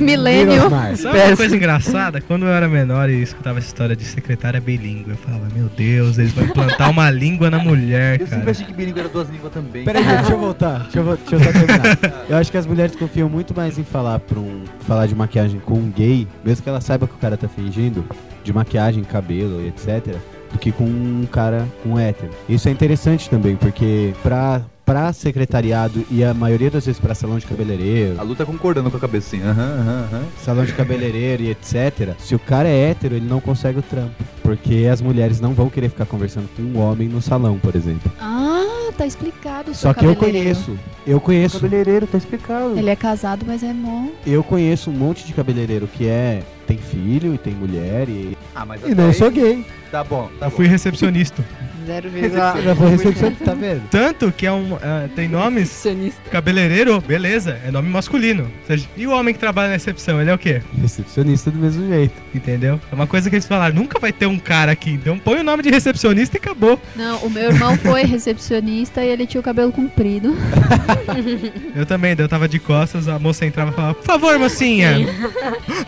Milênio. 0.00 0.62
Sabe 0.96 1.18
uma 1.18 1.36
coisa 1.36 1.56
engraçada? 1.56 2.20
Quando 2.20 2.44
eu 2.46 2.50
era 2.52 2.68
menor 2.68 3.10
e 3.10 3.20
escutava 3.22 3.58
essa 3.58 3.66
história 3.66 3.96
de 3.96 4.04
secretária 4.04 4.60
bilíngue, 4.60 5.10
eu 5.10 5.16
falava, 5.16 5.46
meu 5.54 5.68
Deus, 5.68 6.18
eles 6.18 6.32
vão 6.32 6.44
implantar 6.44 6.90
uma 6.90 7.10
língua 7.10 7.50
na 7.50 7.58
mulher, 7.58 8.14
Eu 8.20 8.26
sempre 8.26 8.38
cara. 8.40 8.50
achei 8.52 8.66
que 8.66 8.72
bilíngue 8.72 9.00
era 9.00 9.08
duas 9.08 9.28
línguas 9.28 9.52
também. 9.52 9.84
Peraí, 9.84 10.04
deixa 10.04 10.32
eu 10.32 10.38
voltar. 10.38 10.78
Deixa 10.84 10.98
eu, 11.00 11.16
deixa 11.16 11.34
eu 11.34 11.40
só 11.40 11.52
terminar. 11.52 11.98
Eu 12.28 12.36
acho 12.36 12.50
que 12.50 12.56
as 12.56 12.66
mulheres 12.66 12.94
confiam 12.96 13.28
muito 13.28 13.54
mais 13.54 13.78
em 13.78 13.84
falar 13.84 14.18
pra 14.20 14.38
um, 14.38 14.62
falar 14.86 15.06
de 15.06 15.14
maquiagem 15.14 15.60
com 15.60 15.74
um 15.74 15.90
gay, 15.90 16.26
mesmo 16.44 16.62
que 16.62 16.68
ela 16.68 16.80
saiba 16.80 17.06
que 17.06 17.14
o 17.14 17.18
cara 17.18 17.36
tá 17.36 17.48
fingindo, 17.48 18.04
de 18.44 18.52
maquiagem, 18.52 19.02
cabelo 19.04 19.60
e 19.62 19.68
etc., 19.68 20.16
do 20.52 20.58
que 20.58 20.70
com 20.72 20.84
um 20.84 21.26
cara, 21.30 21.66
um 21.84 21.98
hétero. 21.98 22.30
Isso 22.48 22.68
é 22.68 22.70
interessante 22.72 23.28
também, 23.30 23.56
porque 23.56 24.12
pra, 24.22 24.62
pra 24.84 25.12
secretariado 25.12 26.04
e 26.10 26.22
a 26.22 26.34
maioria 26.34 26.70
das 26.70 26.84
vezes 26.86 27.00
pra 27.00 27.14
salão 27.14 27.38
de 27.38 27.46
cabeleireiro, 27.46 28.20
A 28.20 28.22
Lu 28.22 28.34
tá 28.34 28.44
concordando 28.44 28.90
com 28.90 28.96
a 28.96 29.00
cabecinha. 29.00 29.46
Aham, 29.46 29.76
aham, 29.80 30.08
aham. 30.12 30.22
salão 30.44 30.64
de 30.64 30.72
cabeleireiro 30.72 31.42
e 31.42 31.50
etc., 31.50 32.14
se 32.18 32.34
o 32.34 32.38
cara 32.38 32.68
é 32.68 32.90
hétero, 32.90 33.14
ele 33.16 33.26
não 33.26 33.40
consegue 33.40 33.78
o 33.78 33.82
trampo. 33.82 34.12
Porque 34.42 34.88
as 34.92 35.00
mulheres 35.00 35.40
não 35.40 35.54
vão 35.54 35.70
querer 35.70 35.88
ficar 35.88 36.04
conversando 36.04 36.48
com 36.56 36.62
um 36.62 36.78
homem 36.78 37.08
no 37.08 37.22
salão, 37.22 37.58
por 37.58 37.74
exemplo. 37.76 38.10
Ah, 38.20 38.90
tá 38.98 39.06
explicado. 39.06 39.72
seu 39.74 39.88
Só 39.90 39.94
que 39.94 40.04
eu 40.04 40.14
cabeleireiro. 40.16 40.58
conheço, 40.58 40.78
eu 41.06 41.20
conheço 41.20 41.60
Cabeleireiro, 41.60 42.06
tá 42.06 42.18
explicado. 42.18 42.76
Ele 42.76 42.90
é 42.90 42.96
casado, 42.96 43.44
mas 43.46 43.62
é 43.62 43.72
bom. 43.72 44.10
Eu 44.26 44.42
conheço 44.42 44.90
um 44.90 44.92
monte 44.92 45.24
de 45.24 45.32
cabeleireiro 45.32 45.86
que 45.86 46.06
é 46.06 46.42
tem 46.66 46.78
filho 46.78 47.34
e 47.34 47.38
tem 47.38 47.52
mulher 47.54 48.08
e, 48.08 48.36
Ah, 48.54 48.64
mas 48.66 48.80
e 48.86 48.94
não 48.94 49.08
aí- 49.08 49.14
sou 49.14 49.30
gay. 49.30 49.64
Tá 49.90 50.02
bom, 50.02 50.30
tá 50.40 50.46
Eu 50.46 50.50
bom. 50.50 50.56
fui 50.56 50.66
recepcionista. 50.66 51.44
Zero 51.84 52.08
Eu 52.16 52.30
já 52.62 52.74
vou 52.74 52.88
recepcionista, 52.88 53.44
tá 53.44 53.54
vendo? 53.54 53.82
Tanto 53.90 54.30
que 54.30 54.46
é 54.46 54.52
um, 54.52 54.76
é, 54.80 55.08
tem 55.16 55.28
nomes. 55.28 55.84
Cabeleireiro, 56.30 57.00
beleza, 57.00 57.58
é 57.66 57.72
nome 57.72 57.88
masculino. 57.90 58.48
Seja, 58.68 58.86
e 58.96 59.04
o 59.04 59.10
homem 59.10 59.34
que 59.34 59.40
trabalha 59.40 59.66
na 59.68 59.74
recepção, 59.74 60.20
ele 60.20 60.30
é 60.30 60.34
o 60.34 60.38
quê? 60.38 60.62
Recepcionista 60.80 61.50
do 61.50 61.58
mesmo 61.58 61.86
jeito. 61.88 62.14
Entendeu? 62.32 62.80
É 62.90 62.94
uma 62.94 63.06
coisa 63.06 63.28
que 63.28 63.34
eles 63.34 63.46
falaram, 63.46 63.74
nunca 63.74 63.98
vai 63.98 64.12
ter 64.12 64.26
um 64.26 64.38
cara 64.38 64.70
aqui, 64.72 64.92
então 64.92 65.18
põe 65.18 65.40
o 65.40 65.42
nome 65.42 65.62
de 65.64 65.70
recepcionista 65.70 66.36
e 66.36 66.38
acabou. 66.38 66.80
Não, 66.94 67.18
o 67.18 67.28
meu 67.28 67.50
irmão 67.50 67.76
foi 67.76 68.04
recepcionista 68.04 69.04
e 69.04 69.08
ele 69.08 69.26
tinha 69.26 69.40
o 69.40 69.44
cabelo 69.44 69.72
comprido. 69.72 70.36
Eu 71.74 71.84
também, 71.86 72.14
eu 72.16 72.28
tava 72.28 72.46
de 72.48 72.58
costas, 72.58 73.08
a 73.08 73.18
moça 73.18 73.44
entrava 73.46 73.70
e 73.70 73.74
falava, 73.74 73.94
por 73.94 74.04
favor, 74.04 74.38
mocinha. 74.38 74.90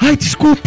Ai, 0.01 0.17
desculpa. 0.17 0.64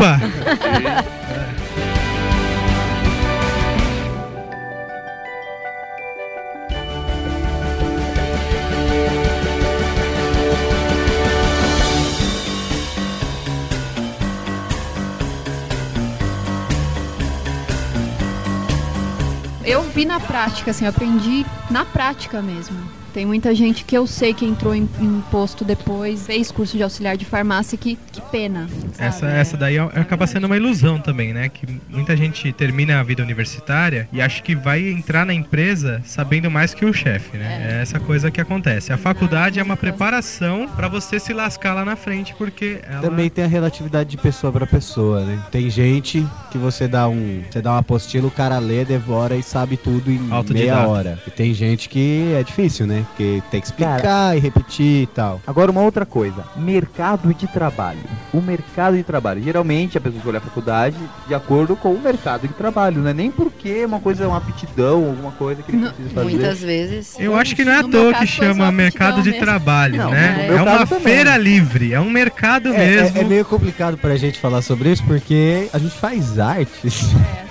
Eu 19.66 19.82
vi 19.82 20.06
na 20.06 20.20
prática, 20.20 20.70
assim, 20.70 20.86
eu 20.86 20.90
aprendi 20.90 21.44
na 21.72 21.84
prática 21.84 22.42
mesmo. 22.42 22.78
Tem 23.18 23.26
muita 23.26 23.56
gente 23.56 23.84
que 23.84 23.98
eu 23.98 24.06
sei 24.06 24.32
que 24.32 24.46
entrou 24.46 24.76
em, 24.76 24.88
em 25.02 25.24
posto 25.32 25.66
depois, 25.66 26.28
fez 26.28 26.52
curso 26.52 26.78
de 26.78 26.84
auxiliar 26.84 27.18
de 27.18 27.26
farmácia, 27.26 27.76
que, 27.76 27.98
que 28.12 28.22
pena. 28.22 28.70
sabe? 28.94 29.08
Essa, 29.08 29.26
essa 29.26 29.58
daí 29.58 29.76
é- 29.78 29.82
acaba 29.82 30.28
sendo 30.28 30.46
uma 30.46 30.56
ilusão 30.56 31.00
também, 31.00 31.34
né? 31.34 31.50
Que 31.50 31.66
muita 31.90 32.16
gente 32.16 32.54
termina 32.54 33.00
a 33.00 33.02
vida 33.02 33.24
universitária 33.24 34.08
e 34.14 34.22
acha 34.22 34.44
que 34.44 34.56
vai 34.56 34.88
entrar 34.88 35.26
na 35.26 35.34
empresa 35.34 36.00
sabendo 36.06 36.52
mais 36.52 36.76
que 36.76 36.86
o 36.86 36.94
chefe, 36.94 37.38
né? 37.38 37.80
É 37.80 37.82
essa 37.82 38.00
coisa 38.00 38.30
que 38.30 38.40
acontece. 38.40 38.94
A 38.94 38.98
faculdade 39.00 39.60
é 39.60 39.64
uma 39.64 39.76
preparação 39.76 40.70
pra 40.76 40.88
você 40.88 41.20
se 41.20 41.34
lascar 41.34 41.74
lá 41.74 41.84
na 41.84 41.96
frente, 41.96 42.36
porque 42.38 42.82
ela... 42.88 43.02
Também 43.02 43.32
tem 43.32 43.46
a 43.46 43.48
relatividade 43.48 44.12
de 44.12 44.18
pessoa 44.18 44.54
pra 44.54 44.68
pessoa, 44.68 45.26
né? 45.26 45.40
Tem 45.50 45.72
gente 45.72 46.24
que 46.52 46.60
você 46.60 46.88
dá 46.88 47.10
um, 47.10 47.42
você 47.50 47.64
dá 47.64 47.72
uma 47.72 47.80
apostila, 47.80 48.28
o 48.28 48.32
cara 48.32 48.60
lê, 48.60 48.86
devora 48.86 49.36
e 49.36 49.42
sabe 49.42 49.76
tudo 49.76 50.12
em 50.12 50.20
meia 50.54 50.88
hora. 50.88 51.20
E 51.26 51.32
tem 51.32 51.52
gente 51.52 51.90
que 51.90 52.32
é 52.36 52.44
difícil, 52.44 52.86
né? 52.86 53.07
Porque 53.08 53.42
tem 53.50 53.60
que 53.60 53.68
explicar 53.68 54.36
e 54.38 54.40
repetir 54.40 55.04
e 55.04 55.08
tal. 55.08 55.42
Agora 55.48 55.72
uma 55.72 55.82
outra 55.82 56.06
coisa, 56.06 56.44
mercado 56.56 57.34
de 57.34 57.48
trabalho. 57.48 58.00
O 58.34 58.40
mercado 58.42 58.96
de 58.96 59.04
trabalho, 59.04 59.42
geralmente 59.42 59.98
a 59.98 60.02
pessoa 60.02 60.18
escolhe 60.20 60.38
a 60.38 60.42
faculdade 60.42 60.98
de 61.28 61.34
acordo 61.34 61.76
com 61.76 61.94
o 61.94 62.00
mercado 62.00 62.48
de 62.48 62.54
trabalho, 62.54 63.02
não 63.02 63.10
é 63.10 63.14
nem 63.14 63.32
porque 63.32 63.84
uma 63.86 64.00
coisa 64.00 64.24
é 64.24 64.28
uma 64.28 64.38
aptidão, 64.38 65.06
alguma 65.06 65.32
coisa 65.32 65.64
que 65.64 65.72
ele 65.72 65.78
Não, 65.82 65.88
precisa 65.92 66.10
fazer. 66.14 66.30
Muitas 66.30 66.60
vezes. 66.60 67.16
Eu 67.20 67.36
acho 67.36 67.56
que 67.56 67.66
não 67.66 67.72
é 67.72 67.80
à 67.80 67.84
toa 67.84 68.14
que 68.14 68.28
chama 68.28 68.72
mercado 68.72 69.22
de 69.22 69.32
mesmo. 69.32 69.44
trabalho, 69.46 69.98
Não, 69.98 70.12
né? 70.12 70.46
É 70.48 70.52
meu 70.54 70.64
uma 70.64 70.86
também. 70.86 71.04
feira 71.04 71.38
livre, 71.38 71.94
é 71.94 72.00
um 72.00 72.10
mercado 72.10 72.74
É, 72.74 72.76
é- 72.84 73.02
mesmo. 73.02 73.18
é 73.20 73.24
meio 73.24 73.46
complicado 73.46 73.98
pra 73.98 74.16
gente 74.16 74.40
falar 74.40 74.62
sobre 74.62 74.92
isso 74.92 75.04
porque 75.06 75.70
a 75.74 75.78
gente 75.80 75.98
faz 75.98 76.38
artes. 76.40 77.10
É, 77.14 77.47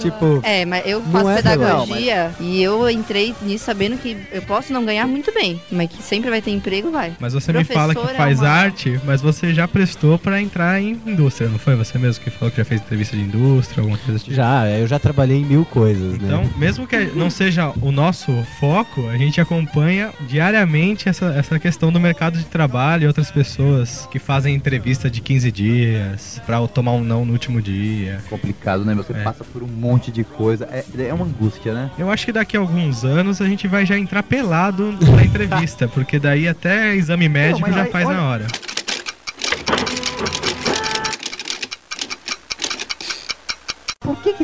Tipo, 0.00 0.40
É, 0.42 0.64
mas 0.64 0.84
eu 0.86 1.00
Não 1.00 1.10
faço 1.12 1.28
é 1.30 1.34
pedagogia 1.36 2.30
e 2.40 2.62
eu 2.62 2.90
entrei 2.90 3.34
nisso 3.42 3.64
sabendo 3.64 3.96
que 3.96 4.16
eu 4.32 4.42
posso 4.42 4.72
não 4.72 4.84
ganhar 4.84 5.06
muito 5.06 5.32
bem, 5.32 5.60
mas 5.70 5.88
que 5.88 6.02
sempre 6.02 6.28
vai 6.30 6.42
ter 6.42 6.50
emprego, 6.50 6.90
vai. 6.90 7.12
Mas 7.20 7.32
você 7.32 7.52
me 7.52 7.64
fala 7.64 7.94
que 7.94 8.00
Professora 8.00 8.18
faz 8.18 8.38
é 8.40 8.42
uma- 8.42 8.48
arte, 8.50 9.00
mas 9.04 9.20
você 9.22 9.54
já 9.54 9.68
prestou 9.68 10.18
pra 10.18 10.40
entrar 10.40 10.80
em 10.82 11.00
indústria, 11.06 11.48
não 11.48 11.58
foi? 11.58 11.76
Você 11.76 11.96
mesmo 11.98 12.22
que 12.24 12.30
falou 12.30 12.50
que 12.50 12.56
já 12.58 12.64
fez 12.64 12.80
entrevista 12.80 13.16
de 13.16 13.22
indústria, 13.22 13.80
alguma 13.82 13.98
coisa 13.98 14.16
assim? 14.20 14.32
já, 14.34 14.68
eu 14.68 14.86
já 14.86 14.98
trabalhei 14.98 15.38
em 15.38 15.44
mil 15.44 15.64
coisas, 15.64 16.14
Então, 16.14 16.42
né? 16.42 16.50
mesmo 16.56 16.86
que 16.86 16.96
não 17.14 17.30
seja 17.30 17.72
o 17.80 17.92
nosso 17.92 18.32
foco, 18.58 19.08
a 19.08 19.16
gente 19.16 19.40
acompanha 19.40 20.10
diariamente 20.28 21.08
essa, 21.08 21.26
essa 21.26 21.58
questão 21.58 21.92
do 21.92 22.00
mercado 22.00 22.36
de 22.38 22.44
trabalho 22.44 23.04
e 23.04 23.06
outras 23.06 23.30
pessoas 23.30 24.08
que 24.10 24.18
fazem 24.18 24.54
entrevista 24.54 25.08
de 25.08 25.20
15 25.20 25.50
dias 25.52 26.40
pra 26.44 26.66
tomar 26.66 26.92
um 26.92 27.04
não 27.04 27.24
no 27.24 27.32
último 27.32 27.62
dia. 27.62 28.18
Complicado, 28.28 28.84
né? 28.84 28.94
Você 28.94 29.12
É. 29.12 29.22
passa 29.22 29.43
por 29.52 29.62
um 29.62 29.66
monte 29.68 30.10
de 30.10 30.24
coisa. 30.24 30.68
É, 30.70 30.84
é 31.08 31.14
uma 31.14 31.24
angústia, 31.24 31.72
né? 31.72 31.90
Eu 31.98 32.10
acho 32.10 32.24
que 32.26 32.32
daqui 32.32 32.56
a 32.56 32.60
alguns 32.60 33.04
anos 33.04 33.40
a 33.40 33.46
gente 33.46 33.66
vai 33.68 33.84
já 33.86 33.96
entrar 33.98 34.22
pelado 34.22 34.92
na 35.00 35.24
entrevista, 35.24 35.86
porque 35.92 36.18
daí 36.18 36.48
até 36.48 36.94
exame 36.94 37.28
médico 37.28 37.60
mas 37.62 37.74
já 37.74 37.82
aí, 37.82 37.90
faz 37.90 38.06
olha- 38.06 38.16
na 38.16 38.28
hora. 38.28 38.46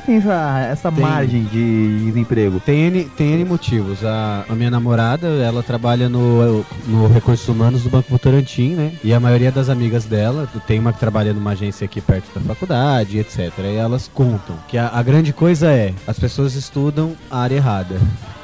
Que 0.01 0.07
tem 0.07 0.17
essa, 0.17 0.69
essa 0.71 0.93
Tem. 0.93 1.03
margem 1.03 1.45
de 1.45 2.05
desemprego? 2.07 2.61
Tem 2.61 2.87
N, 2.87 3.05
tem 3.05 3.33
N 3.33 3.45
motivos. 3.45 4.05
A, 4.05 4.45
a 4.49 4.55
minha 4.55 4.71
namorada, 4.71 5.29
ela 5.29 5.63
trabalha 5.63 6.09
no, 6.09 6.65
no 6.87 7.09
Recursos 7.09 7.49
Humanos 7.49 7.83
do 7.83 7.91
Banco 7.91 8.11
Votorantim, 8.11 8.75
né? 8.75 8.93
E 9.05 9.13
a 9.13 9.21
maioria 9.21 9.53
das 9.53 9.69
amigas 9.69 10.05
dela, 10.05 10.49
tem 10.67 10.79
uma 10.79 10.93
que 10.93 10.99
trabalha 10.99 11.33
numa 11.33 11.51
agência 11.53 11.85
aqui 11.85 12.01
perto 12.01 12.39
da 12.39 12.41
faculdade, 12.55 13.19
etc. 13.19 13.53
E 13.65 13.77
elas 13.77 14.11
contam 14.13 14.57
que 14.69 14.77
a, 14.77 14.89
a 14.89 15.03
grande 15.03 15.33
coisa 15.33 15.71
é, 15.71 15.95
as 16.07 16.19
pessoas 16.19 16.55
estudam 16.55 17.13
a 17.31 17.41
área 17.41 17.57
errada. 17.57 18.01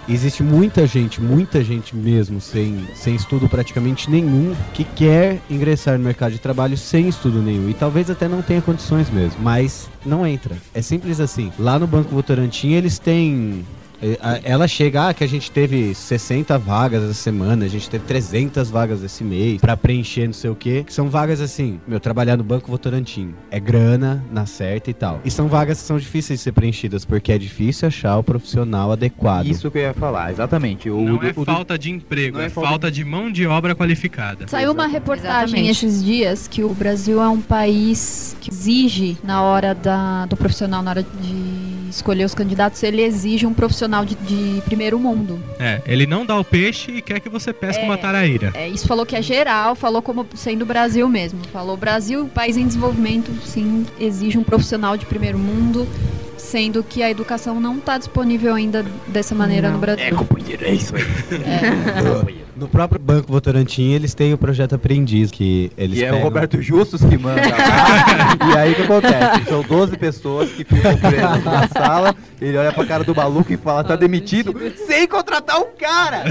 Existe 0.08 0.42
muita 0.42 0.86
gente, 0.86 1.20
muita 1.20 1.64
gente 1.64 1.96
mesmo, 1.96 2.40
sem, 2.40 2.86
sem 2.94 3.16
estudo 3.16 3.48
praticamente 3.48 4.08
nenhum, 4.08 4.54
que 4.72 4.84
quer 4.84 5.40
ingressar 5.50 5.98
no 5.98 6.04
mercado 6.04 6.32
de 6.32 6.38
trabalho 6.38 6.76
sem 6.76 7.08
estudo 7.08 7.42
nenhum. 7.42 7.68
E 7.68 7.74
talvez 7.74 8.08
até 8.08 8.28
não 8.28 8.40
tenha 8.40 8.62
condições 8.62 9.10
mesmo, 9.10 9.40
mas 9.42 9.88
não 10.04 10.24
entra. 10.24 10.56
É 10.72 10.80
simples 10.80 11.18
assim. 11.18 11.52
Lá 11.58 11.78
no 11.78 11.86
Banco 11.88 12.14
Votorantim 12.14 12.72
eles 12.72 12.98
têm 12.98 13.64
Ela 14.44 14.68
chega, 14.68 15.08
ah, 15.08 15.14
que 15.14 15.24
a 15.24 15.26
gente 15.28 15.50
teve 15.50 15.94
60 15.94 16.58
vagas 16.58 17.02
essa 17.02 17.14
semana, 17.14 17.64
a 17.64 17.68
gente 17.68 17.88
teve 17.88 18.04
300 18.04 18.70
vagas 18.70 19.02
esse 19.02 19.24
mês 19.24 19.60
pra 19.60 19.76
preencher 19.76 20.26
não 20.26 20.32
sei 20.34 20.50
o 20.50 20.54
quê. 20.54 20.84
Que 20.86 20.92
são 20.92 21.08
vagas 21.08 21.40
assim, 21.40 21.80
meu, 21.86 21.98
trabalhar 22.00 22.36
no 22.36 22.44
Banco 22.44 22.70
Votorantim. 22.70 23.34
É 23.50 23.58
grana, 23.58 24.22
na 24.30 24.46
certa 24.46 24.90
e 24.90 24.94
tal. 24.94 25.20
E 25.24 25.30
são 25.30 25.48
vagas 25.48 25.80
que 25.80 25.86
são 25.86 25.98
difíceis 25.98 26.40
de 26.40 26.44
ser 26.44 26.52
preenchidas, 26.52 27.04
porque 27.04 27.32
é 27.32 27.38
difícil 27.38 27.88
achar 27.88 28.18
o 28.18 28.22
profissional 28.22 28.92
adequado. 28.92 29.46
Isso 29.46 29.70
que 29.70 29.78
eu 29.78 29.82
ia 29.82 29.94
falar, 29.94 30.30
exatamente. 30.30 30.90
O, 30.90 31.00
Não 31.00 31.16
do- 31.16 31.26
é 31.26 31.32
o 31.36 31.44
falta 31.44 31.78
de 31.78 31.90
emprego, 31.90 32.38
é, 32.38 32.46
é 32.46 32.48
falta 32.48 32.66
falta 32.68 32.90
de 32.90 33.04
mão 33.04 33.30
de 33.30 33.46
obra 33.46 33.74
qualificada. 33.74 34.46
Saiu 34.48 34.72
uma 34.72 34.86
reportagem 34.86 35.60
Exatamente. 35.66 35.70
esses 35.70 36.04
dias 36.04 36.48
que 36.48 36.62
o 36.62 36.74
Brasil 36.74 37.22
é 37.22 37.28
um 37.28 37.40
país 37.40 38.36
que 38.40 38.50
exige, 38.50 39.16
na 39.24 39.42
hora 39.42 39.74
da, 39.74 40.26
do 40.26 40.36
profissional, 40.36 40.82
na 40.82 40.90
hora 40.90 41.02
de 41.02 41.45
escolher 41.96 42.24
os 42.24 42.34
candidatos, 42.34 42.82
ele 42.82 43.02
exige 43.02 43.46
um 43.46 43.52
profissional 43.54 44.04
de, 44.04 44.14
de 44.14 44.60
primeiro 44.62 44.98
mundo. 44.98 45.38
É, 45.58 45.80
ele 45.86 46.06
não 46.06 46.24
dá 46.24 46.38
o 46.38 46.44
peixe 46.44 46.90
e 46.92 47.02
quer 47.02 47.20
que 47.20 47.28
você 47.28 47.52
pesque 47.52 47.82
É. 47.82 47.84
uma 47.84 47.98
taraíra. 47.98 48.52
É, 48.54 48.68
isso 48.68 48.86
falou 48.86 49.04
que 49.04 49.16
é 49.16 49.22
geral, 49.22 49.74
falou 49.74 50.00
como 50.02 50.26
sendo 50.34 50.62
o 50.62 50.66
Brasil 50.66 51.08
mesmo. 51.08 51.40
Falou 51.52 51.76
Brasil, 51.76 52.26
país 52.34 52.56
em 52.56 52.66
desenvolvimento, 52.66 53.30
sim, 53.44 53.84
exige 53.98 54.38
um 54.38 54.44
profissional 54.44 54.96
de 54.96 55.04
primeiro 55.06 55.38
mundo, 55.38 55.86
sendo 56.36 56.82
que 56.82 57.02
a 57.02 57.10
educação 57.10 57.60
não 57.60 57.78
está 57.78 57.98
disponível 57.98 58.54
ainda 58.54 58.84
dessa 59.08 59.34
maneira 59.34 59.68
Não. 59.68 59.74
no 59.74 59.80
Brasil. 59.80 60.14
companheiro, 60.16 60.64
é 60.64 60.72
isso 60.74 60.94
aí. 60.94 62.45
No 62.56 62.66
próprio 62.68 62.98
Banco 62.98 63.30
Votorantim, 63.30 63.90
eles 63.92 64.14
têm 64.14 64.32
o 64.32 64.38
projeto 64.38 64.74
Aprendiz, 64.74 65.30
que 65.30 65.70
eles 65.76 65.98
E 65.98 66.04
é 66.04 66.10
o 66.10 66.22
Roberto 66.22 66.60
Justus 66.62 67.02
que 67.04 67.18
manda 67.18 67.42
lá. 67.42 68.34
e 68.54 68.56
aí 68.56 68.72
o 68.72 68.74
que 68.76 68.82
acontece? 68.82 69.44
São 69.46 69.62
12 69.62 69.96
pessoas 69.98 70.50
que 70.52 70.64
ficam 70.64 70.96
presas 70.96 71.44
na 71.44 71.68
sala, 71.68 72.14
ele 72.40 72.56
olha 72.56 72.72
pra 72.72 72.86
cara 72.86 73.04
do 73.04 73.14
maluco 73.14 73.52
e 73.52 73.58
fala, 73.58 73.84
tá 73.84 73.94
demitido, 73.94 74.54
sem 74.86 75.06
contratar 75.06 75.60
o 75.60 75.66
cara! 75.66 76.24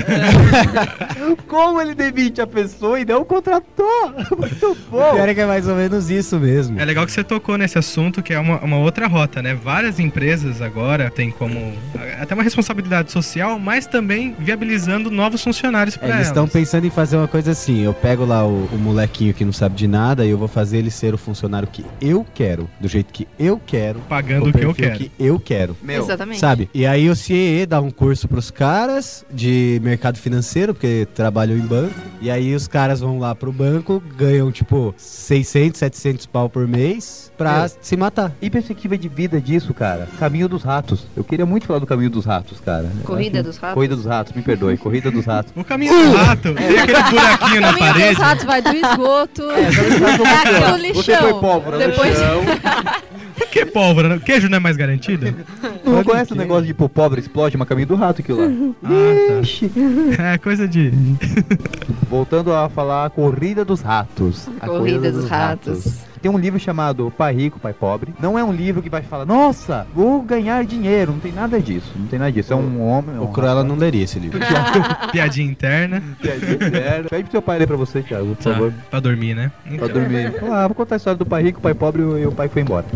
Como 1.47 1.79
ele 1.79 1.93
demite 1.93 2.41
a 2.41 2.47
pessoa 2.47 2.99
e 2.99 3.05
não 3.05 3.23
contratou? 3.23 4.11
Muito 4.35 4.71
O 4.71 4.75
bom! 4.89 5.13
pior 5.13 5.29
é 5.29 5.33
que 5.35 5.41
é 5.41 5.45
mais 5.45 5.67
ou 5.67 5.75
menos 5.75 6.09
isso 6.09 6.39
mesmo. 6.39 6.79
É 6.79 6.85
legal 6.85 7.05
que 7.05 7.11
você 7.11 7.23
tocou 7.23 7.55
nesse 7.55 7.77
assunto, 7.77 8.23
que 8.23 8.33
é 8.33 8.39
uma, 8.39 8.59
uma 8.61 8.77
outra 8.77 9.05
rota, 9.07 9.43
né? 9.43 9.53
Várias 9.53 9.99
empresas 9.99 10.59
agora 10.59 11.11
têm 11.11 11.29
como 11.29 11.73
até 12.19 12.33
uma 12.33 12.43
responsabilidade 12.43 13.11
social, 13.11 13.59
mas 13.59 13.85
também 13.85 14.35
viabilizando 14.39 15.11
novos 15.11 15.43
funcionários 15.43 15.95
para 15.95 16.14
É, 16.14 16.14
Eles 16.15 16.27
estão 16.27 16.47
pensando 16.47 16.85
em 16.85 16.89
fazer 16.89 17.17
uma 17.17 17.27
coisa 17.27 17.51
assim. 17.51 17.81
Eu 17.81 17.93
pego 17.93 18.25
lá 18.25 18.45
o, 18.45 18.65
o 18.71 18.77
molequinho 18.77 19.33
que 19.33 19.43
não 19.45 19.53
sabe 19.53 19.75
de 19.75 19.87
nada 19.87 20.25
e 20.25 20.29
eu 20.29 20.37
vou 20.37 20.47
fazer 20.47 20.77
ele 20.77 20.91
ser 20.91 21.13
o 21.13 21.17
funcionário 21.17 21.67
que 21.67 21.85
eu 22.01 22.25
quero, 22.33 22.69
do 22.79 22.87
jeito 22.87 23.11
que 23.13 23.27
eu 23.39 23.59
quero, 23.65 23.99
pagando 24.09 24.49
o 24.49 24.53
que 24.53 24.63
eu 24.65 24.73
quero. 24.73 24.97
que 24.97 25.11
eu 25.19 25.39
quero. 25.39 25.75
Meu, 25.81 26.03
Exatamente. 26.03 26.39
Sabe? 26.39 26.69
E 26.73 26.85
aí 26.85 27.09
o 27.09 27.15
CIE 27.15 27.65
dá 27.65 27.79
um 27.81 27.91
curso 27.91 28.27
pros 28.27 28.49
caras 28.51 29.25
de 29.31 29.79
mercado 29.83 30.17
financeiro, 30.17 30.73
porque 30.73 31.07
trabalham 31.13 31.57
em 31.57 31.61
banco. 31.61 31.93
E 32.21 32.31
aí 32.31 32.55
os 32.55 32.67
caras 32.67 32.99
vão 33.01 33.19
lá 33.19 33.35
pro 33.35 33.51
banco, 33.51 34.01
ganham 34.17 34.51
tipo 34.51 34.93
600, 34.97 35.77
700 35.79 36.25
pau 36.25 36.49
por 36.49 36.67
mês 36.67 37.31
pra 37.37 37.59
Meu. 37.59 37.69
se 37.81 37.97
matar. 37.97 38.31
E 38.41 38.49
perspectiva 38.49 38.97
de 38.97 39.07
vida 39.09 39.39
disso, 39.41 39.73
cara? 39.73 40.07
Caminho 40.19 40.47
dos 40.47 40.63
ratos. 40.63 41.05
Eu 41.15 41.23
queria 41.23 41.45
muito 41.45 41.65
falar 41.67 41.79
do 41.79 41.85
caminho 41.87 42.09
dos 42.09 42.25
ratos, 42.25 42.59
cara. 42.59 42.89
Corrida 43.03 43.39
acho- 43.39 43.47
dos 43.49 43.57
ratos? 43.57 43.73
Corrida 43.75 43.95
dos 43.95 44.05
ratos, 44.05 44.33
me 44.33 44.41
perdoe. 44.41 44.77
Corrida 44.77 45.11
dos 45.11 45.25
ratos. 45.25 45.53
O 45.55 45.63
caminho 45.63 45.93
rato, 46.13 46.53
tem 46.53 46.79
aquele 46.79 47.03
buraquinho 47.03 47.61
na 47.61 47.69
O 47.69 47.73
caminho 47.73 47.93
parede. 47.93 48.09
dos 48.15 48.17
ratos 48.23 48.45
vai 48.45 48.61
do 48.61 48.69
esgoto 48.75 49.51
É, 49.51 49.61
é 49.61 49.71
funciona? 49.71 50.69
aquele 50.69 50.93
Você 50.93 51.11
lixão. 51.11 51.31
põe 51.31 51.41
pólvora 51.41 51.77
Depois- 51.77 52.19
no 52.19 52.25
chão. 52.25 52.43
Por 53.37 53.47
que 53.49 53.65
pólvora? 53.65 54.09
né? 54.09 54.21
Queijo 54.25 54.47
não 54.49 54.57
é 54.57 54.59
mais 54.59 54.77
garantido? 54.77 55.33
Não 55.83 56.03
conhece 56.03 56.31
o 56.31 56.35
crer. 56.35 56.47
negócio 56.47 56.65
de 56.65 56.73
pôr 56.73 56.87
pobre 56.87 57.19
explode, 57.19 57.57
mas 57.57 57.67
caminho 57.67 57.87
do 57.87 57.95
rato 57.95 58.21
aquilo 58.21 58.39
lá. 58.41 58.73
Ah, 58.85 59.41
Ixi. 59.41 59.69
tá. 60.15 60.23
É 60.33 60.37
coisa 60.37 60.67
de. 60.67 60.93
Voltando 62.09 62.53
a 62.53 62.69
falar 62.69 63.05
a 63.05 63.09
Corrida 63.09 63.65
dos 63.65 63.81
Ratos. 63.81 64.47
A 64.61 64.67
Corrida 64.67 65.11
dos 65.11 65.27
Ratos. 65.29 65.85
Tem 66.25 66.31
um 66.33 66.39
livro 66.39 66.59
chamado 66.59 67.13
Pai 67.15 67.35
Rico, 67.35 67.59
Pai 67.59 67.71
Pobre. 67.71 68.11
Não 68.19 68.35
é 68.39 68.43
um 68.43 68.51
livro 68.51 68.81
que 68.81 68.89
vai 68.89 69.03
falar, 69.03 69.27
nossa, 69.27 69.85
vou 69.93 70.23
ganhar 70.23 70.65
dinheiro. 70.65 71.11
Não 71.11 71.19
tem 71.19 71.31
nada 71.31 71.61
disso. 71.61 71.91
Não 71.95 72.07
tem 72.07 72.17
nada 72.17 72.31
disso. 72.31 72.51
É 72.51 72.55
um 72.55 72.81
homem. 72.81 73.19
O 73.19 73.27
Cruella 73.27 73.63
não 73.63 73.75
leria 73.75 74.03
esse 74.05 74.17
livro. 74.17 74.39
Piadinha 75.11 75.45
interna. 75.51 76.01
Pede 76.19 77.25
pro 77.25 77.31
seu 77.31 77.43
pai 77.43 77.59
ler 77.59 77.67
pra 77.67 77.77
você, 77.77 78.01
Thiago, 78.01 78.35
por 78.35 78.43
Tá, 78.43 78.53
favor. 78.53 78.73
pra 78.89 78.99
dormir, 78.99 79.35
né? 79.35 79.51
Pra 79.77 79.87
dormir. 79.87 80.33
Ah, 80.51 80.65
vou 80.65 80.73
contar 80.73 80.95
a 80.95 80.97
história 80.97 81.15
do 81.15 81.27
pai 81.27 81.43
rico, 81.43 81.61
pai 81.61 81.75
pobre 81.75 82.01
e 82.01 82.25
o 82.25 82.31
pai 82.31 82.49
foi 82.49 82.63
embora. 82.63 82.87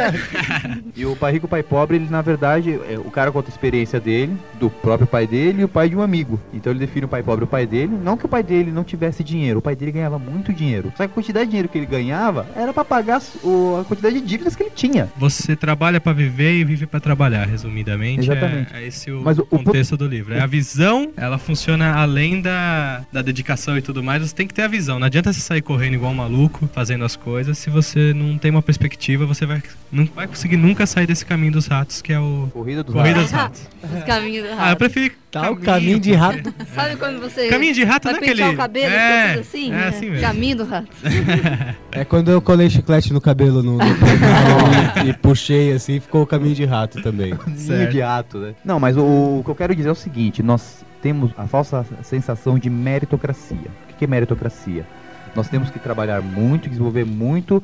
e 0.96 1.04
o 1.04 1.14
pai 1.14 1.32
rico, 1.32 1.46
pai 1.46 1.62
pobre, 1.62 1.96
ele 1.96 2.06
na 2.08 2.22
verdade, 2.22 2.80
é, 2.88 2.98
o 2.98 3.10
cara 3.10 3.30
conta 3.30 3.50
a 3.50 3.52
experiência 3.52 4.00
dele, 4.00 4.34
do 4.58 4.70
próprio 4.70 5.06
pai 5.06 5.26
dele 5.26 5.60
e 5.60 5.64
o 5.64 5.68
pai 5.68 5.90
de 5.90 5.96
um 5.96 6.00
amigo. 6.00 6.40
Então 6.54 6.72
ele 6.72 6.80
define 6.80 7.04
o 7.04 7.08
pai 7.08 7.22
pobre 7.22 7.42
e 7.42 7.44
o 7.44 7.48
pai 7.48 7.66
dele. 7.66 7.92
Não 8.02 8.16
que 8.16 8.24
o 8.24 8.28
pai 8.30 8.42
dele 8.42 8.72
não 8.72 8.82
tivesse 8.82 9.22
dinheiro, 9.22 9.58
o 9.58 9.62
pai 9.62 9.76
dele 9.76 9.92
ganhava 9.92 10.18
muito 10.18 10.54
dinheiro. 10.54 10.90
Só 10.96 11.04
que 11.06 11.10
a 11.12 11.14
quantidade 11.14 11.44
de 11.44 11.50
dinheiro 11.50 11.68
que 11.68 11.76
ele 11.76 11.84
ganhava 11.84 12.45
era 12.54 12.72
pra 12.72 12.84
pagar 12.84 13.20
o- 13.42 13.78
a 13.80 13.84
quantidade 13.84 14.20
de 14.20 14.26
dívidas 14.26 14.54
que 14.54 14.62
ele 14.62 14.70
tinha. 14.74 15.08
Você 15.16 15.56
trabalha 15.56 16.00
pra 16.00 16.12
viver 16.12 16.54
e 16.54 16.64
vive 16.64 16.86
pra 16.86 17.00
trabalhar, 17.00 17.46
resumidamente. 17.46 18.20
Exatamente. 18.30 18.74
É, 18.74 18.82
é 18.82 18.86
esse 18.86 19.10
o 19.10 19.22
Mas 19.22 19.38
o- 19.38 19.42
o 19.42 19.46
contexto 19.46 19.96
do 19.96 20.06
livro. 20.06 20.34
É 20.34 20.40
a 20.40 20.46
visão, 20.46 21.10
ela 21.16 21.38
funciona 21.38 21.92
além 21.94 22.40
da, 22.40 23.04
da 23.12 23.22
dedicação 23.22 23.76
e 23.76 23.82
tudo 23.82 24.02
mais. 24.02 24.22
Você 24.22 24.34
tem 24.34 24.46
que 24.46 24.54
ter 24.54 24.62
a 24.62 24.68
visão. 24.68 24.98
Não 24.98 25.06
adianta 25.06 25.32
você 25.32 25.40
sair 25.40 25.62
correndo 25.62 25.94
igual 25.94 26.12
um 26.12 26.14
maluco, 26.16 26.68
fazendo 26.72 27.04
as 27.04 27.16
coisas, 27.16 27.58
se 27.58 27.70
você 27.70 28.12
não 28.14 28.36
tem 28.38 28.50
uma 28.50 28.62
perspectiva, 28.62 29.26
você 29.26 29.46
vai, 29.46 29.62
não 29.90 30.04
vai 30.14 30.26
conseguir 30.26 30.56
nunca 30.56 30.86
sair 30.86 31.06
desse 31.06 31.24
caminho 31.24 31.52
dos 31.52 31.66
ratos, 31.66 32.00
que 32.02 32.12
é 32.12 32.20
o 32.20 32.48
Corrida 32.52 32.82
dos 32.82 32.94
Corrida 32.94 33.20
Ratos. 33.20 33.30
dos 33.30 33.40
Ratos. 33.40 33.76
Os 33.96 34.04
caminhos 34.04 34.48
do 34.48 34.54
Ah, 34.58 34.70
eu 34.72 34.76
prefiro. 34.76 35.14
Tá, 35.42 35.50
o 35.50 35.56
caminho 35.56 36.00
de 36.00 36.12
rato. 36.14 36.54
Sabe 36.74 36.96
quando 36.96 37.20
você 37.20 37.48
Caminho 37.48 37.74
de 37.74 37.84
rato 37.84 38.04
vai 38.04 38.12
não 38.14 38.20
é 38.20 38.22
aquele. 38.22 38.36
pentear 38.42 38.54
o 38.54 38.56
cabelo 38.56 38.94
é, 38.94 39.34
assim? 39.34 39.72
É 39.72 39.88
assim 39.88 40.10
mesmo. 40.10 40.26
Caminho 40.26 40.56
do 40.56 40.64
rato. 40.64 40.88
É 41.92 42.04
quando 42.04 42.30
eu 42.30 42.42
colei 42.42 42.68
chiclete 42.68 43.10
no 43.12 43.22
cabelo 43.22 43.62
no, 43.62 43.78
no 43.78 43.84
e, 45.06 45.08
e 45.08 45.12
puxei 45.14 45.72
assim, 45.72 45.98
ficou 45.98 46.22
o 46.22 46.26
caminho 46.26 46.54
de 46.54 46.64
rato 46.66 47.00
também. 47.00 47.34
Caminho 47.34 47.58
Certo. 47.58 47.90
de 47.90 48.00
rato, 48.00 48.38
né? 48.38 48.54
Não, 48.62 48.78
mas 48.78 48.98
o, 48.98 49.02
o 49.02 49.42
que 49.42 49.50
eu 49.50 49.54
quero 49.54 49.74
dizer 49.74 49.88
é 49.88 49.92
o 49.92 49.94
seguinte: 49.94 50.42
nós 50.42 50.84
temos 51.00 51.30
a 51.38 51.46
falsa 51.46 51.86
sensação 52.02 52.58
de 52.58 52.68
meritocracia. 52.68 53.70
O 53.90 53.94
que 53.96 54.04
é 54.04 54.06
meritocracia? 54.06 54.84
Nós 55.34 55.48
temos 55.48 55.70
que 55.70 55.78
trabalhar 55.78 56.20
muito, 56.20 56.68
desenvolver 56.68 57.06
muito. 57.06 57.62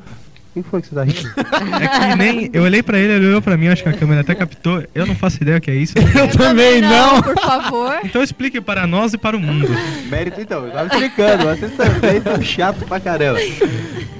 O 0.55 0.61
que 0.61 0.69
foi 0.69 0.81
que 0.81 0.87
você 0.87 0.95
tá 0.95 1.03
rindo? 1.03 1.33
É 1.81 1.87
que 1.87 2.15
nem. 2.15 2.49
Eu 2.53 2.63
olhei 2.63 2.83
pra 2.83 2.99
ele, 2.99 3.13
ele 3.13 3.27
olhou 3.27 3.41
pra 3.41 3.57
mim, 3.57 3.67
acho 3.69 3.81
que 3.81 3.89
a 3.89 3.93
câmera 3.93 4.21
até 4.21 4.35
captou. 4.35 4.83
Eu 4.93 5.05
não 5.05 5.15
faço 5.15 5.41
ideia 5.41 5.57
o 5.57 5.61
que 5.61 5.71
é 5.71 5.75
isso. 5.75 5.93
Eu 5.97 6.27
também 6.37 6.79
não, 6.79 7.21
por 7.23 7.39
favor. 7.39 7.95
Então 8.03 8.21
explique 8.21 8.61
para 8.61 8.85
nós 8.85 9.13
e 9.13 9.17
para 9.17 9.35
o 9.35 9.39
mundo. 9.39 9.67
Mérito, 10.09 10.39
então, 10.41 10.65
eu 10.65 10.71
tava 10.71 10.93
explicando, 10.93 11.43
vocês 11.45 11.71
também 11.75 12.21
são 12.21 12.41
chatos 12.41 12.83
pra 12.83 12.99
caramba. 12.99 13.39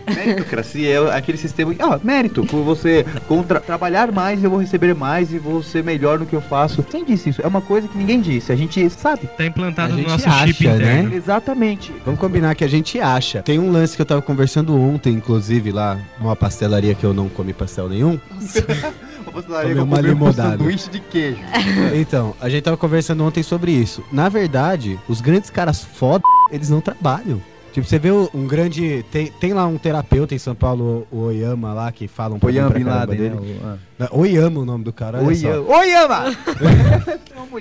Meritocracia 0.08 0.89
é 0.89 1.16
aquele 1.18 1.38
sistema. 1.38 1.74
Ah, 1.80 2.00
mérito. 2.04 2.46
Por 2.46 2.63
você 2.63 3.06
contra, 3.28 3.60
trabalhar 3.60 4.12
mais, 4.12 4.44
eu 4.44 4.50
vou 4.50 4.60
receber 4.60 4.94
mais 4.94 5.32
e 5.34 5.38
vou 5.38 5.62
ser 5.63 5.84
melhor 5.84 6.20
no 6.20 6.26
que 6.26 6.36
eu 6.36 6.42
faço. 6.42 6.84
Quem 6.84 7.04
disse 7.06 7.30
isso? 7.30 7.42
É 7.42 7.48
uma 7.48 7.62
coisa 7.62 7.88
que 7.88 7.98
ninguém 7.98 8.20
disse. 8.22 8.52
A 8.52 8.56
gente 8.56 8.89
sabe. 8.89 9.28
Tá 9.38 9.46
implantado 9.46 9.94
A 9.94 9.96
no 9.96 10.02
gente 10.02 10.12
nosso 10.12 10.30
acha, 10.30 10.48
chip 10.48 10.66
interno. 10.68 11.10
né? 11.10 11.16
Exatamente. 11.16 11.94
Vamos 12.06 12.20
combinar 12.20 12.56
que 12.56 12.63
a 12.63 12.68
gente 12.68 13.00
acha. 13.00 13.42
Tem 13.42 13.60
um 13.60 13.72
lance 13.72 13.96
que 13.96 14.02
eu 14.02 14.06
tava 14.06 14.22
conversando 14.22 14.80
ontem, 14.80 15.13
inclusive, 15.13 15.72
lá 15.72 15.98
numa 16.20 16.36
pastelaria 16.36 16.94
que 16.96 17.04
eu 17.06 17.13
não 17.13 17.30
comi 17.30 17.54
pastel 17.54 17.88
nenhum. 17.89 18.20
Comer 19.34 19.80
uma 19.82 20.02
limonada. 20.02 20.48
um 20.48 20.52
sanduíche 20.52 20.89
de 20.89 21.00
queijo. 21.00 21.39
Então, 21.96 22.36
a 22.42 22.50
gente 22.50 22.63
tava 22.63 22.78
conversando 22.78 23.24
ontem 23.24 23.44
sobre 23.44 23.72
isso. 23.72 24.04
Na 24.12 24.30
verdade, 24.30 25.00
os 25.08 25.22
grandes 25.22 25.50
caras 25.50 25.84
foda, 25.84 26.24
eles 26.52 26.70
não 26.70 26.82
trabalham. 26.82 27.42
Tipo, 27.74 27.88
você 27.88 27.98
vê 27.98 28.12
um 28.12 28.46
grande. 28.48 29.04
Tem, 29.12 29.28
tem 29.28 29.52
lá 29.52 29.66
um 29.66 29.78
terapeuta 29.80 30.36
em 30.36 30.38
São 30.38 30.54
Paulo, 30.54 31.08
o 31.12 31.22
Oyama 31.24 31.74
lá, 31.74 31.92
que 31.92 32.08
fala 32.08 32.36
um 32.36 32.40
pouco 32.40 32.54
Oyama 32.54 32.70
pra 32.70 32.80
Bin 32.80 32.86
Laden, 32.86 33.18
dele. 33.18 33.30
né? 33.36 33.58
O- 34.00 34.04
ah. 34.04 34.10
Oyama 34.12 34.60
o 34.60 34.66
nome 34.66 34.84
do 34.84 34.94
cara. 34.94 35.22
Oyama. 35.24 35.62
Oyama! 35.76 36.26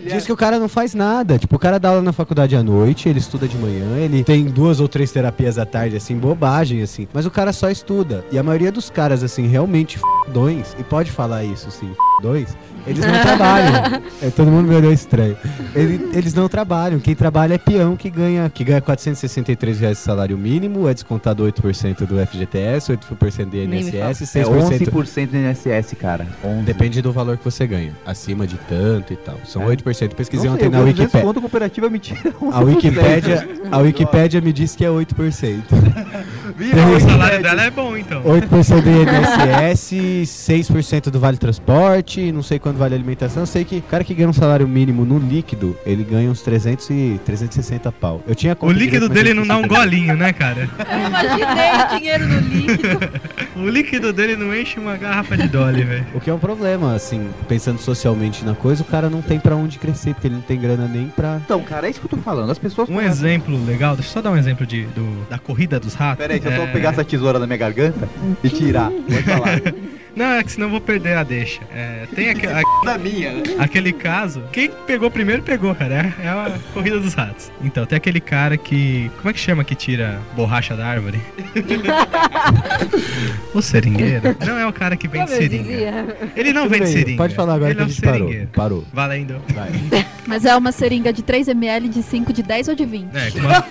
Diz 0.06 0.24
que 0.26 0.32
o 0.32 0.36
cara 0.36 0.58
não 0.58 0.68
faz 0.68 0.94
nada. 0.94 1.38
Tipo, 1.38 1.56
o 1.56 1.58
cara 1.58 1.78
dá 1.78 1.88
aula 1.90 2.02
na 2.02 2.12
faculdade 2.12 2.54
à 2.56 2.62
noite, 2.62 3.08
ele 3.08 3.18
estuda 3.18 3.46
de 3.48 3.56
manhã, 3.56 3.98
ele 3.98 4.22
tem 4.24 4.44
duas 4.44 4.80
ou 4.80 4.88
três 4.88 5.10
terapias 5.12 5.58
à 5.58 5.64
tarde, 5.66 5.96
assim, 5.96 6.16
bobagem, 6.16 6.82
assim. 6.82 7.06
Mas 7.12 7.26
o 7.26 7.30
cara 7.30 7.52
só 7.52 7.70
estuda. 7.70 8.24
E 8.30 8.38
a 8.38 8.42
maioria 8.42 8.72
dos 8.72 8.90
caras, 8.90 9.22
assim, 9.22 9.46
realmente 9.46 9.96
f***dões, 9.98 10.76
e 10.78 10.82
pode 10.84 11.10
falar 11.10 11.44
isso, 11.44 11.68
assim, 11.68 11.90
f***dões, 11.90 12.56
eles 12.86 13.04
não 13.04 13.20
trabalham. 13.20 14.02
É, 14.22 14.30
todo 14.30 14.48
mundo 14.52 14.68
me 14.68 14.74
olhou 14.76 14.92
estranho. 14.92 15.36
Ele- 15.74 16.10
eles 16.14 16.32
não 16.32 16.48
trabalham. 16.48 17.00
Quem 17.00 17.12
trabalha 17.14 17.54
é 17.54 17.58
peão 17.58 17.96
que 17.96 18.08
ganha, 18.08 18.48
que 18.48 18.62
ganha 18.62 18.80
463 18.80 19.80
reais 19.80 19.98
de 19.98 20.04
salário 20.04 20.38
mínimo, 20.38 20.88
é 20.88 20.94
descontado 20.94 21.42
8% 21.44 22.06
do 22.06 22.20
FGTS, 22.24 22.92
8% 22.92 23.50
do 23.50 23.56
INSS, 23.56 24.36
É 24.36 24.44
6%. 24.44 24.90
11% 24.90 25.26
do 25.30 25.36
INSS, 25.36 25.94
cara. 25.98 26.26
11. 26.44 26.62
Depende 26.64 27.02
do 27.02 27.10
valor 27.12 27.36
que 27.36 27.44
você 27.44 27.66
ganha. 27.66 27.92
Acima 28.06 28.46
de 28.46 28.56
tanto 28.68 29.12
e 29.12 29.16
tal. 29.16 29.38
São 29.44 29.62
É. 29.62 29.66
8%. 29.66 30.14
Pesquisei 30.14 30.48
ontem 30.48 30.68
na 30.68 30.78
eu 30.78 30.82
ganho 30.84 30.84
200 30.94 31.00
Wikipédia. 31.04 31.26
conto, 31.26 31.38
a 31.38 31.42
cooperativa 31.42 31.90
me 31.90 31.98
tira 31.98 32.32
A 32.52 32.60
Wikipédia, 32.60 33.48
a 33.72 33.78
Wikipédia 33.78 34.40
me 34.40 34.52
diz 34.52 34.76
que 34.76 34.84
é 34.84 34.88
8%. 34.88 35.62
Vira 36.56 36.86
O 36.86 37.00
salário 37.00 37.42
dela 37.42 37.62
é 37.64 37.70
bom, 37.70 37.96
então. 37.96 38.22
8% 38.22 38.82
do 38.82 38.90
INSS, 38.90 40.26
6% 40.26 41.10
do 41.10 41.18
Vale 41.18 41.38
Transporte, 41.38 42.30
não 42.30 42.42
sei 42.42 42.58
quanto 42.60 42.71
vale 42.78 42.94
a 42.94 42.96
alimentação. 42.96 43.42
Eu 43.42 43.46
sei 43.46 43.64
que 43.64 43.78
o 43.78 43.82
cara 43.82 44.02
que 44.04 44.14
ganha 44.14 44.28
um 44.28 44.32
salário 44.32 44.66
mínimo 44.68 45.04
no 45.04 45.18
líquido, 45.18 45.76
ele 45.86 46.04
ganha 46.04 46.30
uns 46.30 46.42
300 46.42 46.90
e 46.90 47.20
360 47.24 47.90
pau. 47.92 48.22
Eu 48.26 48.34
tinha 48.34 48.56
O 48.60 48.70
líquido 48.70 49.08
direito, 49.08 49.12
dele 49.12 49.30
eu 49.30 49.34
não 49.34 49.46
dá 49.46 49.56
um 49.56 49.66
golinho, 49.68 50.16
né, 50.16 50.32
cara? 50.32 50.68
Eu 50.78 51.06
imaginei 51.08 51.98
dinheiro 51.98 52.26
no 52.26 52.40
líquido. 52.40 52.98
O 53.54 53.68
líquido 53.68 54.14
dele 54.14 54.34
não 54.34 54.56
enche 54.56 54.80
uma 54.80 54.96
garrafa 54.96 55.36
de 55.36 55.46
Dolly, 55.46 55.82
velho. 55.84 56.06
O 56.14 56.20
que 56.20 56.30
é 56.30 56.34
um 56.34 56.38
problema, 56.38 56.94
assim, 56.94 57.28
pensando 57.46 57.78
socialmente 57.78 58.44
na 58.46 58.54
coisa, 58.54 58.82
o 58.82 58.84
cara 58.86 59.10
não 59.10 59.20
tem 59.20 59.38
pra 59.38 59.54
onde 59.54 59.78
crescer, 59.78 60.14
porque 60.14 60.26
ele 60.26 60.36
não 60.36 60.42
tem 60.42 60.58
grana 60.58 60.88
nem 60.88 61.08
pra. 61.08 61.38
Então, 61.44 61.60
cara, 61.62 61.86
é 61.86 61.90
isso 61.90 62.00
que 62.00 62.06
eu 62.06 62.10
tô 62.10 62.16
falando. 62.16 62.50
As 62.50 62.58
pessoas. 62.58 62.88
Um 62.88 62.98
exemplo 63.00 63.62
legal, 63.66 63.94
deixa 63.94 64.08
eu 64.08 64.12
só 64.14 64.22
dar 64.22 64.30
um 64.30 64.36
exemplo 64.38 64.66
de, 64.66 64.84
do- 64.86 65.28
da 65.28 65.38
corrida 65.38 65.78
dos 65.78 65.92
ratos. 65.94 66.16
Pera 66.18 66.32
aí, 66.32 66.40
deixa 66.40 66.56
eu 66.56 66.62
É, 66.62 66.66
só 66.66 66.72
pegar 66.72 66.90
essa 66.90 67.04
tesoura 67.04 67.38
da 67.38 67.46
minha 67.46 67.58
garganta 67.58 68.08
e 68.42 68.48
tirar. 68.48 68.90
Pode 68.90 69.22
falar. 69.22 69.60
Não, 70.14 70.26
é 70.26 70.42
que 70.44 70.52
senão 70.52 70.66
eu 70.66 70.70
vou 70.70 70.80
perder 70.80 71.16
a 71.16 71.22
deixa. 71.22 71.60
É, 71.74 72.06
tem 72.14 72.30
aque- 72.30 72.46
a- 72.46 72.62
da 72.84 72.98
minha, 72.98 73.32
né? 73.32 73.42
aquele 73.58 73.92
caso. 73.92 74.42
Quem 74.52 74.70
pegou 74.86 75.10
primeiro, 75.10 75.42
pegou, 75.42 75.74
cara. 75.74 76.12
É, 76.20 76.26
é 76.26 76.28
a 76.28 76.52
corrida 76.74 76.98
dos 77.00 77.14
ratos. 77.14 77.50
Então, 77.62 77.86
tem 77.86 77.96
aquele 77.96 78.20
cara 78.20 78.56
que. 78.56 79.10
Como 79.18 79.30
é 79.30 79.32
que 79.32 79.40
chama 79.40 79.64
que 79.64 79.74
tira 79.74 80.18
borracha 80.36 80.76
da 80.76 80.86
árvore? 80.86 81.20
o 83.54 83.62
seringueiro? 83.62 84.36
Não 84.46 84.58
é 84.58 84.66
o 84.66 84.72
cara 84.72 84.96
que 84.96 85.08
vende 85.08 85.30
seringa. 85.30 86.16
Ele 86.36 86.52
não 86.52 86.62
Tudo 86.64 86.72
vende 86.72 86.84
bem, 86.84 86.92
seringa. 86.92 87.16
Pode 87.16 87.34
falar 87.34 87.54
agora 87.54 87.70
Ele 87.70 87.76
que 87.76 87.82
é 87.82 87.84
a 87.84 87.88
gente 87.88 88.02
parou. 88.02 88.18
seringueiro. 88.18 88.48
Parou. 88.52 88.84
Valendo. 88.92 89.42
Vai. 89.54 89.70
Mas 90.26 90.44
é 90.44 90.54
uma 90.54 90.72
seringa 90.72 91.12
de 91.12 91.22
3ml, 91.22 91.88
de 91.88 92.02
5, 92.02 92.32
de 92.32 92.42
10 92.42 92.68
ou 92.68 92.74
de 92.74 92.84
20? 92.86 93.08
É, 93.14 93.40
uma- 93.40 93.64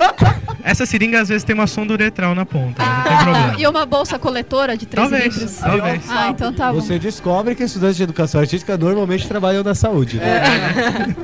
Essa 0.63 0.86
seringa 0.86 1.21
às 1.21 1.30
vezes 1.30 1.43
tem 1.43 1.54
uma 1.56 1.67
sonda 1.67 1.93
uretral 1.93 2.36
na 2.36 2.45
ponta, 2.45 2.84
tem 2.84 2.91
Ah, 2.91 3.19
problema. 3.23 3.56
e 3.58 3.67
uma 3.67 3.86
bolsa 3.86 4.19
coletora 4.19 4.77
de 4.77 4.86
3 4.86 5.10
Talvez, 5.10 5.36
litros? 5.36 5.58
talvez. 5.58 6.10
Ah, 6.10 6.30
então 6.31 6.53
tá 6.53 6.71
bom. 6.71 6.79
Você 6.81 6.97
descobre 6.99 7.55
que 7.55 7.63
estudantes 7.63 7.97
de 7.97 8.03
educação 8.03 8.41
artística 8.41 8.77
normalmente 8.77 9.27
trabalham 9.27 9.63
na 9.63 9.75
saúde. 9.75 10.17
né? 10.17 10.41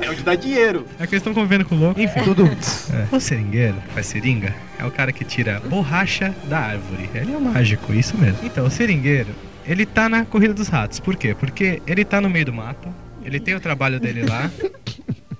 É 0.02 0.10
onde 0.10 0.22
dá 0.22 0.34
dinheiro. 0.34 0.86
É 0.98 1.06
que 1.06 1.14
eles 1.14 1.20
estão 1.20 1.34
convivendo 1.34 1.64
com 1.64 1.74
o 1.74 1.78
louco. 1.78 2.00
Enfim. 2.00 2.20
Tudo. 2.22 2.44
É. 2.46 3.14
O 3.14 3.20
seringueiro, 3.20 3.76
que 3.88 3.94
faz 3.94 4.06
seringa, 4.06 4.54
é 4.78 4.84
o 4.84 4.90
cara 4.90 5.12
que 5.12 5.24
tira 5.24 5.60
borracha 5.68 6.34
da 6.44 6.58
árvore. 6.58 7.08
Ele 7.14 7.32
é 7.32 7.36
um 7.36 7.40
mágico, 7.40 7.92
isso 7.92 8.16
mesmo. 8.16 8.38
Então, 8.44 8.66
o 8.66 8.70
seringueiro, 8.70 9.28
ele 9.66 9.84
tá 9.84 10.08
na 10.08 10.24
corrida 10.24 10.54
dos 10.54 10.68
ratos. 10.68 11.00
Por 11.00 11.16
quê? 11.16 11.34
Porque 11.38 11.82
ele 11.86 12.04
tá 12.04 12.20
no 12.20 12.30
meio 12.30 12.46
do 12.46 12.52
mato, 12.52 12.88
ele 13.24 13.38
tem 13.40 13.54
o 13.54 13.60
trabalho 13.60 13.98
dele 14.00 14.24
lá. 14.24 14.50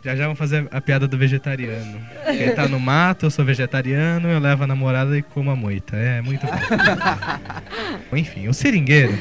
Já 0.08 0.16
já 0.16 0.24
vamos 0.24 0.38
fazer 0.38 0.66
a 0.70 0.80
piada 0.80 1.06
do 1.06 1.18
vegetariano. 1.18 2.00
Ele 2.26 2.52
tá 2.52 2.66
no 2.66 2.80
mato, 2.80 3.26
eu 3.26 3.30
sou 3.30 3.44
vegetariano, 3.44 4.26
eu 4.26 4.38
levo 4.38 4.64
a 4.64 4.66
namorada 4.66 5.18
e 5.18 5.20
como 5.22 5.50
a 5.50 5.56
moita. 5.56 5.96
É 5.96 6.22
muito 6.22 6.46
bom. 6.46 8.16
Enfim, 8.16 8.48
o 8.48 8.54
seringueiro, 8.54 9.12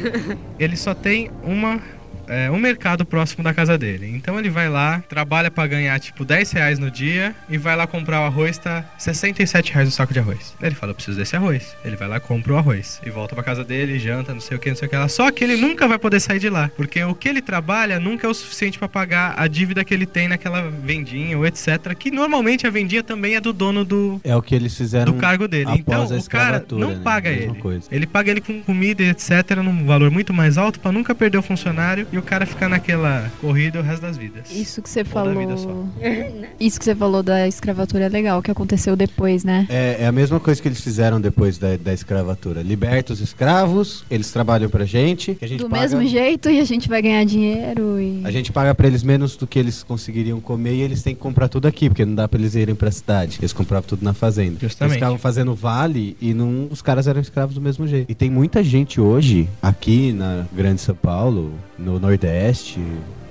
ele 0.58 0.78
só 0.78 0.94
tem 0.94 1.30
uma 1.44 1.82
é, 2.28 2.50
um 2.52 2.58
mercado 2.58 3.06
próximo 3.06 3.44
da 3.44 3.54
casa 3.54 3.78
dele. 3.78 4.10
Então 4.14 4.38
ele 4.40 4.50
vai 4.50 4.70
lá, 4.70 5.04
trabalha 5.08 5.50
pra 5.50 5.68
ganhar 5.68 6.00
tipo 6.00 6.26
10 6.26 6.52
reais 6.52 6.80
no 6.80 6.92
dia 6.92 7.36
e 7.50 7.58
vai 7.58 7.76
lá 7.76 7.88
comprar 7.88 8.22
o 8.22 8.26
arroz, 8.26 8.58
tá 8.58 8.86
67 8.98 9.74
reais 9.74 9.88
no 9.88 9.92
saco 9.92 10.14
de 10.14 10.20
arroz. 10.20 10.56
Ele 10.62 10.76
fala, 10.76 10.92
eu 10.92 10.96
preciso 10.96 11.18
desse 11.18 11.36
arroz. 11.36 11.76
Ele 11.84 11.96
vai 11.96 12.08
lá, 12.08 12.20
compra 12.20 12.54
o 12.54 12.58
arroz 12.58 13.02
e 13.06 13.10
volta 13.10 13.36
pra 13.36 13.44
casa 13.44 13.64
dele, 13.64 14.00
janta, 14.00 14.34
não 14.34 14.42
sei 14.42 14.58
o 14.58 14.60
que, 14.60 14.70
não 14.70 14.76
sei 14.76 14.88
o 14.88 14.90
que 14.90 14.96
lá. 14.96 15.08
Só 15.08 15.32
que 15.32 15.44
ele 15.44 15.58
nunca 15.58 15.88
vai 15.88 15.98
poder 15.98 16.20
sair 16.20 16.40
de 16.40 16.50
lá, 16.50 16.70
porque 16.76 17.04
o 17.04 17.16
que 17.16 17.30
ele 17.30 17.42
trabalha 17.42 18.00
nunca 18.00 18.28
é 18.28 18.30
o 18.30 18.34
suficiente 18.34 18.78
pra 18.78 18.88
pagar 18.88 19.34
a 19.38 19.48
dívida 19.48 19.84
que 19.84 19.94
ele 19.94 20.06
tem 20.06 20.28
naquela 20.28 20.62
vendinha 20.62 21.38
ou 21.38 21.46
etc. 21.46 21.94
Que 21.98 22.12
normalmente 22.12 22.68
a 22.68 22.70
vendinha 22.70 23.04
também 23.04 23.36
é 23.36 23.42
do 23.42 23.54
dono 23.54 23.86
do, 23.86 24.20
É 24.24 24.36
o 24.36 24.42
que 24.42 24.54
eles 24.54 24.76
fizeram 24.76 25.14
do 25.14 25.20
cargo 25.20 25.48
dele. 25.48 25.72
Então 25.76 26.06
o 26.06 26.24
cara 26.26 26.66
não 26.72 26.92
né? 26.92 27.02
paga 27.04 27.30
ele. 27.30 27.56
coisa. 27.56 27.88
Ele 27.92 28.06
paga 28.06 28.32
ele 28.32 28.42
com 28.42 28.62
comida 28.62 29.04
e 29.04 29.10
etc. 29.10 29.58
num 29.64 29.86
valor 29.86 30.12
muito 30.12 30.34
mais 30.34 30.58
alto 30.58 30.80
pra 30.80 30.92
nunca 30.92 31.16
perder 31.16 31.38
o 31.38 31.42
funcionário 31.42 32.08
e 32.12 32.17
o 32.20 32.24
cara 32.24 32.46
ficar 32.46 32.70
naquela 32.70 33.32
corrida 33.40 33.80
o 33.80 33.84
resto 33.84 34.02
das 34.02 34.18
vidas. 34.18 34.52
Isso 34.52 34.82
que 34.82 34.90
você 34.90 35.00
Ou 35.00 35.26
da 35.26 35.34
vida 35.34 35.58
falou. 35.58 35.88
Isso 36.60 36.80
que 36.80 36.86
você 36.86 36.96
falou 36.96 37.24
da 37.24 37.48
escravatura 37.48 38.06
é 38.06 38.10
legal, 38.10 38.42
que 38.42 38.52
aconteceu 38.52 38.96
depois, 38.96 39.44
né? 39.44 39.66
É, 39.70 39.98
é 40.02 40.08
a 40.08 40.12
mesma 40.12 40.40
coisa 40.40 40.62
que 40.62 40.68
eles 40.68 40.82
fizeram 40.82 41.20
depois 41.20 41.58
da, 41.58 41.78
da 41.78 41.94
escravatura. 41.94 42.62
Liberta 42.62 43.14
os 43.14 43.22
escravos, 43.22 44.06
eles 44.10 44.32
trabalham 44.32 44.70
pra 44.70 44.86
gente, 44.86 45.36
que 45.36 45.46
a 45.46 45.48
gente 45.48 45.60
Do 45.60 45.70
paga, 45.70 45.82
mesmo 45.82 46.08
jeito 46.08 46.50
e 46.50 46.60
a 46.60 46.66
gente 46.66 46.90
vai 46.90 47.02
ganhar 47.02 47.24
dinheiro 47.26 48.00
e. 48.00 48.22
A 48.24 48.32
gente 48.32 48.52
paga 48.52 48.74
pra 48.74 48.88
eles 48.88 49.04
menos 49.04 49.36
do 49.36 49.46
que 49.46 49.60
eles 49.60 49.84
conseguiriam 49.84 50.40
comer 50.40 50.74
e 50.74 50.82
eles 50.82 51.04
têm 51.04 51.14
que 51.14 51.22
comprar 51.22 51.48
tudo 51.48 51.68
aqui, 51.68 51.90
porque 51.90 52.06
não 52.06 52.16
dá 52.16 52.28
pra 52.28 52.40
eles 52.40 52.56
irem 52.56 52.76
pra 52.76 52.92
cidade. 52.92 53.38
Eles 53.40 53.54
compravam 53.54 53.88
tudo 53.88 54.04
na 54.04 54.14
fazenda. 54.14 54.58
Justamente. 54.60 54.94
Eles 54.94 54.96
ficavam 54.96 55.18
fazendo 55.18 55.54
vale 55.54 56.18
e 56.22 56.34
não, 56.34 56.68
os 56.72 56.82
caras 56.82 57.08
eram 57.08 57.22
escravos 57.22 57.56
do 57.56 57.62
mesmo 57.62 57.88
jeito. 57.88 58.12
E 58.12 58.16
tem 58.16 58.30
muita 58.30 58.64
gente 58.64 59.00
hoje, 59.00 59.48
aqui 59.62 60.12
na 60.14 60.46
Grande 60.54 60.82
São 60.82 60.96
Paulo, 60.96 61.54
no 61.78 62.00
Nordeste, 62.00 62.80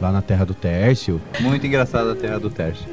lá 0.01 0.13
na 0.13 0.23
terra 0.23 0.45
do 0.45 0.55
Tércio, 0.55 1.21
Muito 1.41 1.67
engraçado 1.67 2.11
a 2.11 2.15
terra 2.15 2.39
do 2.39 2.51
Tércio. 2.51 2.87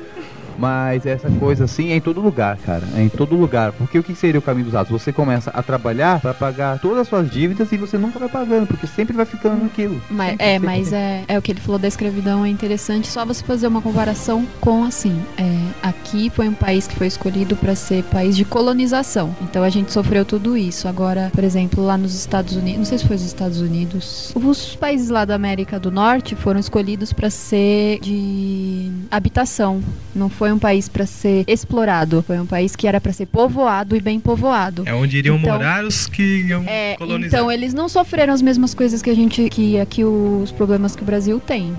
Mas 0.57 1.05
essa 1.05 1.29
coisa 1.31 1.65
assim 1.65 1.91
é 1.91 1.95
em 1.95 2.01
todo 2.01 2.21
lugar, 2.21 2.57
cara. 2.57 2.83
É 2.95 3.01
em 3.01 3.09
todo 3.09 3.35
lugar. 3.35 3.71
Porque 3.73 3.97
o 3.99 4.03
que 4.03 4.15
seria 4.15 4.39
o 4.39 4.41
caminho 4.41 4.65
dos 4.65 4.73
ratos? 4.73 4.91
Você 4.91 5.11
começa 5.11 5.49
a 5.51 5.61
trabalhar 5.63 6.19
pra 6.19 6.33
pagar 6.33 6.79
todas 6.79 6.99
as 6.99 7.07
suas 7.07 7.29
dívidas 7.29 7.71
e 7.71 7.77
você 7.77 7.97
nunca 7.97 8.19
vai 8.19 8.29
pagando, 8.29 8.67
porque 8.67 8.87
sempre 8.87 9.15
vai 9.15 9.25
ficando 9.25 9.63
naquilo. 9.63 10.01
Mas, 10.09 10.31
Sempre, 10.31 10.45
é, 10.45 10.53
sempre, 10.53 10.67
mas 10.67 10.93
é, 10.93 11.23
é 11.27 11.37
o 11.37 11.41
que 11.41 11.51
ele 11.51 11.59
falou 11.59 11.79
da 11.79 11.87
escravidão, 11.87 12.45
é 12.45 12.49
interessante 12.49 13.07
só 13.07 13.25
você 13.25 13.43
fazer 13.43 13.67
uma 13.67 13.81
comparação 13.81 14.45
com 14.59 14.83
assim. 14.83 15.21
é, 15.37 15.63
aqui 15.81 16.29
foi 16.29 16.47
um 16.47 16.53
país 16.53 16.87
que 16.87 16.95
foi 16.95 17.07
escolhido 17.07 17.55
para 17.55 17.75
ser 17.75 18.03
país 18.05 18.35
de 18.35 18.45
colonização. 18.45 19.35
Então 19.41 19.63
a 19.63 19.69
gente 19.69 19.91
sofreu 19.91 20.25
tudo 20.25 20.57
isso. 20.57 20.87
Agora, 20.87 21.31
por 21.33 21.43
exemplo, 21.43 21.83
lá 21.83 21.97
nos 21.97 22.15
Estados 22.15 22.55
Unidos, 22.55 22.77
não 22.79 22.85
sei 22.85 22.97
se 22.97 23.07
foi 23.07 23.15
os 23.15 23.23
Estados 23.23 23.59
Unidos, 23.59 24.31
os 24.35 24.75
países 24.75 25.09
lá 25.09 25.25
da 25.25 25.35
América 25.35 25.79
do 25.79 25.91
Norte 25.91 26.35
foram 26.35 26.59
escolhidos 26.59 27.13
para 27.13 27.29
ser 27.29 27.99
de 28.01 28.91
habitação. 29.11 29.81
Não 30.15 30.29
foi 30.29 30.42
um 30.51 30.59
país 30.59 30.89
para 30.89 31.05
ser 31.05 31.43
explorado. 31.47 32.23
Foi 32.25 32.39
um 32.39 32.45
país 32.45 32.75
que 32.75 32.87
era 32.87 32.99
para 32.99 33.13
ser 33.13 33.25
povoado 33.27 33.95
e 33.95 34.01
bem 34.01 34.19
povoado. 34.19 34.83
É 34.85 34.93
onde 34.93 35.17
iriam 35.17 35.37
Então- 35.37 35.51
morar 35.53 35.83
os 35.85 36.07
que 36.07 36.41
iam 36.47 36.63
É, 36.67 36.95
colonizar. 36.97 37.39
então 37.39 37.51
eles 37.51 37.73
não 37.73 37.87
sofreram 37.87 38.33
as 38.33 38.41
mesmas 38.41 38.73
coisas 38.73 39.01
que 39.01 39.09
a 39.09 39.15
gente, 39.15 39.47
que 39.49 39.79
aqui 39.79 40.03
os 40.03 40.51
problemas 40.51 40.95
que 40.95 41.01
o 41.03 41.05
Brasil 41.05 41.39
tem. 41.39 41.73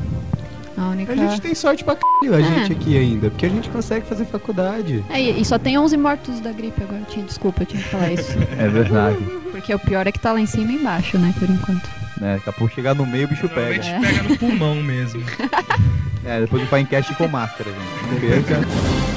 A 0.77 0.89
única... 0.89 1.13
A 1.13 1.17
gente 1.17 1.41
tem 1.41 1.55
sorte 1.55 1.85
pra 1.85 1.95
caralho, 1.97 2.35
a 2.35 2.41
É. 2.41 2.43
gente 2.67 2.73
aqui 2.73 2.99
ainda, 2.99 3.31
porque 3.31 3.47
a 3.47 3.49
gente 3.49 3.69
consegue 3.69 4.07
fazer 4.07 4.25
faculdade. 4.25 5.05
É, 5.09 5.21
e 5.21 5.45
só 5.45 5.57
tem 5.57 5.79
11 5.79 5.97
mortos 5.97 6.41
da 6.41 6.51
gripe 6.51 6.83
agora. 6.83 7.03
Tinha, 7.09 7.25
desculpa, 7.25 7.63
eu 7.63 7.67
tinha 7.67 7.81
que 7.83 7.89
falar 7.89 8.13
isso. 8.13 8.37
É 8.59 8.69
verdade. 8.69 9.19
Porque 9.53 9.73
o 9.73 9.79
pior 9.79 10.05
é 10.09 10.11
que 10.11 10.19
tá 10.19 10.33
lá 10.33 10.41
em 10.41 10.47
cima 10.47 10.73
e 10.73 10.75
embaixo, 10.75 11.17
né, 11.17 11.33
por 11.39 11.49
enquanto. 11.49 11.89
né? 12.21 12.35
Daqui 12.37 12.49
a 12.51 12.53
pouco 12.53 12.75
chegar 12.75 12.93
no 12.95 13.07
meio 13.07 13.27
o 13.27 13.29
bicho 13.29 13.49
pega. 13.49 13.85
É. 13.85 14.01
pega 14.01 14.23
no 14.25 14.37
pulmão 14.37 14.75
mesmo. 14.83 15.23
É, 16.25 16.41
depois 16.41 16.63
do 16.63 16.69
Finecast 16.69 17.15
com 17.15 17.29
máscara, 17.29 17.71
gente. 17.71 18.13
Não 18.13 18.21
perca. 18.21 19.14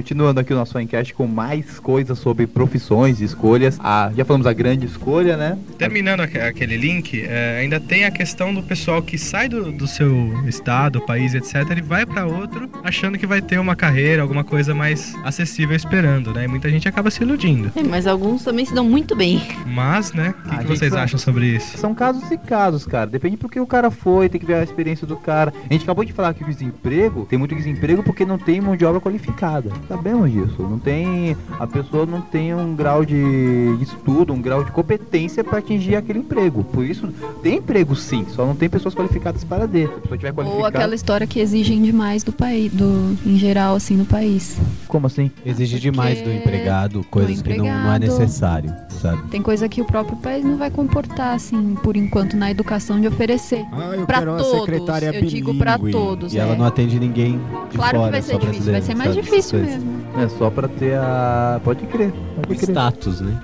Continuando 0.00 0.38
aqui 0.40 0.52
o 0.52 0.56
nosso 0.56 0.78
enquete 0.78 1.14
com 1.14 1.26
mais 1.26 1.80
coisas 1.80 2.18
sobre 2.18 2.46
profissões 2.46 3.18
e 3.22 3.24
escolhas. 3.24 3.78
Ah, 3.82 4.12
já 4.14 4.26
falamos 4.26 4.46
a 4.46 4.52
grande 4.52 4.84
escolha, 4.84 5.38
né? 5.38 5.56
Terminando 5.78 6.20
aque- 6.20 6.36
aquele 6.38 6.76
link, 6.76 7.24
é, 7.26 7.60
ainda 7.62 7.80
tem 7.80 8.04
a 8.04 8.10
questão 8.10 8.52
do 8.52 8.62
pessoal 8.62 9.00
que 9.00 9.16
sai 9.16 9.48
do, 9.48 9.72
do 9.72 9.86
seu 9.86 10.46
estado, 10.46 11.00
país, 11.00 11.32
etc. 11.32 11.78
e 11.78 11.80
vai 11.80 12.04
pra 12.04 12.26
outro 12.26 12.68
achando 12.84 13.16
que 13.16 13.26
vai 13.26 13.40
ter 13.40 13.58
uma 13.58 13.74
carreira, 13.74 14.20
alguma 14.20 14.44
coisa 14.44 14.74
mais 14.74 15.14
acessível 15.24 15.74
esperando, 15.74 16.30
né? 16.30 16.44
E 16.44 16.48
muita 16.48 16.68
gente 16.68 16.86
acaba 16.86 17.10
se 17.10 17.22
iludindo. 17.22 17.72
É, 17.74 17.82
mas 17.82 18.06
alguns 18.06 18.44
também 18.44 18.66
se 18.66 18.74
dão 18.74 18.84
muito 18.84 19.16
bem. 19.16 19.40
Mas, 19.64 20.12
né? 20.12 20.34
O 20.44 20.50
que, 20.50 20.58
que 20.58 20.64
vocês 20.66 20.92
acham 20.92 21.18
sobre 21.18 21.46
isso? 21.46 21.78
São 21.78 21.94
casos 21.94 22.30
e 22.30 22.36
casos, 22.36 22.84
cara. 22.84 23.06
Depende 23.06 23.38
porque 23.38 23.58
o 23.58 23.66
cara 23.66 23.90
foi, 23.90 24.28
tem 24.28 24.38
que 24.38 24.46
ver 24.46 24.56
a 24.56 24.62
experiência 24.62 25.06
do 25.06 25.16
cara. 25.16 25.54
A 25.70 25.72
gente 25.72 25.84
acabou 25.84 26.04
de 26.04 26.12
falar 26.12 26.34
que 26.34 26.44
o 26.44 26.46
desemprego, 26.46 27.24
tem 27.24 27.38
muito 27.38 27.54
desemprego 27.54 28.02
porque 28.02 28.26
não 28.26 28.36
tem 28.36 28.60
mão 28.60 28.76
de 28.76 28.84
obra 28.84 29.00
qualificada. 29.00 29.70
Sabemos 29.88 30.30
disso. 30.32 30.62
Não 30.62 30.78
tem. 30.78 31.36
A 31.58 31.66
pessoa 31.66 32.04
não 32.06 32.20
tem 32.20 32.54
um 32.54 32.74
grau 32.74 33.04
de 33.04 33.76
estudo, 33.80 34.32
um 34.32 34.40
grau 34.40 34.64
de 34.64 34.70
competência 34.72 35.44
para 35.44 35.58
atingir 35.58 35.96
aquele 35.96 36.18
emprego. 36.20 36.64
Por 36.64 36.84
isso, 36.84 37.08
tem 37.42 37.56
emprego 37.58 37.94
sim, 37.94 38.26
só 38.34 38.44
não 38.44 38.54
tem 38.56 38.68
pessoas 38.68 38.94
qualificadas 38.94 39.44
para 39.44 39.66
dentro. 39.66 39.94
Se 39.94 39.98
a 39.98 40.00
pessoa 40.02 40.18
tiver 40.18 40.30
Ou 40.30 40.34
qualificada. 40.34 40.68
aquela 40.68 40.94
história 40.94 41.26
que 41.26 41.38
exigem 41.40 41.80
demais 41.82 42.22
do 42.22 42.32
país, 42.32 42.72
do, 42.72 43.16
em 43.24 43.38
geral, 43.38 43.76
assim, 43.76 43.96
no 43.96 44.04
país. 44.04 44.56
Como 44.88 45.06
assim? 45.06 45.30
Exige 45.44 45.76
Porque 45.76 45.90
demais 45.90 46.20
do 46.22 46.30
empregado, 46.32 47.04
coisas 47.10 47.40
que 47.42 47.48
não, 47.56 47.64
não 47.64 47.66
é 47.92 47.96
empregado- 47.96 48.00
necessário, 48.00 48.72
sabe? 49.00 49.22
Tem 49.30 49.42
coisa 49.42 49.68
que 49.68 49.80
o 49.80 49.84
próprio 49.84 50.16
país 50.18 50.44
não 50.44 50.56
vai 50.56 50.70
comportar, 50.70 51.34
assim, 51.34 51.74
por 51.82 51.96
enquanto, 51.96 52.36
na 52.36 52.50
educação 52.50 53.00
de 53.00 53.06
oferecer. 53.08 53.64
Ah, 53.72 53.94
eu 53.96 54.06
Pra 54.06 54.18
quero 54.18 54.32
uma 54.32 54.38
todos, 54.42 54.60
secretária 54.60 55.10
eu 55.14 55.22
digo 55.26 55.54
pra 55.54 55.76
bilíngue. 55.78 55.92
todos, 55.92 56.34
E 56.34 56.38
ela 56.38 56.54
é. 56.54 56.56
não 56.56 56.64
atende 56.64 56.98
ninguém 56.98 57.40
de 57.70 57.76
Claro 57.76 57.98
fora, 57.98 58.06
que 58.06 58.12
vai 58.12 58.22
ser 58.22 58.38
difícil, 58.38 58.72
vai 58.72 58.82
ser 58.82 58.94
mais 58.94 59.10
sabe? 59.14 59.22
difícil 59.22 59.58
coisas. 59.60 59.75
Mesmo. 59.78 60.20
É 60.20 60.28
só 60.28 60.50
pra 60.50 60.68
ter 60.68 60.96
a. 60.98 61.60
Pode 61.64 61.86
crer. 61.86 62.12
O 62.36 62.42
Pode 62.42 62.58
crer. 62.58 62.70
status, 62.70 63.20
né? 63.20 63.40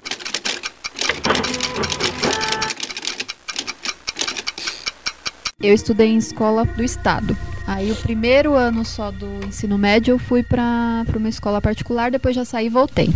Eu 5.60 5.74
estudei 5.74 6.08
em 6.08 6.16
escola 6.16 6.64
do 6.64 6.82
estado. 6.82 7.36
Aí 7.66 7.92
o 7.92 7.96
primeiro 7.96 8.54
ano 8.54 8.84
só 8.84 9.12
do 9.12 9.26
ensino 9.46 9.78
médio 9.78 10.12
eu 10.12 10.18
fui 10.18 10.42
pra, 10.42 11.04
pra 11.06 11.18
uma 11.18 11.28
escola 11.28 11.60
particular, 11.60 12.10
depois 12.10 12.34
já 12.34 12.44
saí 12.44 12.66
e 12.66 12.70
voltei. 12.70 13.10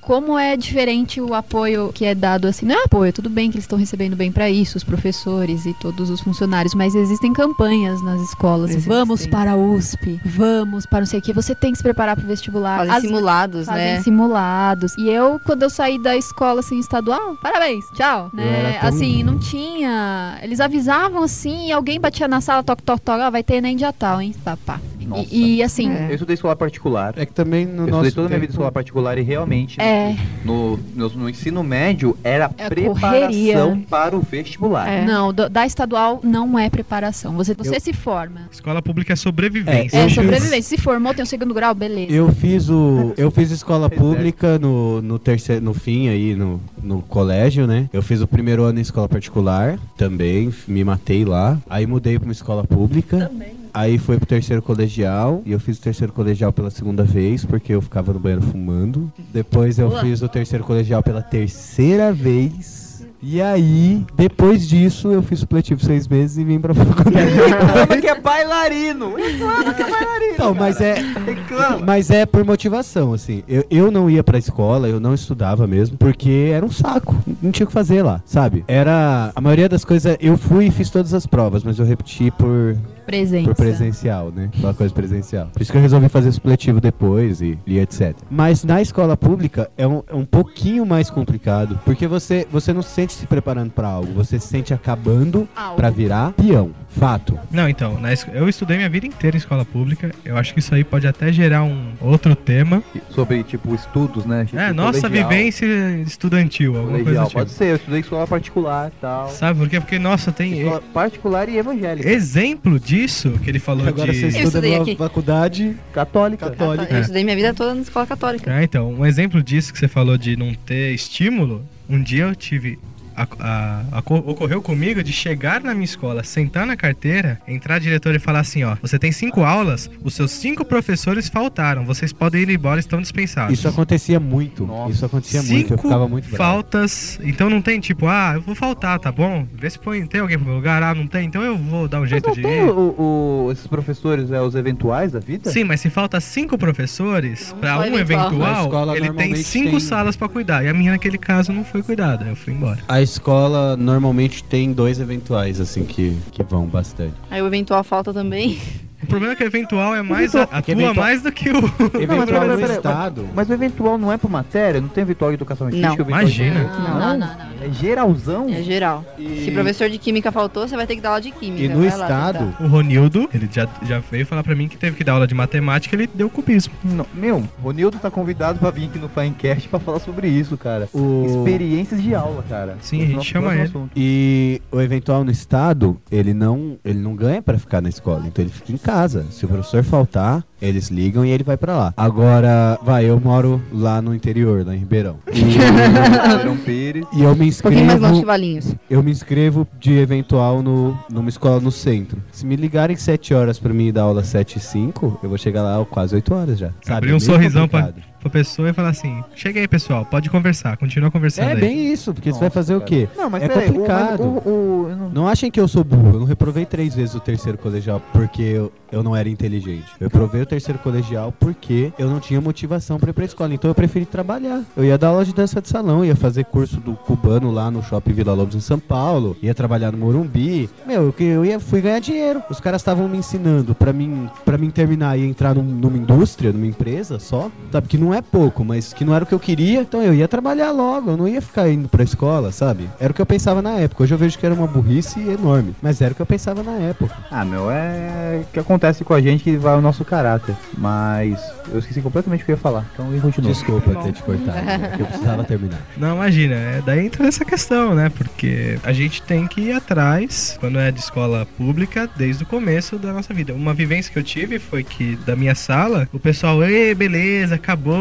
Como 0.00 0.38
é 0.38 0.56
diferente 0.56 1.20
o 1.20 1.34
apoio 1.34 1.90
que 1.92 2.04
é 2.04 2.14
dado 2.14 2.46
assim, 2.46 2.66
não 2.66 2.74
é 2.80 2.84
apoio, 2.84 3.12
tudo 3.12 3.28
bem 3.30 3.50
que 3.50 3.56
eles 3.56 3.64
estão 3.64 3.78
recebendo 3.78 4.16
bem 4.16 4.30
pra 4.32 4.48
isso, 4.50 4.76
os 4.76 4.84
professores 4.84 5.66
e 5.66 5.74
todos 5.74 6.10
os 6.10 6.20
funcionários, 6.20 6.74
mas 6.74 6.94
existem 6.94 7.32
campanhas 7.32 8.02
nas 8.02 8.20
escolas. 8.20 8.70
Existem. 8.70 8.92
Vamos 8.92 9.26
para 9.26 9.52
a 9.52 9.56
USP, 9.56 10.20
vamos 10.24 10.86
para 10.86 11.00
não 11.00 11.06
sei 11.06 11.18
o 11.18 11.22
que, 11.22 11.32
você 11.32 11.54
tem 11.54 11.72
que 11.72 11.78
se 11.78 11.82
preparar 11.82 12.16
pro 12.16 12.26
vestibular. 12.26 12.78
Fazem 12.78 12.94
As- 12.94 13.02
simulados, 13.02 13.66
fazem 13.66 13.84
né? 13.84 14.02
simulados. 14.02 14.94
E 14.98 15.08
eu, 15.08 15.40
quando 15.44 15.62
eu 15.62 15.70
saí 15.70 15.98
da 15.98 16.16
escola 16.16 16.60
assim 16.60 16.78
estadual, 16.78 17.36
parabéns, 17.42 17.84
tchau. 17.94 18.30
Né? 18.32 18.78
Assim, 18.80 19.22
não 19.22 19.38
tinha. 19.38 20.38
Eles 20.42 20.60
avisavam 20.60 21.22
assim, 21.22 21.68
e 21.68 21.72
alguém 21.72 22.00
batia 22.00 22.28
na 22.28 22.40
sala, 22.40 22.62
toque, 22.62 22.82
toque, 22.82 23.02
toque, 23.02 23.20
ó, 23.22 23.30
vai 23.30 23.42
ter 23.42 23.56
Enem 23.56 23.76
de 23.76 23.84
Natal, 23.84 24.20
hein? 24.20 24.34
Pá, 24.44 24.56
pá. 24.64 24.80
Nossa. 25.06 25.26
E, 25.30 25.56
e, 25.56 25.62
assim, 25.62 25.90
É. 25.90 26.08
Eu 26.10 26.14
estudei 26.14 26.34
escola 26.34 26.56
particular. 26.56 27.14
É 27.16 27.24
que 27.26 27.32
também 27.32 27.64
no 27.66 27.82
eu 27.82 27.86
nosso 27.92 28.06
estudei 28.08 28.10
toda 28.12 28.26
a 28.26 28.28
minha 28.30 28.38
vida 28.40 28.44
em 28.44 28.48
tempo- 28.48 28.52
escola 28.52 28.72
particular 28.72 29.18
e 29.18 29.22
realmente 29.22 29.80
é. 29.80 30.16
no, 30.44 30.78
no, 30.94 31.08
no 31.10 31.28
ensino 31.28 31.62
médio 31.62 32.16
era 32.24 32.50
É 32.58 32.68
preparação 32.68 33.10
correria. 33.28 33.84
para 33.88 34.16
o 34.16 34.20
vestibular. 34.20 34.88
É. 34.88 35.04
Não, 35.04 35.32
do- 35.32 35.48
da 35.48 35.66
estadual 35.66 36.20
não 36.22 36.58
é 36.58 36.68
preparação. 36.70 37.34
Você, 37.36 37.54
você 37.54 37.76
Eu- 37.76 37.80
se 37.80 37.92
forma. 37.92 38.42
Escola 38.50 38.80
pública 38.82 39.12
é 39.12 39.16
sobrevivência. 39.16 39.96
Eu 39.96 40.02
É 40.02 40.06
fiz- 40.06 40.14
sobrevivência. 40.14 40.62
Se 40.62 40.78
formou, 40.82 41.12
tem 41.14 41.22
o 41.22 41.26
segundo 41.26 41.52
grau, 41.54 41.74
beleza. 41.74 42.12
Eu 42.12 42.30
fiz 42.32 42.68
o. 42.68 43.12
Eu 43.16 43.30
fiz 43.30 43.50
escola 43.50 43.86
Exército. 43.86 44.02
pública 44.08 44.58
no, 44.58 45.00
no 45.02 45.18
terceiro, 45.18 45.64
no 45.64 45.74
fim 45.74 46.08
aí, 46.08 46.34
no, 46.34 46.60
no 46.82 47.00
colégio, 47.02 47.66
né? 47.66 47.88
Eu 47.92 48.02
fiz 48.02 48.20
o 48.20 48.26
primeiro 48.26 48.62
ano 48.64 48.78
em 48.78 48.82
escola 48.82 49.08
particular 49.08 49.78
também, 49.96 50.52
me 50.66 50.82
matei 50.84 51.24
lá. 51.24 51.58
Aí 51.68 51.86
mudei 51.86 52.18
pra 52.18 52.26
uma 52.26 52.32
escola 52.32 52.64
pública. 52.64 53.30
Aí 53.74 53.98
foi 53.98 54.16
pro 54.18 54.26
terceiro 54.26 54.62
colegial 54.62 55.42
e 55.44 55.50
eu 55.50 55.58
fiz 55.58 55.78
o 55.78 55.82
terceiro 55.82 56.12
colegial 56.12 56.52
pela 56.52 56.70
segunda 56.70 57.02
vez, 57.02 57.44
porque 57.44 57.74
eu 57.74 57.82
ficava 57.82 58.12
no 58.12 58.20
banheiro 58.20 58.44
fumando. 58.46 59.12
Depois 59.32 59.80
eu 59.80 59.88
Boa. 59.88 60.00
fiz 60.00 60.22
o 60.22 60.28
terceiro 60.28 60.64
colegial 60.64 61.02
pela 61.02 61.20
terceira 61.20 62.12
vez. 62.12 62.84
E 63.20 63.40
aí, 63.40 64.04
depois 64.14 64.68
disso, 64.68 65.10
eu 65.10 65.22
fiz 65.22 65.40
supletivo 65.40 65.82
seis 65.82 66.06
meses 66.06 66.36
e 66.36 66.44
vim 66.44 66.60
pra 66.60 66.72
faculdade. 66.74 67.16
Reclama 67.16 67.96
que 67.98 68.06
é 68.06 68.20
bailarino! 68.20 69.14
Reclama 69.16 69.74
que 69.74 69.82
é 69.82 69.90
bailarino! 69.90 70.34
Então, 70.34 70.54
mas 70.54 70.80
é, 70.80 70.94
Reclama! 71.24 71.78
Mas 71.86 72.10
é 72.10 72.26
por 72.26 72.44
motivação, 72.44 73.14
assim. 73.14 73.42
Eu, 73.48 73.64
eu 73.70 73.90
não 73.90 74.10
ia 74.10 74.22
pra 74.22 74.36
escola, 74.36 74.88
eu 74.88 75.00
não 75.00 75.14
estudava 75.14 75.66
mesmo, 75.66 75.96
porque 75.96 76.50
era 76.52 76.64
um 76.66 76.70
saco. 76.70 77.16
Não 77.42 77.50
tinha 77.50 77.64
o 77.64 77.66
que 77.66 77.72
fazer 77.72 78.02
lá, 78.02 78.20
sabe? 78.26 78.62
Era. 78.68 79.32
A 79.34 79.40
maioria 79.40 79.68
das 79.70 79.86
coisas. 79.86 80.16
Eu 80.20 80.36
fui 80.36 80.66
e 80.66 80.70
fiz 80.70 80.90
todas 80.90 81.14
as 81.14 81.26
provas, 81.26 81.64
mas 81.64 81.78
eu 81.78 81.86
repeti 81.86 82.30
por, 82.30 82.76
Presença. 83.06 83.48
por 83.48 83.56
presencial, 83.56 84.30
né? 84.30 84.50
Aquela 84.56 84.74
coisa 84.74 84.94
presencial. 84.94 85.48
Por 85.52 85.62
isso 85.62 85.70
que 85.70 85.78
eu 85.78 85.82
resolvi 85.82 86.08
fazer 86.08 86.32
supletivo 86.32 86.80
depois 86.80 87.40
e, 87.40 87.58
e 87.66 87.78
etc. 87.78 88.14
Mas 88.30 88.64
na 88.64 88.80
escola 88.80 89.16
pública 89.16 89.70
é 89.76 89.86
um, 89.86 90.02
é 90.06 90.14
um 90.14 90.24
pouquinho 90.24 90.84
mais 90.86 91.10
complicado, 91.10 91.78
porque 91.84 92.06
você, 92.06 92.46
você 92.50 92.72
não 92.72 92.82
se 92.82 92.90
sente 92.90 93.12
se 93.12 93.26
preparando 93.26 93.70
pra 93.72 93.88
algo, 93.88 94.12
você 94.12 94.38
se 94.38 94.48
sente 94.48 94.72
acabando 94.72 95.48
pra 95.76 95.90
virar 95.90 96.32
peão. 96.32 96.70
Fato. 96.98 97.38
Não, 97.50 97.68
então, 97.68 97.98
na 98.00 98.12
es- 98.12 98.26
eu 98.32 98.48
estudei 98.48 98.76
minha 98.76 98.88
vida 98.88 99.06
inteira 99.06 99.36
em 99.36 99.38
escola 99.38 99.64
pública. 99.64 100.10
Eu 100.24 100.36
acho 100.36 100.52
que 100.54 100.60
isso 100.60 100.74
aí 100.74 100.84
pode 100.84 101.06
até 101.06 101.32
gerar 101.32 101.62
um 101.64 101.92
outro 102.00 102.34
tema. 102.36 102.82
Sobre, 103.10 103.42
tipo, 103.42 103.74
estudos, 103.74 104.24
né? 104.24 104.44
Tipo, 104.44 104.58
É, 104.58 104.72
nossa 104.72 105.00
colegial. 105.02 105.28
vivência 105.28 105.66
estudantil, 106.06 106.76
alguma 106.76 107.02
coisa 107.02 107.20
tipo. 107.24 107.32
pode 107.32 107.50
ser. 107.50 107.64
Eu 107.72 107.76
estudei 107.76 108.00
escola 108.00 108.26
particular 108.26 108.88
e 108.88 109.00
tal. 109.00 109.28
Sabe 109.30 109.58
por 109.58 109.68
quê? 109.68 109.80
Porque, 109.80 109.98
nossa, 109.98 110.30
tem 110.32 110.58
Escola 110.60 110.82
particular 110.92 111.48
e 111.48 111.56
evangélica. 111.58 112.08
exemplo 112.08 112.78
disso 112.78 113.32
que 113.42 113.50
ele 113.50 113.58
falou 113.58 113.86
Agora 113.86 114.12
de... 114.12 114.20
você 114.20 114.26
estuda 114.28 114.44
estudei 114.48 114.70
numa 114.72 114.82
aqui. 114.82 114.96
faculdade 114.96 115.76
Católica. 115.92 116.50
católica. 116.50 116.94
Eu 116.94 117.00
estudei 117.00 117.24
minha 117.24 117.36
vida 117.36 117.52
toda 117.54 117.74
na 117.74 117.82
escola 117.82 118.06
católica. 118.06 118.52
É, 118.52 118.62
então, 118.62 118.92
um 118.92 119.04
exemplo 119.04 119.42
disso 119.42 119.72
que 119.72 119.78
você 119.78 119.88
falou 119.88 120.16
de 120.16 120.36
não 120.36 120.54
ter 120.54 120.92
estímulo, 120.94 121.64
um 121.88 122.00
dia 122.02 122.24
eu 122.24 122.34
tive. 122.36 122.78
A- 123.16 123.26
a- 123.38 123.82
a- 123.92 123.98
ocorreu 123.98 124.60
comigo 124.62 125.02
de 125.02 125.12
chegar 125.12 125.60
na 125.62 125.72
minha 125.74 125.84
escola, 125.84 126.22
sentar 126.24 126.66
na 126.66 126.76
carteira, 126.76 127.40
entrar 127.46 127.76
a 127.76 127.78
diretora 127.78 128.16
e 128.16 128.20
falar 128.20 128.40
assim: 128.40 128.64
ó, 128.64 128.76
você 128.80 128.98
tem 128.98 129.12
cinco 129.12 129.42
aulas, 129.42 129.90
os 130.02 130.14
seus 130.14 130.30
cinco 130.30 130.64
professores 130.64 131.28
faltaram, 131.28 131.84
vocês 131.84 132.12
podem 132.12 132.42
ir 132.42 132.50
embora, 132.50 132.80
estão 132.80 133.00
dispensados. 133.00 133.52
Isso 133.58 133.68
acontecia 133.68 134.18
muito. 134.20 134.66
Nossa. 134.66 134.92
Isso 134.92 135.04
acontecia 135.06 135.42
Cinco 135.42 135.54
muito. 135.54 135.72
Eu 135.74 135.78
ficava 135.78 136.08
muito 136.08 136.24
bravo. 136.28 136.36
faltas, 136.36 137.18
então 137.22 137.48
não 137.50 137.60
tem 137.62 137.80
tipo, 137.80 138.06
ah, 138.06 138.32
eu 138.34 138.40
vou 138.40 138.54
faltar, 138.54 138.98
tá 138.98 139.10
bom? 139.12 139.46
Vê 139.52 139.68
se 139.70 139.78
põe, 139.78 140.06
tem 140.06 140.20
alguém 140.20 140.36
pro 140.38 140.46
meu 140.46 140.56
lugar, 140.56 140.82
ah, 140.82 140.94
não 140.94 141.06
tem, 141.06 141.26
então 141.26 141.42
eu 141.42 141.56
vou 141.56 141.86
dar 141.88 141.98
um 141.98 142.00
Mas 142.02 142.10
jeito 142.10 142.26
não 142.28 142.34
de 142.34 142.42
tem 142.42 142.60
ir. 142.66 142.70
o, 142.70 143.46
o- 143.46 143.52
esses 143.52 143.66
professores, 143.66 144.30
é, 144.30 144.40
os 144.40 144.54
eventuais 144.54 145.12
da 145.12 145.20
vida? 145.20 145.50
Sim, 145.50 145.64
mas 145.64 145.80
se 145.80 145.90
falta 145.90 146.20
cinco 146.20 146.56
professores 146.58 147.54
pra 147.60 147.74
só 147.76 147.80
um 147.90 147.98
eventual. 147.98 148.94
Ele 148.96 149.12
tem 149.12 149.34
cinco 149.36 149.70
tem- 149.72 149.80
salas 149.80 150.16
pra 150.16 150.28
cuidar. 150.28 150.64
E 150.64 150.68
a 150.68 150.74
minha 150.74 150.92
naquele 150.92 151.18
caso 151.18 151.52
não 151.52 151.64
foi 151.64 151.82
cuidada, 151.82 152.26
eu 152.26 152.36
fui 152.36 152.52
embora. 152.52 152.78
A 152.88 153.02
escola 153.04 153.76
normalmente 153.76 154.42
tem 154.42 154.72
dois 154.72 154.98
eventuais, 154.98 155.60
assim, 155.60 155.84
que, 155.84 156.16
que 156.32 156.42
vão 156.42 156.66
bastante. 156.66 157.14
Aí 157.30 157.40
o 157.40 157.46
eventual 157.46 157.84
falta 157.84 158.12
também. 158.12 158.58
O 159.04 159.06
problema 159.06 159.32
é 159.32 159.36
que 159.36 159.44
o 159.44 159.46
eventual 159.46 159.94
é 159.94 160.02
mais 160.02 160.34
Eventual- 160.34 160.58
atua 160.58 160.72
eventual- 160.72 160.94
mais 160.94 161.22
do 161.22 161.32
que 161.32 161.50
o 161.50 161.56
Eventual 162.00 162.26
pera, 162.26 162.46
no 162.46 162.58
pera, 162.58 162.72
estado. 162.74 163.28
Mas 163.34 163.48
o 163.48 163.52
eventual 163.52 163.98
não 163.98 164.12
é 164.12 164.16
por 164.16 164.30
matéria? 164.30 164.80
Não 164.80 164.88
tem 164.88 165.02
eventual 165.02 165.30
de 165.30 165.34
educação 165.34 165.68
Não. 165.68 165.76
artística? 165.76 166.02
eventual 166.02 166.24
de- 166.24 166.42
Imagina. 166.42 166.70
Não, 166.78 166.98
não, 166.98 167.18
não, 167.18 167.18
não. 167.18 167.44
É 167.62 167.70
geralzão? 167.72 168.48
É 168.48 168.62
geral. 168.62 169.04
E- 169.18 169.44
Se 169.44 169.50
professor 169.50 169.88
de 169.88 169.98
química 169.98 170.30
faltou, 170.32 170.66
você 170.68 170.76
vai 170.76 170.86
ter 170.86 170.96
que 170.96 171.00
dar 171.00 171.10
aula 171.10 171.20
de 171.20 171.30
química. 171.30 171.64
E 171.64 171.68
no 171.68 171.80
lá 171.80 171.86
estado. 171.86 172.54
O 172.60 172.66
Ronildo, 172.66 173.28
ele 173.32 173.48
já, 173.50 173.66
já 173.82 173.98
veio 174.10 174.26
falar 174.26 174.42
pra 174.42 174.54
mim 174.54 174.68
que 174.68 174.76
teve 174.76 174.96
que 174.96 175.04
dar 175.04 175.12
aula 175.12 175.26
de 175.26 175.34
matemática, 175.34 175.94
ele 175.94 176.08
deu 176.12 176.28
cubismo. 176.28 176.72
Não, 176.82 177.06
meu, 177.14 177.42
Ronildo 177.62 177.98
tá 177.98 178.10
convidado 178.10 178.58
pra 178.58 178.70
vir 178.70 178.86
aqui 178.86 178.98
no 178.98 179.08
Finecast 179.08 179.68
pra 179.68 179.78
falar 179.78 179.98
sobre 180.00 180.28
isso, 180.28 180.56
cara. 180.56 180.88
o... 180.92 181.24
Experiências 181.26 182.02
de 182.02 182.14
aula, 182.14 182.44
cara. 182.48 182.76
Sim, 182.80 182.96
a 182.96 182.98
Esse 183.00 183.06
gente 183.06 183.16
nosso 183.16 183.28
chama 183.28 183.52
ele. 183.54 183.62
assunto. 183.62 183.90
E 183.96 184.60
o 184.70 184.80
eventual 184.80 185.24
no 185.24 185.30
estado, 185.30 185.98
ele 186.10 186.34
não, 186.34 186.76
ele 186.84 186.98
não 186.98 187.14
ganha 187.14 187.40
pra 187.42 187.58
ficar 187.58 187.80
na 187.80 187.88
escola, 187.88 188.24
então 188.26 188.44
ele 188.44 188.52
fica 188.52 188.72
em 188.72 188.76
casa. 188.76 188.93
Se 189.30 189.44
o 189.44 189.48
professor 189.48 189.82
faltar, 189.82 190.44
eles 190.62 190.88
ligam 190.88 191.24
e 191.24 191.30
ele 191.30 191.42
vai 191.44 191.56
pra 191.56 191.76
lá. 191.76 191.94
Agora, 191.96 192.78
vai, 192.82 193.04
eu 193.04 193.18
moro 193.20 193.60
lá 193.72 194.00
no 194.00 194.14
interior, 194.14 194.64
lá 194.66 194.74
em 194.74 194.78
Ribeirão. 194.78 195.16
Ribeirão 195.30 196.56
Pires. 196.58 196.64
Pires. 196.64 197.06
E 197.12 197.22
eu 197.22 197.34
me 197.34 197.48
Um 197.48 197.52
pouquinho 197.52 197.86
mais 197.86 198.00
longe 198.00 198.12
de 198.14 198.18
inscrevo, 198.20 198.26
Valinhos. 198.26 198.74
eu 198.90 199.02
me 199.02 199.10
inscrevo 199.10 199.66
de 199.78 199.92
eventual 199.98 200.62
no, 200.62 200.96
numa 201.10 201.28
escola 201.28 201.60
no 201.60 201.70
centro. 201.70 202.18
Se 202.32 202.46
me 202.46 202.56
ligarem 202.56 202.96
7 202.96 203.34
horas 203.34 203.58
pra 203.58 203.72
mim 203.72 203.92
dar 203.92 204.02
aula 204.02 204.22
7 204.24 204.56
e 204.56 204.60
5, 204.60 205.20
eu 205.22 205.28
vou 205.28 205.38
chegar 205.38 205.62
lá 205.62 205.84
quase 205.84 206.14
8 206.14 206.34
horas 206.34 206.58
já. 206.58 206.70
Sabe? 206.82 206.96
Abrir 206.96 207.08
um 207.08 207.10
Meio 207.12 207.20
sorrisão 207.20 207.62
complicado. 207.68 207.94
pra 207.94 208.02
pessoa 208.30 208.68
e 208.68 208.72
falar 208.72 208.90
assim: 208.90 209.22
chega 209.34 209.60
aí, 209.60 209.68
pessoal, 209.68 210.04
pode 210.04 210.28
conversar, 210.30 210.76
continua 210.76 211.10
conversando 211.10 211.48
É 211.50 211.52
aí. 211.52 211.60
bem 211.60 211.92
isso, 211.92 212.12
porque 212.14 212.30
você 212.32 212.38
vai 212.38 212.48
Nossa, 212.48 212.54
fazer 212.54 212.74
o 212.74 212.80
cara. 212.80 212.88
quê? 212.90 213.08
Não, 213.16 213.30
mas 213.30 213.42
é 213.42 213.48
peraí, 213.48 213.68
o- 213.70 213.72
complicado. 213.72 214.20
o, 214.22 214.48
o- 214.48 214.86
eu 214.90 214.96
não- 214.96 215.10
Não 215.10 215.28
achem 215.28 215.50
que 215.50 215.60
eu 215.60 215.68
sou 215.68 215.84
burro. 215.84 216.14
Eu 216.14 216.20
não 216.20 216.26
reprovei 216.26 216.64
três 216.66 216.94
vezes 216.94 217.14
o 217.14 217.20
terceiro 217.20 217.56
colegial 217.58 218.00
porque 218.12 218.42
eu, 218.42 218.72
eu 218.90 219.02
não 219.02 219.14
era 219.14 219.28
inteligente. 219.28 219.86
Eu 220.00 220.06
reprovei 220.08 220.42
o 220.42 220.46
terceiro 220.46 220.78
colegial 220.80 221.32
porque 221.38 221.92
eu 221.98 222.08
não 222.08 222.18
tinha 222.20 222.40
motivação 222.40 222.98
pra 222.98 223.10
ir 223.10 223.12
pra 223.12 223.24
escola. 223.24 223.54
Então 223.54 223.70
eu 223.70 223.74
preferi 223.74 224.04
trabalhar. 224.04 224.62
Eu 224.76 224.84
ia 224.84 224.98
dar 224.98 225.08
aula 225.08 225.24
de 225.24 225.32
dança 225.34 225.60
de 225.60 225.68
salão, 225.68 226.04
ia 226.04 226.16
fazer 226.16 226.44
curso 226.46 226.78
do 226.80 226.94
cubano 226.94 227.50
lá 227.50 227.70
no 227.70 227.82
shopping 227.82 228.12
Vila 228.12 228.34
Lobos 228.34 228.54
em 228.54 228.60
São 228.60 228.78
Paulo, 228.78 229.36
ia 229.42 229.54
trabalhar 229.54 229.92
no 229.92 229.98
Morumbi. 229.98 230.68
Meu, 230.86 231.04
eu, 231.04 231.12
que- 231.12 231.24
eu 231.24 231.44
ia, 231.44 231.58
fui 231.60 231.80
ganhar 231.80 231.98
dinheiro. 232.00 232.42
Os 232.50 232.60
caras 232.60 232.80
estavam 232.80 233.08
me 233.08 233.18
ensinando 233.18 233.74
pra 233.74 233.92
mim, 233.92 234.28
para 234.44 234.56
mim 234.58 234.70
terminar 234.70 235.18
e 235.18 235.24
entrar 235.24 235.54
num- 235.54 235.62
numa 235.62 235.96
indústria, 235.96 236.52
numa 236.52 236.66
empresa 236.66 237.18
só, 237.18 237.50
sabe? 237.72 237.88
Que 237.88 237.98
não 237.98 238.13
é 238.16 238.22
pouco, 238.22 238.64
mas 238.64 238.92
que 238.92 239.04
não 239.04 239.14
era 239.14 239.24
o 239.24 239.26
que 239.26 239.34
eu 239.34 239.40
queria. 239.40 239.80
Então 239.80 240.02
eu 240.02 240.14
ia 240.14 240.28
trabalhar 240.28 240.70
logo, 240.70 241.10
eu 241.10 241.16
não 241.16 241.28
ia 241.28 241.40
ficar 241.40 241.68
indo 241.68 241.88
pra 241.88 242.02
escola, 242.02 242.52
sabe? 242.52 242.88
Era 242.98 243.12
o 243.12 243.14
que 243.14 243.22
eu 243.22 243.26
pensava 243.26 243.60
na 243.60 243.72
época. 243.72 244.02
Hoje 244.02 244.14
eu 244.14 244.18
vejo 244.18 244.38
que 244.38 244.46
era 244.46 244.54
uma 244.54 244.66
burrice 244.66 245.20
enorme, 245.20 245.74
mas 245.82 246.00
era 246.00 246.12
o 246.12 246.14
que 246.14 246.22
eu 246.22 246.26
pensava 246.26 246.62
na 246.62 246.72
época. 246.72 247.14
Ah, 247.30 247.44
meu, 247.44 247.70
é 247.70 248.42
o 248.42 248.52
que 248.52 248.60
acontece 248.60 249.04
com 249.04 249.14
a 249.14 249.20
gente 249.20 249.44
que 249.44 249.56
vai 249.56 249.76
o 249.76 249.80
nosso 249.80 250.04
caráter. 250.04 250.54
Mas 250.76 251.40
eu 251.70 251.78
esqueci 251.78 252.00
completamente 252.00 252.42
o 252.42 252.44
que 252.44 252.52
eu 252.52 252.56
ia 252.56 252.60
falar. 252.60 252.86
Então 252.92 253.12
eu 253.12 253.20
continuo. 253.20 253.50
Desculpa 253.50 253.94
ter 254.02 254.12
te 254.12 254.22
cortado, 254.22 254.96
que 254.96 255.02
eu 255.02 255.06
precisava 255.06 255.44
terminar. 255.44 255.80
Não, 255.96 256.16
imagina, 256.16 256.54
é, 256.54 256.82
daí 256.84 257.06
entra 257.06 257.26
essa 257.26 257.44
questão, 257.44 257.94
né? 257.94 258.10
Porque 258.10 258.78
a 258.82 258.92
gente 258.92 259.22
tem 259.22 259.46
que 259.46 259.60
ir 259.62 259.72
atrás, 259.72 260.56
quando 260.60 260.78
é 260.78 260.90
de 260.90 261.00
escola 261.00 261.46
pública, 261.56 262.08
desde 262.16 262.44
o 262.44 262.46
começo 262.46 262.98
da 262.98 263.12
nossa 263.12 263.32
vida. 263.32 263.52
Uma 263.54 263.74
vivência 263.74 264.12
que 264.12 264.18
eu 264.18 264.22
tive 264.22 264.58
foi 264.58 264.82
que, 264.82 265.16
da 265.24 265.34
minha 265.36 265.54
sala, 265.54 266.08
o 266.12 266.18
pessoal, 266.18 266.62
ei, 266.62 266.94
beleza, 266.94 267.54
acabou, 267.54 267.94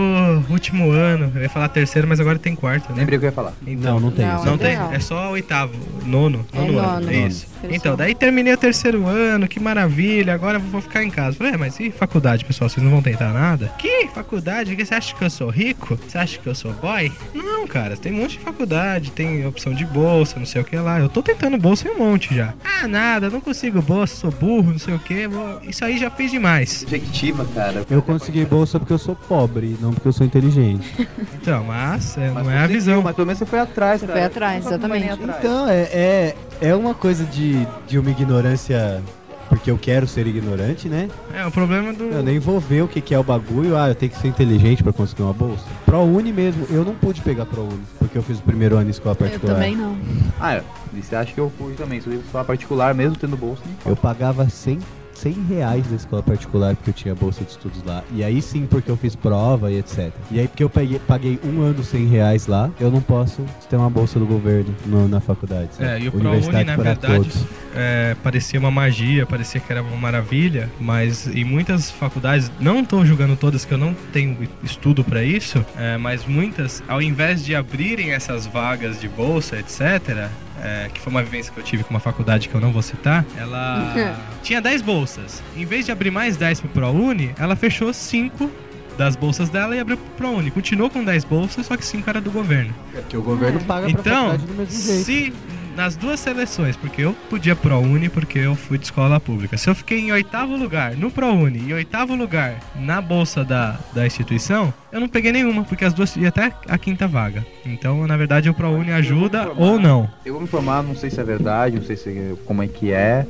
último 0.50 0.92
ano. 0.92 1.32
Eu 1.36 1.42
ia 1.42 1.50
falar 1.50 1.68
terceiro, 1.70 2.08
mas 2.08 2.20
agora 2.20 2.38
tem 2.40 2.56
quarto, 2.56 2.90
né? 2.92 3.00
Lembrei 3.00 3.18
o 3.18 3.20
que 3.20 3.26
eu 3.26 3.30
ia 3.30 3.34
falar. 3.36 3.54
Então, 3.66 3.94
Não, 3.96 4.00
não 4.00 4.12
tem. 4.12 4.26
Não, 4.26 4.36
isso. 4.38 4.46
Não 4.46 4.58
tem, 4.58 4.78
é 4.92 5.00
só 5.00 5.32
oitavo, 5.32 5.74
nono, 6.06 6.46
É 6.54 6.58
nono 6.58 6.80
ano, 6.80 6.92
nono. 7.02 7.12
é 7.12 7.28
isso. 7.28 7.48
Nono. 7.62 7.76
Então, 7.76 7.96
daí 7.96 8.14
terminei 8.14 8.54
o 8.54 8.58
terceiro 8.58 9.06
ano, 9.08 9.48
que 9.48 9.60
maravilha, 9.60 10.34
agora 10.34 10.58
eu 10.58 10.62
vou 10.62 10.82
ficar 10.82 11.04
em 11.04 11.10
casa. 11.10 11.38
Falei, 11.38 11.54
é, 11.54 11.58
mas 11.58 11.80
e 11.80 11.92
faculdade, 11.92 12.44
pessoal, 12.46 12.70
vocês 12.70 12.84
não 12.84 12.92
vão 12.92 13.02
tentar 13.02 13.32
nada? 13.32 13.72
Que 13.78 14.08
faculdade? 14.08 14.76
Você 14.76 14.94
acha 14.94 15.16
que 15.16 15.24
eu 15.24 15.30
sou 15.30 15.50
rico? 15.50 15.98
Você 16.08 16.18
acha 16.18 16.38
que 16.40 16.48
eu 16.48 16.56
sou 16.56 16.74
boy? 16.74 17.12
Não, 17.34 17.66
cara, 17.68 17.96
tem 17.96 18.12
um 18.14 18.18
monte 18.18 18.38
de 18.38 18.40
faculdade, 18.44 19.12
tem 19.12 19.46
opção 19.46 19.74
de 19.74 19.86
bolsa, 19.86 20.38
não 20.40 20.46
sei 20.46 20.62
o 20.62 20.66
que 20.66 20.76
lá. 20.76 21.00
Eu 21.00 21.10
tô 21.10 21.22
tentando 21.24 21.58
bolsa 21.58 21.88
em 21.88 21.92
um 21.92 21.98
monte 22.00 22.36
já. 22.36 22.54
Ah, 22.64 22.88
nada, 22.88 23.30
não 23.30 23.40
consigo 23.40 23.82
bolsa, 23.82 24.16
sou 24.16 24.32
burro, 24.32 24.72
não 24.72 24.80
sei 24.80 24.94
o 24.94 25.00
que. 25.00 25.28
Isso 25.68 25.84
aí 25.86 25.98
já 25.98 26.10
fez 26.10 26.32
demais. 26.32 26.70
Subjectiva, 26.72 27.46
cara. 27.56 27.86
Eu 27.90 28.02
consegui 28.02 28.44
bolsa 28.46 28.80
porque 28.80 28.94
eu 28.94 28.98
sou 28.98 29.16
pobre, 29.16 29.78
não 29.80 29.93
porque 29.94 30.08
eu 30.08 30.14
sou 30.14 30.26
inteligente. 30.26 30.92
Então, 31.42 31.64
mas 31.66 32.18
é, 32.18 32.30
Mas 32.32 32.46
não 32.46 32.52
é 32.52 32.60
a 32.60 32.68
visão. 32.68 32.94
viu, 32.96 33.04
Mas 33.04 33.16
pelo 33.16 33.26
menos 33.26 33.40
você 33.40 33.46
foi 33.46 33.60
atrás, 33.60 34.00
Você 34.00 34.08
cara. 34.08 34.20
foi 34.20 34.28
atrás, 34.28 34.64
Não 34.64 34.72
exatamente. 34.72 35.10
atrás. 35.10 35.40
Então, 35.40 35.68
é, 35.68 35.82
é, 35.82 36.36
é 36.62 36.76
uma 36.76 36.94
coisa 36.94 37.26
de, 37.26 37.68
de 37.86 38.00
uma 38.00 38.10
ignorância 38.10 39.02
porque 39.50 39.70
eu 39.70 39.78
quero 39.78 40.08
ser 40.08 40.26
ignorante, 40.26 40.88
né? 40.90 41.10
É, 41.34 41.46
o 41.46 41.52
problema 41.52 41.94
do. 41.94 42.06
Eu 42.06 42.24
nem 42.24 42.40
vou 42.40 42.60
ver 42.60 42.82
o 42.82 42.88
que, 42.88 43.02
que 43.02 43.14
é 43.14 43.20
o 43.20 43.24
bagulho. 43.24 43.76
Ah, 43.78 43.90
eu 43.90 43.96
tenho 43.96 44.12
que 44.12 44.18
ser 44.18 44.28
inteligente 44.30 44.82
pra 44.82 44.92
conseguir 44.94 45.22
uma 45.22 45.34
bolsa. 45.34 45.64
ProUni 45.86 46.32
mesmo, 46.34 46.66
eu 46.70 46.84
não 46.84 46.96
pude 46.96 47.22
pegar 47.22 47.46
ProUni, 47.46 47.82
porque 48.00 48.18
eu 48.18 48.24
fiz 48.24 48.40
o 48.40 48.42
primeiro 48.42 48.78
ano 48.78 48.88
em 48.88 48.92
escola 48.92 49.14
Eu 49.20 49.26
particular. 49.26 49.54
também 49.56 49.76
não. 49.76 49.96
Ah, 50.40 50.56
é. 50.56 50.64
E 50.94 51.02
você 51.04 51.16
acha 51.16 51.34
que 51.34 51.40
eu 51.40 51.52
fui 51.58 51.74
também? 51.74 52.00
Se 52.02 52.08
eu 52.10 52.22
falar 52.32 52.46
particular, 52.46 52.94
mesmo 52.96 53.16
tendo 53.16 53.36
bolsa, 53.38 53.62
não 53.86 53.92
Eu 53.92 53.96
pagava 53.96 54.48
100, 54.50 54.80
100 55.24 55.34
reais 55.50 55.90
na 55.90 55.96
escola 55.96 56.22
particular 56.22 56.76
porque 56.76 56.90
eu 56.90 56.94
tinha 56.94 57.16
bolsa 57.16 57.44
de 57.44 57.52
estudos 57.52 57.82
lá. 57.86 58.04
E 58.14 58.24
aí 58.24 58.42
sim, 58.42 58.66
porque 58.66 58.92
eu 58.92 58.98
fiz 58.98 59.16
prova 59.16 59.72
e 59.72 59.80
etc. 59.80 60.12
E 60.32 60.40
aí, 60.40 60.48
porque 60.48 60.64
eu 60.64 60.70
peguei, 60.70 61.00
paguei 61.00 61.40
um 61.44 61.62
ano 61.62 61.84
100 61.84 62.08
reais 62.08 62.48
lá, 62.48 62.70
eu 62.80 62.92
não 62.92 63.02
posso 63.02 63.44
ter 63.70 63.76
uma 63.78 63.90
bolsa 63.90 64.20
do 64.20 64.26
governo 64.26 64.74
no- 64.86 65.08
na 65.08 65.20
faculdade. 65.20 65.70
sabe? 65.76 65.90
É, 65.90 66.00
e 66.00 66.08
o 66.08 66.12
ProUni, 66.12 66.64
na 66.66 66.76
verdade, 66.76 67.00
todos. 67.00 67.46
é, 67.76 68.16
parecia 68.24 68.60
uma 68.60 68.72
magia, 68.72 69.26
parecia 69.26 69.60
que 69.62 69.72
era 69.72 69.82
uma 69.82 69.96
maravilha, 69.98 70.70
mas 70.80 71.28
em 71.28 71.44
muitas 71.44 71.90
faculdades, 71.90 72.52
não 72.60 72.82
estou 72.82 73.06
julgando 73.06 73.36
todas 73.36 73.64
que 73.66 73.74
eu 73.74 73.78
não 73.78 73.94
tenho 74.12 74.38
estudo 74.64 75.04
para 75.04 75.24
isso, 75.24 75.66
é, 75.78 75.98
mas 75.98 76.26
muitas, 76.26 76.84
ao 76.88 77.02
invés 77.02 77.44
de 77.46 77.56
abrirem 77.56 78.12
essas 78.12 78.46
vagas 78.46 79.00
de 79.00 79.08
bolsa, 79.08 79.58
etc., 79.58 80.28
é, 80.62 80.90
que 80.94 81.00
foi 81.00 81.12
uma 81.12 81.24
vivência 81.24 81.52
que 81.54 81.60
eu 81.60 81.64
tive 81.64 81.84
com 81.84 81.90
uma 81.92 82.00
faculdade 82.00 82.50
que 82.50 82.56
eu 82.56 82.62
não 82.62 82.72
vou 82.72 82.82
citar, 82.82 83.26
ela 83.38 83.94
tinha 84.44 84.62
10 84.62 84.82
bolsas. 84.82 85.42
Em 85.56 85.66
vez 85.66 85.86
de 85.86 85.92
abrir 85.92 86.12
mais 86.12 86.38
10 86.38 86.62
pro 86.62 86.70
ProUni, 86.70 87.34
ela 87.40 87.56
fechou 87.56 87.94
5 87.94 88.50
das 88.98 89.16
bolsas 89.16 89.50
dela 89.50 89.76
e 89.76 89.80
abriu 89.80 89.98
pro 89.98 90.10
ProUni. 90.28 90.52
Continuou 90.52 90.90
com 90.90 91.04
10 91.04 91.24
bolsas, 91.24 91.66
só 91.66 91.76
que 91.76 91.86
5 91.86 92.08
era 92.10 92.22
do 92.22 92.30
governo. 92.30 92.74
Porque 92.92 93.18
o 93.18 93.22
governo 93.24 93.60
paga 93.62 93.82
pra 93.90 93.90
Então, 93.90 94.14
faculdade 94.32 94.46
do 94.46 94.54
mesmo 94.54 94.80
jeito. 94.82 95.06
se 95.06 95.34
nas 95.76 95.96
duas 95.96 96.20
seleções, 96.20 96.76
porque 96.76 97.02
eu 97.02 97.14
podia 97.30 97.56
ProUni 97.56 98.10
porque 98.10 98.40
eu 98.40 98.56
fui 98.56 98.78
de 98.78 98.86
escola 98.86 99.20
pública. 99.20 99.58
Se 99.58 99.70
eu 99.70 99.76
fiquei 99.76 100.00
em 100.00 100.12
oitavo 100.12 100.56
lugar 100.56 100.96
no 100.96 101.12
ProUni 101.12 101.68
e 101.68 101.74
oitavo 101.74 102.16
lugar 102.16 102.60
na 102.76 103.02
bolsa 103.02 103.44
da, 103.44 103.78
da 103.94 104.06
instituição, 104.06 104.74
eu 104.92 105.00
não 105.00 105.10
peguei 105.10 105.32
nenhuma, 105.32 105.64
porque 105.64 105.86
as 105.86 105.94
duas 105.94 106.16
iam 106.16 106.28
até 106.28 106.52
a 106.68 106.78
quinta 106.78 107.08
vaga. 107.08 107.46
Então, 107.66 108.06
na 108.08 108.16
verdade, 108.16 108.50
o 108.50 108.54
ProUni 108.54 108.92
ajuda 108.92 109.52
ou 109.58 109.80
não. 109.80 110.10
Eu 110.26 110.34
vou 110.34 110.42
me 110.42 110.48
informar, 110.48 110.84
não 110.84 110.96
sei 110.96 111.10
se 111.10 111.20
é 111.20 111.24
verdade, 111.24 111.76
não 111.76 111.84
sei 111.84 111.96
se 111.96 112.36
como 112.46 112.62
é 112.62 112.68
que 112.68 112.92
é, 112.92 113.26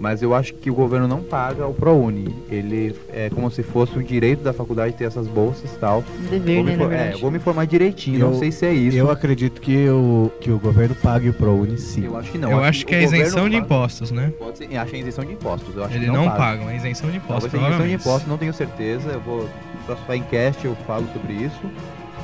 mas 0.00 0.22
eu 0.22 0.34
acho 0.34 0.54
que 0.54 0.70
o 0.70 0.74
governo 0.74 1.06
não 1.06 1.22
paga 1.22 1.66
o 1.66 1.74
ProUni. 1.74 2.34
Ele 2.50 2.96
é 3.12 3.28
como 3.30 3.50
se 3.50 3.62
fosse 3.62 3.98
o 3.98 4.02
direito 4.02 4.42
da 4.42 4.52
faculdade 4.52 4.94
ter 4.94 5.04
essas 5.04 5.26
bolsas 5.28 5.70
e 5.72 5.76
tal. 5.78 6.02
Dever, 6.30 6.54
Vou 6.56 6.64
me, 6.64 6.70
né, 6.70 6.74
infor- 6.74 6.92
é, 6.92 7.10
vou 7.20 7.30
me 7.30 7.36
informar 7.36 7.66
direitinho, 7.66 8.18
Eu- 8.20 8.30
não 8.30 8.38
sei 8.38 8.50
se 8.50 8.64
é 8.64 8.72
isso. 8.72 8.96
Eu 8.96 9.10
acredito 9.10 9.60
que 9.60 9.88
o, 9.90 10.30
que 10.40 10.50
o 10.50 10.58
governo 10.58 10.94
pague 10.94 11.28
o 11.28 11.34
ProUni 11.34 11.76
sim. 11.78 12.06
Eu 12.06 12.16
acho 12.16 12.32
que 12.32 12.38
não. 12.38 12.50
eu 12.50 12.64
acho 12.64 12.86
que 12.86 12.94
o 12.94 12.98
é 12.98 13.02
isenção 13.04 13.48
de 13.48 13.56
paga- 13.56 13.66
impostos, 13.66 14.10
né? 14.10 14.32
Pode 14.38 14.58
ser, 14.58 14.76
acho 14.76 14.90
que 14.90 14.96
é 14.96 15.00
isenção 15.00 15.24
de 15.24 15.32
impostos. 15.34 15.76
Eu 15.76 15.84
acho 15.84 15.94
Ele 15.94 16.06
que 16.06 16.10
não, 16.10 16.24
paga. 16.24 16.36
paga, 16.64 16.72
é 16.72 16.76
isenção 16.76 17.10
de 17.10 17.16
impostos, 17.18 17.50
Talvez 17.50 17.52
seja 17.52 17.66
isenção 17.68 17.86
de 17.86 17.94
impostos, 17.94 18.28
não 18.28 18.38
tenho 18.38 18.54
certeza. 18.54 19.10
Eu 19.10 19.20
vou 19.20 19.48
próximo 19.84 20.14
enquete, 20.14 20.64
eu 20.64 20.74
falo 20.86 21.06
sobre 21.12 21.34
isso. 21.34 21.60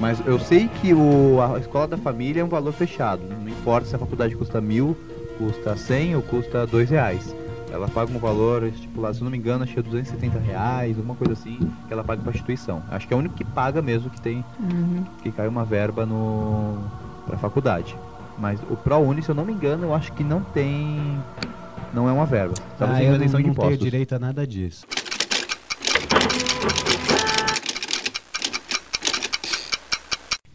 Mas 0.00 0.18
eu 0.26 0.38
sei 0.38 0.68
que 0.80 0.92
o, 0.92 1.38
a 1.40 1.58
escola 1.58 1.86
da 1.88 1.96
família 1.96 2.40
é 2.40 2.44
um 2.44 2.48
valor 2.48 2.72
fechado. 2.72 3.22
Não 3.28 3.48
importa 3.48 3.86
se 3.86 3.94
a 3.96 3.98
faculdade 3.98 4.34
custa 4.34 4.60
mil, 4.60 4.96
custa 5.38 5.76
cem 5.76 6.14
ou 6.14 6.22
custa 6.22 6.66
dois 6.66 6.90
reais. 6.90 7.34
Ela 7.76 7.88
paga 7.88 8.10
um 8.10 8.18
valor 8.18 8.64
estipulado, 8.64 9.14
se 9.14 9.20
eu 9.20 9.24
não 9.26 9.30
me 9.30 9.36
engano, 9.36 9.62
acho 9.62 9.74
que 9.74 9.78
é 9.78 9.82
270 9.82 10.38
reais, 10.38 10.96
alguma 10.96 11.14
coisa 11.14 11.34
assim, 11.34 11.58
que 11.86 11.92
ela 11.92 12.02
paga 12.02 12.22
pra 12.22 12.32
instituição. 12.32 12.82
Acho 12.90 13.06
que 13.06 13.12
é 13.12 13.16
o 13.16 13.20
único 13.20 13.34
que 13.34 13.44
paga 13.44 13.82
mesmo 13.82 14.08
que 14.08 14.18
tem, 14.20 14.42
Uhum. 14.58 15.04
que 15.22 15.30
cai 15.30 15.46
uma 15.46 15.62
verba 15.62 16.06
no 16.06 16.78
pra 17.26 17.36
faculdade. 17.36 17.94
Mas 18.38 18.58
o 18.70 18.76
ProUni, 18.76 19.22
se 19.22 19.28
eu 19.28 19.34
não 19.34 19.44
me 19.44 19.52
engano, 19.52 19.84
eu 19.84 19.94
acho 19.94 20.10
que 20.14 20.24
não 20.24 20.40
tem. 20.40 21.18
Não 21.92 22.08
é 22.08 22.12
uma 22.12 22.24
verba. 22.26 22.54
Talvez 22.78 22.98
Ah, 22.98 23.02
eu 23.02 23.08
uma 23.12 23.18
não, 23.18 23.40
não 23.48 23.54
tenho 23.54 23.76
direito 23.76 24.14
a 24.14 24.18
nada 24.18 24.46
disso. 24.46 24.86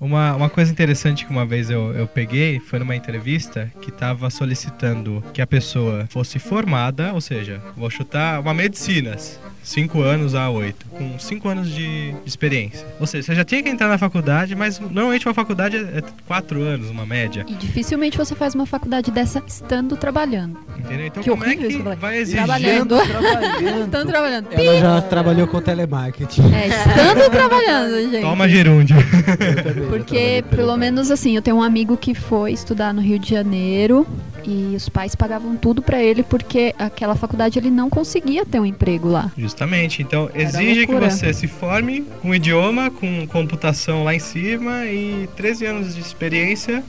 Uma, 0.01 0.35
uma 0.35 0.49
coisa 0.49 0.71
interessante 0.71 1.23
que 1.23 1.31
uma 1.31 1.45
vez 1.45 1.69
eu, 1.69 1.93
eu 1.93 2.07
peguei 2.07 2.59
foi 2.59 2.79
numa 2.79 2.95
entrevista 2.95 3.71
que 3.83 3.91
tava 3.91 4.31
solicitando 4.31 5.23
que 5.31 5.43
a 5.43 5.45
pessoa 5.45 6.07
fosse 6.09 6.39
formada, 6.39 7.13
ou 7.13 7.21
seja, 7.21 7.61
vou 7.77 7.87
chutar 7.87 8.41
uma 8.41 8.51
medicinas, 8.51 9.39
5 9.63 10.01
anos 10.01 10.35
a 10.35 10.49
8, 10.49 10.85
com 10.87 11.19
5 11.19 11.49
anos 11.49 11.69
de, 11.69 12.13
experiência. 12.25 12.85
Ou 12.99 13.05
seja, 13.05 13.23
você 13.23 13.35
já 13.35 13.43
tinha 13.43 13.61
que 13.61 13.69
entrar 13.69 13.87
na 13.87 13.97
faculdade, 13.97 14.55
mas 14.55 14.79
normalmente 14.79 15.27
uma 15.27 15.33
faculdade 15.33 15.77
é 15.77 16.01
4 16.27 16.61
anos, 16.61 16.89
uma 16.89 17.05
média. 17.05 17.45
E 17.47 17.53
dificilmente 17.53 18.17
você 18.17 18.35
faz 18.35 18.55
uma 18.55 18.65
faculdade 18.65 19.11
dessa 19.11 19.41
estando 19.45 19.95
trabalhando. 19.95 20.57
Entendeu? 20.77 21.07
Então 21.07 21.23
Que 21.23 21.29
como 21.29 21.43
é 21.43 21.47
horrível 21.47 21.67
que 21.67 21.75
isso, 21.75 21.99
vai 21.99 22.17
exigir 22.17 22.43
Trabalhando. 22.43 22.97
Trabalhando. 22.97 23.85
Estando 23.91 24.07
trabalhando. 24.07 24.47
Ela 24.51 24.79
já 24.79 25.01
trabalhou 25.01 25.47
com 25.47 25.61
telemarketing. 25.61 26.53
É, 26.53 26.67
estando 26.67 27.29
trabalhando, 27.29 28.01
gente. 28.09 28.21
Toma 28.21 28.47
gerúndio. 28.47 28.95
Porque, 29.89 30.43
pelo 30.49 30.75
menos 30.77 31.11
assim, 31.11 31.35
eu 31.35 31.41
tenho 31.41 31.57
um 31.57 31.63
amigo 31.63 31.97
que 31.97 32.13
foi 32.13 32.51
estudar 32.51 32.93
no 32.93 33.01
Rio 33.01 33.19
de 33.19 33.29
Janeiro 33.29 34.07
e 34.45 34.75
os 34.75 34.89
pais 34.89 35.15
pagavam 35.15 35.55
tudo 35.55 35.81
pra 35.81 36.01
ele 36.01 36.23
porque 36.23 36.73
aquela 36.77 37.15
faculdade 37.15 37.59
ele 37.59 37.69
não 37.69 37.89
conseguia 37.89 38.45
ter 38.45 38.59
um 38.59 38.65
emprego 38.65 39.07
lá. 39.07 39.31
Justamente, 39.37 40.01
então 40.01 40.29
exige 40.33 40.87
que 40.87 40.95
você 40.95 41.33
se 41.33 41.47
forme 41.47 42.01
com 42.21 42.33
idioma, 42.33 42.89
com 42.89 43.27
computação 43.27 44.03
lá 44.03 44.13
em 44.13 44.19
cima 44.19 44.85
e 44.85 45.29
13 45.35 45.65
anos 45.65 45.95
de 45.95 46.01
experiência 46.01 46.83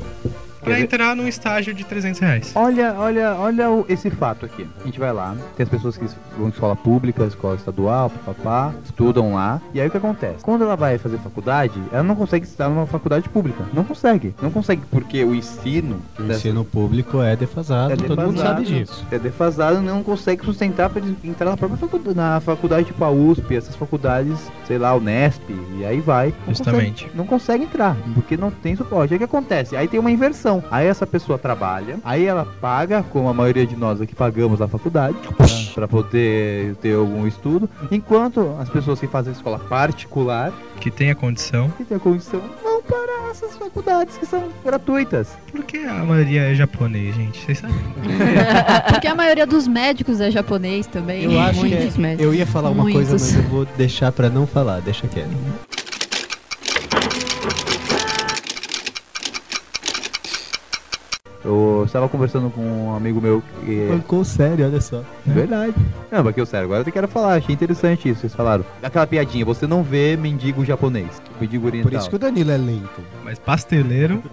ver? 0.71 0.81
entrar 0.81 1.17
num 1.17 1.27
estágio 1.29 1.73
de 1.75 1.85
300 1.85 2.21
reais. 2.21 2.53
Olha, 2.55 2.95
olha, 2.99 3.35
olha 3.35 3.71
o- 3.71 3.85
esse 3.89 4.11
fato 4.11 4.47
aqui. 4.47 4.67
A 4.81 4.85
gente 4.85 4.99
vai 4.99 5.13
lá, 5.13 5.35
tem 5.57 5.65
as 5.65 5.69
pessoas 5.71 5.97
que 5.97 6.05
vão 6.37 6.47
em 6.47 6.51
escola 6.51 6.77
pública, 6.77 7.25
escola 7.25 7.57
estadual, 7.57 8.11
papá, 8.25 8.73
estudam 8.85 9.35
lá. 9.35 9.61
E 9.75 9.81
aí 9.81 9.89
o 9.89 9.91
que 9.91 9.97
acontece? 9.97 10.43
Quando 10.45 10.63
ela 10.65 10.77
vai 10.77 10.99
fazer 10.99 11.19
faculdade, 11.19 11.75
ela 11.93 12.03
não 12.03 12.15
consegue 12.17 12.47
estudar 12.47 12.69
numa 12.69 12.87
faculdade 12.87 13.29
pública. 13.29 13.65
Não 13.73 13.85
consegue. 13.85 14.35
Não 14.41 14.51
consegue 14.51 14.83
porque 14.91 15.25
o 15.25 15.35
ensino. 15.35 16.01
O 16.19 16.23
dessa- 16.23 16.39
ensino 16.41 16.65
público 16.65 17.21
é 17.23 17.35
defasado, 17.37 17.93
é 17.93 17.97
todo 17.97 18.21
mundo 18.21 18.39
sabe 18.39 18.61
defasado, 18.63 18.65
disso. 18.65 19.07
É 19.11 19.19
defasado 19.19 19.81
não 19.81 20.03
consegue 20.03 20.45
sustentar 20.45 20.89
pra 20.91 21.01
eles 21.03 21.17
entrar 21.25 21.51
na 21.51 21.57
própria 21.57 21.79
faculdade, 21.79 22.17
na 22.17 22.41
faculdade 22.41 22.87
tipo 22.87 23.05
a 23.05 23.11
USP, 23.11 23.57
essas 23.57 23.75
faculdades, 23.77 24.39
sei 24.67 24.79
lá, 24.79 24.95
o 24.95 25.01
Nesp, 25.01 25.43
e 25.79 25.85
aí 25.85 26.01
vai. 26.01 26.35
Não 26.47 26.55
Justamente. 26.55 27.05
Consegue, 27.05 27.17
não 27.17 27.27
consegue 27.27 27.65
entrar, 27.65 27.97
porque 28.15 28.37
não 28.37 28.51
tem 28.51 28.77
suporte. 28.77 29.13
Aí 29.13 29.17
o 29.17 29.19
que 29.19 29.25
acontece? 29.25 29.77
Aí 29.77 29.89
tem 29.89 29.99
uma 30.01 30.11
inversão. 30.11 30.52
Aí 30.71 30.87
essa 30.89 31.07
pessoa 31.07 31.39
trabalha, 31.39 31.99
aí 32.05 32.27
ela 32.27 32.45
paga, 32.61 33.03
como 33.11 33.29
a 33.29 33.35
maioria 33.35 33.65
de 33.67 33.77
nós 33.77 34.01
aqui 34.01 34.15
pagamos 34.15 34.59
na 34.59 34.67
faculdade, 34.67 35.17
pra, 35.37 35.47
pra 35.75 35.89
poder 35.89 36.75
ter 36.77 36.95
algum 36.97 37.27
estudo, 37.27 37.71
enquanto 37.91 38.57
as 38.61 38.69
pessoas 38.69 38.99
que 38.99 39.07
fazem 39.07 39.33
escola 39.33 39.59
particular, 39.59 40.53
Que 40.81 40.91
tenha 40.91 41.15
condição. 41.15 41.71
que 41.71 41.85
tem 41.85 41.97
a 41.97 42.01
condição, 42.01 42.41
vão 42.63 42.83
para 42.83 43.31
essas 43.31 43.57
faculdades 43.57 44.19
que 44.19 44.27
são 44.27 44.43
gratuitas. 44.65 45.29
Porque 45.53 45.79
a 45.79 46.05
maioria 46.05 46.51
é 46.51 46.55
japonês, 46.55 47.15
gente. 47.15 47.39
Vocês 47.45 47.59
sabem. 47.59 47.77
Porque 48.91 49.07
a 49.07 49.15
maioria 49.15 49.47
dos 49.47 49.67
médicos 49.69 50.21
é 50.21 50.31
japonês 50.31 50.87
também. 50.87 51.25
Eu 51.25 51.39
acho 51.41 51.61
que 51.61 51.69
Muitos 51.69 51.97
é- 51.97 52.01
médicos. 52.01 52.25
eu 52.27 52.35
ia 52.35 52.47
falar 52.47 52.71
uma 52.71 52.83
coisa, 52.85 53.11
Muitos. 53.13 53.33
mas 53.33 53.37
eu 53.37 53.51
vou 53.51 53.65
deixar 53.77 54.13
pra 54.13 54.29
não 54.29 54.47
falar, 54.47 54.81
deixa 54.81 55.07
quieto. 55.07 55.31
Eu 61.45 61.83
estava 61.87 62.09
conversando 62.09 62.51
com 62.51 62.61
um 62.61 62.95
amigo 62.97 63.21
meu 63.21 63.43
que 63.65 63.89
Bancou 63.91 64.25
sério, 64.25 64.65
olha 64.65 64.81
só. 64.81 65.03
Verdade. 65.27 65.75
Não, 66.11 66.23
mas 66.23 66.35
que 66.35 66.41
eu 66.41 66.47
sério, 66.47 66.67
agora 66.67 66.85
eu 66.87 66.93
quero 66.93 67.09
falar, 67.09 67.35
achei 67.35 67.53
interessante 67.53 68.09
isso, 68.09 68.21
vocês 68.21 68.35
falaram. 68.35 68.65
Aquela 68.81 69.07
piadinha, 69.09 69.45
você 69.45 69.67
não 69.67 69.83
vê 69.83 70.17
mendigo 70.17 70.65
japonês, 70.65 71.21
mendigo 71.41 71.67
oriental. 71.67 71.91
Por 71.91 71.99
isso 71.99 72.09
que 72.09 72.15
o 72.17 72.19
Danilo 72.19 72.53
é 72.53 72.57
lento. 72.57 73.03
Mas 73.25 73.39
pasteleiro. 73.41 74.23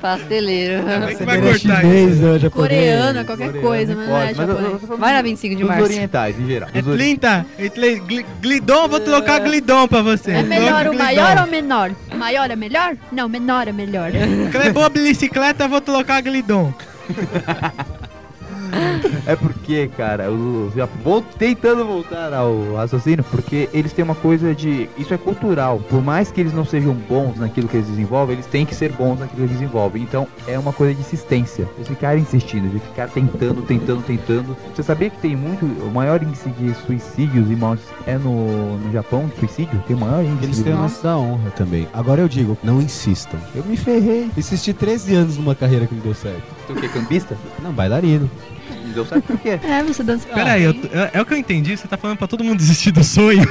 Pasteleiro. 0.00 0.82
Como 0.82 1.04
é 1.04 1.14
que 1.14 1.22
vai 1.24 1.38
é 1.38 1.40
cortar 1.40 1.80
chinês, 1.80 2.12
isso? 2.14 2.22
né, 2.22 2.38
japonês. 2.40 2.52
Coreano, 2.52 3.24
qualquer 3.24 3.46
Coreano, 3.46 3.68
coisa, 3.68 3.94
mas 3.94 4.08
não 4.08 4.16
é 4.16 4.26
pode, 4.26 4.36
mas 4.36 4.48
eu- 4.48 4.54
eu 4.54 4.60
japonês. 4.62 4.82
falando 4.82 5.00
Vai 5.00 5.12
na 5.12 5.22
dos- 5.22 5.30
25 5.30 5.54
de 5.54 5.60
dos 5.60 5.68
março. 5.70 5.84
orientais, 5.84 6.40
em 6.40 6.46
geral. 6.48 6.68
É 6.74 6.82
Dos 6.82 6.88
ori- 6.88 6.98
30. 6.98 7.46
Gli- 7.56 8.00
gli- 8.00 8.26
Glidon, 8.42 8.88
vou 8.88 9.00
colocar 9.00 9.38
glidon 9.38 9.86
pra 9.86 10.02
você. 10.02 10.32
É 10.32 10.42
melhor 10.42 10.88
o 10.88 10.98
maior 10.98 11.38
ou 11.38 11.46
menor? 11.46 11.92
Maior 12.22 12.52
é 12.52 12.54
melhor? 12.54 12.96
Não, 13.10 13.28
menor 13.28 13.66
é 13.66 13.72
melhor. 13.72 14.12
Clebou 14.52 14.84
a 14.84 14.88
bicicleta, 14.88 15.66
vou 15.66 15.82
colocar 15.82 16.20
glidon. 16.20 16.72
É 19.26 19.36
porque, 19.36 19.88
cara, 19.96 20.24
eu 20.24 20.72
já 20.74 20.86
vou 21.04 21.22
tentando 21.22 21.84
voltar 21.84 22.32
ao 22.32 22.74
raciocínio, 22.74 23.24
porque 23.30 23.68
eles 23.72 23.92
têm 23.92 24.04
uma 24.04 24.14
coisa 24.14 24.54
de. 24.54 24.88
Isso 24.98 25.14
é 25.14 25.18
cultural. 25.18 25.80
Por 25.88 26.02
mais 26.02 26.30
que 26.30 26.40
eles 26.40 26.52
não 26.52 26.64
sejam 26.64 26.94
bons 26.94 27.36
naquilo 27.38 27.68
que 27.68 27.76
eles 27.76 27.88
desenvolvem, 27.88 28.34
eles 28.34 28.46
têm 28.46 28.66
que 28.66 28.74
ser 28.74 28.92
bons 28.92 29.20
naquilo 29.20 29.36
que 29.36 29.42
eles 29.42 29.52
desenvolvem. 29.52 30.02
Então 30.02 30.26
é 30.46 30.58
uma 30.58 30.72
coisa 30.72 30.94
de 30.94 31.00
insistência. 31.00 31.68
De 31.78 31.84
ficar 31.84 32.16
insistindo, 32.16 32.68
de 32.68 32.78
ficar 32.80 33.08
tentando, 33.08 33.62
tentando, 33.62 34.02
tentando. 34.02 34.56
Você 34.74 34.82
sabia 34.82 35.10
que 35.10 35.18
tem 35.18 35.36
muito. 35.36 35.64
O 35.64 35.90
maior 35.90 36.22
índice 36.22 36.48
de 36.50 36.74
suicídios 36.86 37.50
e 37.50 37.54
mortes 37.54 37.84
é 38.06 38.16
no, 38.16 38.78
no 38.78 38.92
Japão? 38.92 39.22
de 39.28 39.38
Suicídio? 39.38 39.82
Tem 39.86 39.96
o 39.96 40.00
maior 40.00 40.24
índice. 40.24 40.44
Eles 40.44 40.62
têm 40.62 40.72
o 40.72 40.80
lance 40.80 41.02
da 41.02 41.16
honra 41.16 41.50
também. 41.50 41.88
Agora 41.92 42.20
eu 42.20 42.28
digo, 42.28 42.56
não 42.62 42.80
insistam. 42.80 43.38
Eu 43.54 43.64
me 43.64 43.76
ferrei. 43.76 44.30
Insisti 44.36 44.72
13 44.72 45.14
anos 45.14 45.36
numa 45.36 45.54
carreira 45.54 45.86
que 45.86 45.94
não 45.94 46.02
deu 46.02 46.14
certo. 46.14 46.42
Tem 46.66 46.76
o 46.76 46.80
quê? 46.80 46.88
Cambista? 46.88 47.36
Não, 47.62 47.72
bailarino. 47.72 48.30
Não 48.92 49.04
deu 49.04 49.06
certo 49.06 49.24
por 49.24 49.38
quê? 49.38 49.58
É, 49.62 49.82
você 49.82 50.02
dança. 50.02 50.26
Pera 50.28 50.52
aí, 50.52 50.64
eu 50.64 50.72
é, 50.92 51.10
é 51.14 51.20
o 51.20 51.26
que 51.26 51.32
eu 51.34 51.38
entendi. 51.38 51.76
Você 51.76 51.88
tá 51.88 51.96
falando 51.96 52.18
pra 52.18 52.26
todo 52.28 52.44
mundo 52.44 52.58
desistir 52.58 52.90
do 52.92 53.02
sonho. 53.02 53.42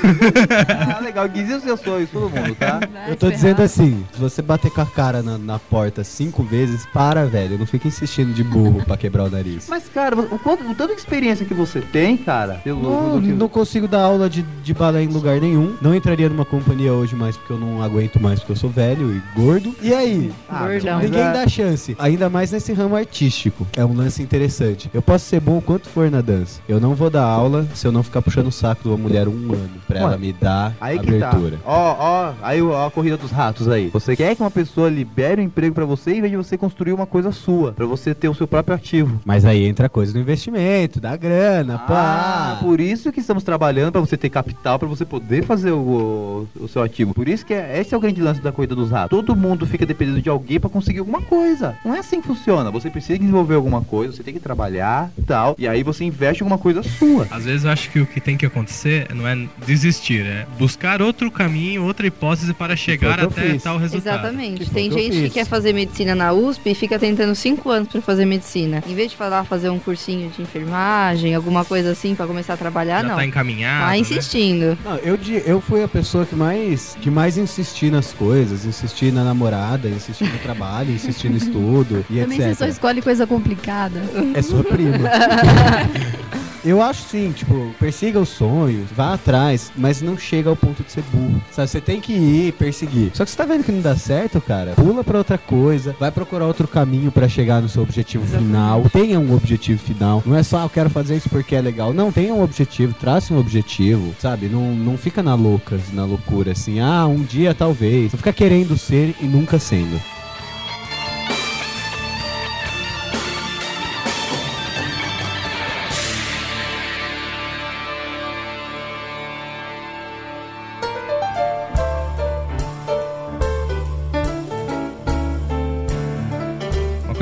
Ah, 0.96 1.00
legal. 1.00 1.26
Os 1.32 1.64
seus 1.64 1.80
sonhos, 1.82 2.10
todo 2.10 2.30
mundo, 2.30 2.56
tá? 2.56 2.80
Eu 3.08 3.16
tô 3.16 3.30
dizendo 3.30 3.62
assim, 3.62 4.04
se 4.14 4.20
você 4.20 4.42
bater 4.42 4.72
com 4.72 4.82
a 4.82 4.86
cara 4.86 5.22
na, 5.24 5.38
na 5.38 5.60
porta 5.60 6.04
cinco 6.04 6.44
vezes, 6.44 6.86
para, 6.94 7.26
velho. 7.26 7.58
Não 7.58 7.66
fica 7.66 7.88
insistindo 7.88 8.34
de 8.34 8.44
burro 8.44 8.84
pra 8.86 8.96
quebrar 8.98 9.24
o 9.26 9.30
nariz. 9.30 9.68
Mas, 9.70 9.84
cara, 9.94 10.18
o, 10.20 10.39
quanto, 10.39 10.64
o 10.70 10.76
tanto 10.76 10.94
de 10.94 11.00
experiência 11.00 11.46
que 11.46 11.54
você 11.54 11.82
tem, 11.82 12.18
cara, 12.18 12.56
pelo 12.64 12.82
Não, 12.82 13.20
do 13.20 13.26
que- 13.28 13.34
não 13.34 13.48
consigo 13.50 13.88
dar 13.88 14.02
aula 14.02 14.30
de, 14.30 14.44
de 14.64 14.74
balé 14.74 15.04
em 15.04 15.08
lugar 15.08 15.39
nenhum. 15.39 15.76
Não 15.82 15.94
entraria 15.96 16.30
numa 16.30 16.46
companhia 16.46 16.94
hoje 16.94 17.16
mais 17.16 17.36
porque 17.38 17.54
eu 17.54 17.60
não 17.60 17.82
aguento 17.82 18.20
mais 18.22 18.39
porque 18.39 18.52
eu 18.52 18.56
sou 18.56 18.70
velho 18.70 19.12
e 19.16 19.39
gordo. 19.39 19.76
E 19.82 19.94
aí? 19.94 20.32
Ah, 20.50 20.68
Gordão. 20.68 21.00
Ninguém 21.00 21.22
é- 21.22 21.32
dá 21.34 21.48
chance. 21.48 21.96
Ainda 22.00 22.30
mais 22.30 22.52
nesse 22.52 22.72
ramo 22.74 22.96
artístico. 22.96 23.68
É 23.76 23.84
um 23.86 23.94
lance 23.96 24.22
interessante. 24.22 24.89
Eu 24.94 25.02
posso 25.02 25.26
ser 25.32 25.40
bom 25.40 25.60
o 25.60 25.62
quanto 25.62 25.88
for 25.88 26.12
na 26.12 26.20
dança. 26.20 26.60
Eu 26.68 26.78
não 26.80 26.94
vou 26.94 27.10
dar 27.10 27.24
aula 27.24 27.66
se 27.74 27.88
eu 27.88 27.92
não 27.92 28.04
ficar 28.04 28.22
puxando 28.22 28.48
o 28.48 28.52
saco 28.52 28.84
de 28.84 28.90
uma 28.90 28.98
mulher 28.98 29.30
um 29.30 29.54
ano 29.54 29.70
pra 29.88 30.00
Ué, 30.00 30.04
ela 30.04 30.18
me 30.18 30.34
dar 30.34 30.76
Aí 30.82 30.98
tá. 31.00 31.04
abertura. 31.30 31.58
Ó, 31.66 31.96
ó, 32.00 32.34
aí 32.42 32.62
ó, 32.62 32.88
a 32.88 32.92
corrida 32.92 33.16
dos 33.16 33.32
ratos 33.32 33.70
aí. 33.70 33.88
Você 33.94 34.14
quer 34.14 34.36
que 34.36 34.42
uma 34.44 34.52
pessoa 34.52 34.90
libere 34.90 35.42
um 35.42 35.46
emprego 35.46 35.74
pra 35.74 35.86
você 35.86 36.12
em 36.16 36.20
vez 36.20 36.32
de 36.32 36.36
você 36.38 36.58
construir 36.58 36.92
uma 36.92 37.06
coisa 37.06 37.32
sua, 37.32 37.72
Pra 37.72 37.86
você 37.86 38.14
ter 38.14 38.28
o 38.28 38.34
seu 38.36 38.46
próprio 38.46 38.76
ativo. 38.76 39.22
Mas 39.24 39.46
aí 39.46 39.64
entra 39.66 39.86
a 39.86 39.90
coisa 39.90 40.12
do 40.12 40.20
investimento, 40.20 41.00
da 41.00 41.16
grana, 41.16 41.76
Ah, 41.76 42.58
pá. 42.58 42.58
por 42.62 42.82
isso 42.82 43.10
que 43.12 43.22
estamos 43.22 43.42
trabalhando 43.44 43.94
pra 43.94 44.02
você 44.02 44.18
ter 44.18 44.30
capital 44.30 44.78
pra 44.78 44.88
você 44.90 45.06
poder 45.06 45.44
fazer 45.46 45.72
o, 45.72 46.46
o 46.60 46.68
seu 46.68 46.84
ativo. 46.84 47.14
Por 47.14 47.30
isso 47.30 47.46
que 47.46 47.54
é, 47.54 47.80
esse 47.80 47.94
é 47.94 47.98
o 47.98 48.02
grande 48.02 48.22
lance 48.22 48.42
da 48.42 48.52
corrida 48.52 48.76
dos 48.76 48.92
ratos. 48.92 49.18
Todo 49.18 49.34
mundo 49.34 49.66
fica 49.66 49.86
dependendo 49.86 50.22
de 50.22 50.28
alguém 50.30 50.60
pra 50.60 50.70
conseguir 50.70 51.00
alguma 51.00 51.22
coisa. 51.22 51.76
Não 51.86 51.96
é 51.96 52.00
assim 52.00 52.20
que 52.20 52.28
funciona. 52.28 52.70
Você 52.70 52.90
precisa 52.90 53.18
desenvolver 53.18 53.56
alguma 53.56 53.82
coisa, 53.82 54.14
você 54.14 54.24
tem 54.24 54.34
que 54.34 54.40
trabalhar 54.42 55.10
tal, 55.32 55.56
e 55.58 55.66
aí 55.66 55.82
você 55.82 56.04
investe 56.04 56.44
em 56.44 56.46
alguma 56.46 56.58
coisa 56.58 56.84
sua. 56.84 57.26
Às 57.32 57.46
vezes 57.46 57.64
eu 57.64 57.72
acho 57.72 57.90
que 57.90 58.02
o 58.02 58.06
que 58.06 58.20
tem 58.20 58.36
que 58.36 58.46
acontecer 58.46 59.08
não 59.16 59.26
é 59.26 59.48
desistir, 59.66 60.26
é 60.26 60.46
buscar 60.60 61.02
outro 61.02 61.32
caminho, 61.32 61.86
outra 61.86 62.06
hipótese 62.06 62.54
para 62.54 62.76
chegar 62.76 63.18
até 63.18 63.52
fiz. 63.54 63.64
tal 63.64 63.78
resultado. 63.78 64.14
Exatamente. 64.20 64.66
Que 64.66 64.70
Tem 64.72 64.92
gente 64.92 65.22
que 65.22 65.30
quer 65.30 65.46
fazer 65.46 65.72
medicina 65.72 66.14
na 66.14 66.34
USP 66.34 66.72
e 66.72 66.76
fica 66.76 67.00
tentando 67.00 67.34
cinco 67.34 67.70
anos 67.70 67.88
pra 67.88 68.02
fazer 68.02 68.26
medicina. 68.26 68.84
Em 68.86 68.94
vez 68.94 69.12
de 69.12 69.16
falar 69.18 69.46
fazer 69.46 69.70
um 69.70 69.80
cursinho 69.80 70.30
de 70.30 70.42
enfermagem, 70.42 71.34
alguma 71.34 71.64
coisa 71.64 71.92
assim 71.92 72.14
pra 72.14 72.28
começar 72.28 72.56
a 72.56 72.58
trabalhar, 72.58 73.02
Já 73.02 73.08
não. 73.08 73.16
tá 73.16 73.26
encaminhado. 73.26 73.86
Tá 73.86 73.92
né? 73.92 74.00
insistindo. 74.00 74.78
Não, 74.84 74.98
eu, 74.98 75.18
eu 75.46 75.62
fui 75.62 75.82
a 75.82 75.88
pessoa 75.88 76.26
que 76.26 76.36
mais, 76.36 76.98
que 77.00 77.10
mais 77.10 77.38
insisti 77.38 77.90
nas 77.90 78.12
coisas, 78.12 78.66
insisti 78.66 79.12
na 79.14 79.24
namorada, 79.24 79.88
insisti 79.88 80.26
no 80.26 80.40
trabalho, 80.40 80.92
insisti 80.92 81.30
no 81.30 81.38
estudo 81.38 82.06
e 82.10 82.20
Também 82.20 82.38
você 82.38 82.56
só 82.56 82.66
etc. 82.66 82.70
escolhe 82.76 83.02
coisa 83.02 83.26
complicada. 83.26 84.02
É 84.34 84.42
sua 84.42 84.62
prima. 84.64 84.98
Eu 86.64 86.80
acho 86.80 87.02
sim, 87.02 87.32
tipo, 87.32 87.74
persiga 87.80 88.20
os 88.20 88.30
sonhos, 88.30 88.88
vá 88.92 89.16
atrás, 89.16 89.72
mas 89.76 90.00
não 90.00 90.16
chega 90.16 90.48
ao 90.48 90.56
ponto 90.56 90.84
de 90.84 90.92
ser 90.92 91.04
burro. 91.12 91.42
Sabe, 91.52 91.68
você 91.68 91.82
tem 91.82 92.00
que 92.00 92.14
ir 92.14 92.54
perseguir. 92.54 93.10
Só 93.16 93.26
que 93.26 93.32
você 93.32 93.38
tá 93.38 93.46
vendo 93.46 93.64
que 93.64 93.72
não 93.72 93.82
dá 93.82 93.96
certo, 93.96 94.40
cara? 94.40 94.74
Pula 94.74 95.04
pra 95.04 95.18
outra 95.18 95.40
coisa, 95.40 95.96
vai 96.00 96.12
procurar 96.12 96.46
outro 96.46 96.68
caminho 96.68 97.12
pra 97.12 97.28
chegar 97.28 97.64
no 97.64 97.70
seu 97.70 97.82
objetivo 97.82 98.28
final. 98.28 98.84
Tenha 98.94 99.20
um 99.20 99.34
objetivo 99.34 99.82
final. 99.82 100.22
Não 100.24 100.38
é 100.38 100.44
só, 100.44 100.60
ah, 100.60 100.64
eu 100.66 100.70
quero 100.70 100.90
fazer 100.92 101.18
isso 101.18 101.30
porque 101.30 101.56
é 101.56 101.62
legal. 101.62 101.94
Não, 101.94 102.12
tenha 102.12 102.32
um 102.32 102.44
objetivo, 102.44 102.94
trace 102.94 103.34
um 103.34 103.40
objetivo, 103.40 104.14
sabe? 104.20 104.48
Não, 104.48 104.76
não 104.76 105.00
fica 105.00 105.24
na 105.24 105.34
loucas, 105.34 105.82
na 105.92 106.06
loucura, 106.06 106.52
assim, 106.52 106.80
ah, 106.80 107.08
um 107.08 107.24
dia 107.24 107.56
talvez. 107.56 108.12
Não 108.12 108.20
fica 108.20 108.34
querendo 108.34 108.78
ser 108.78 109.16
e 109.20 109.26
nunca 109.26 109.58
sendo. 109.58 110.00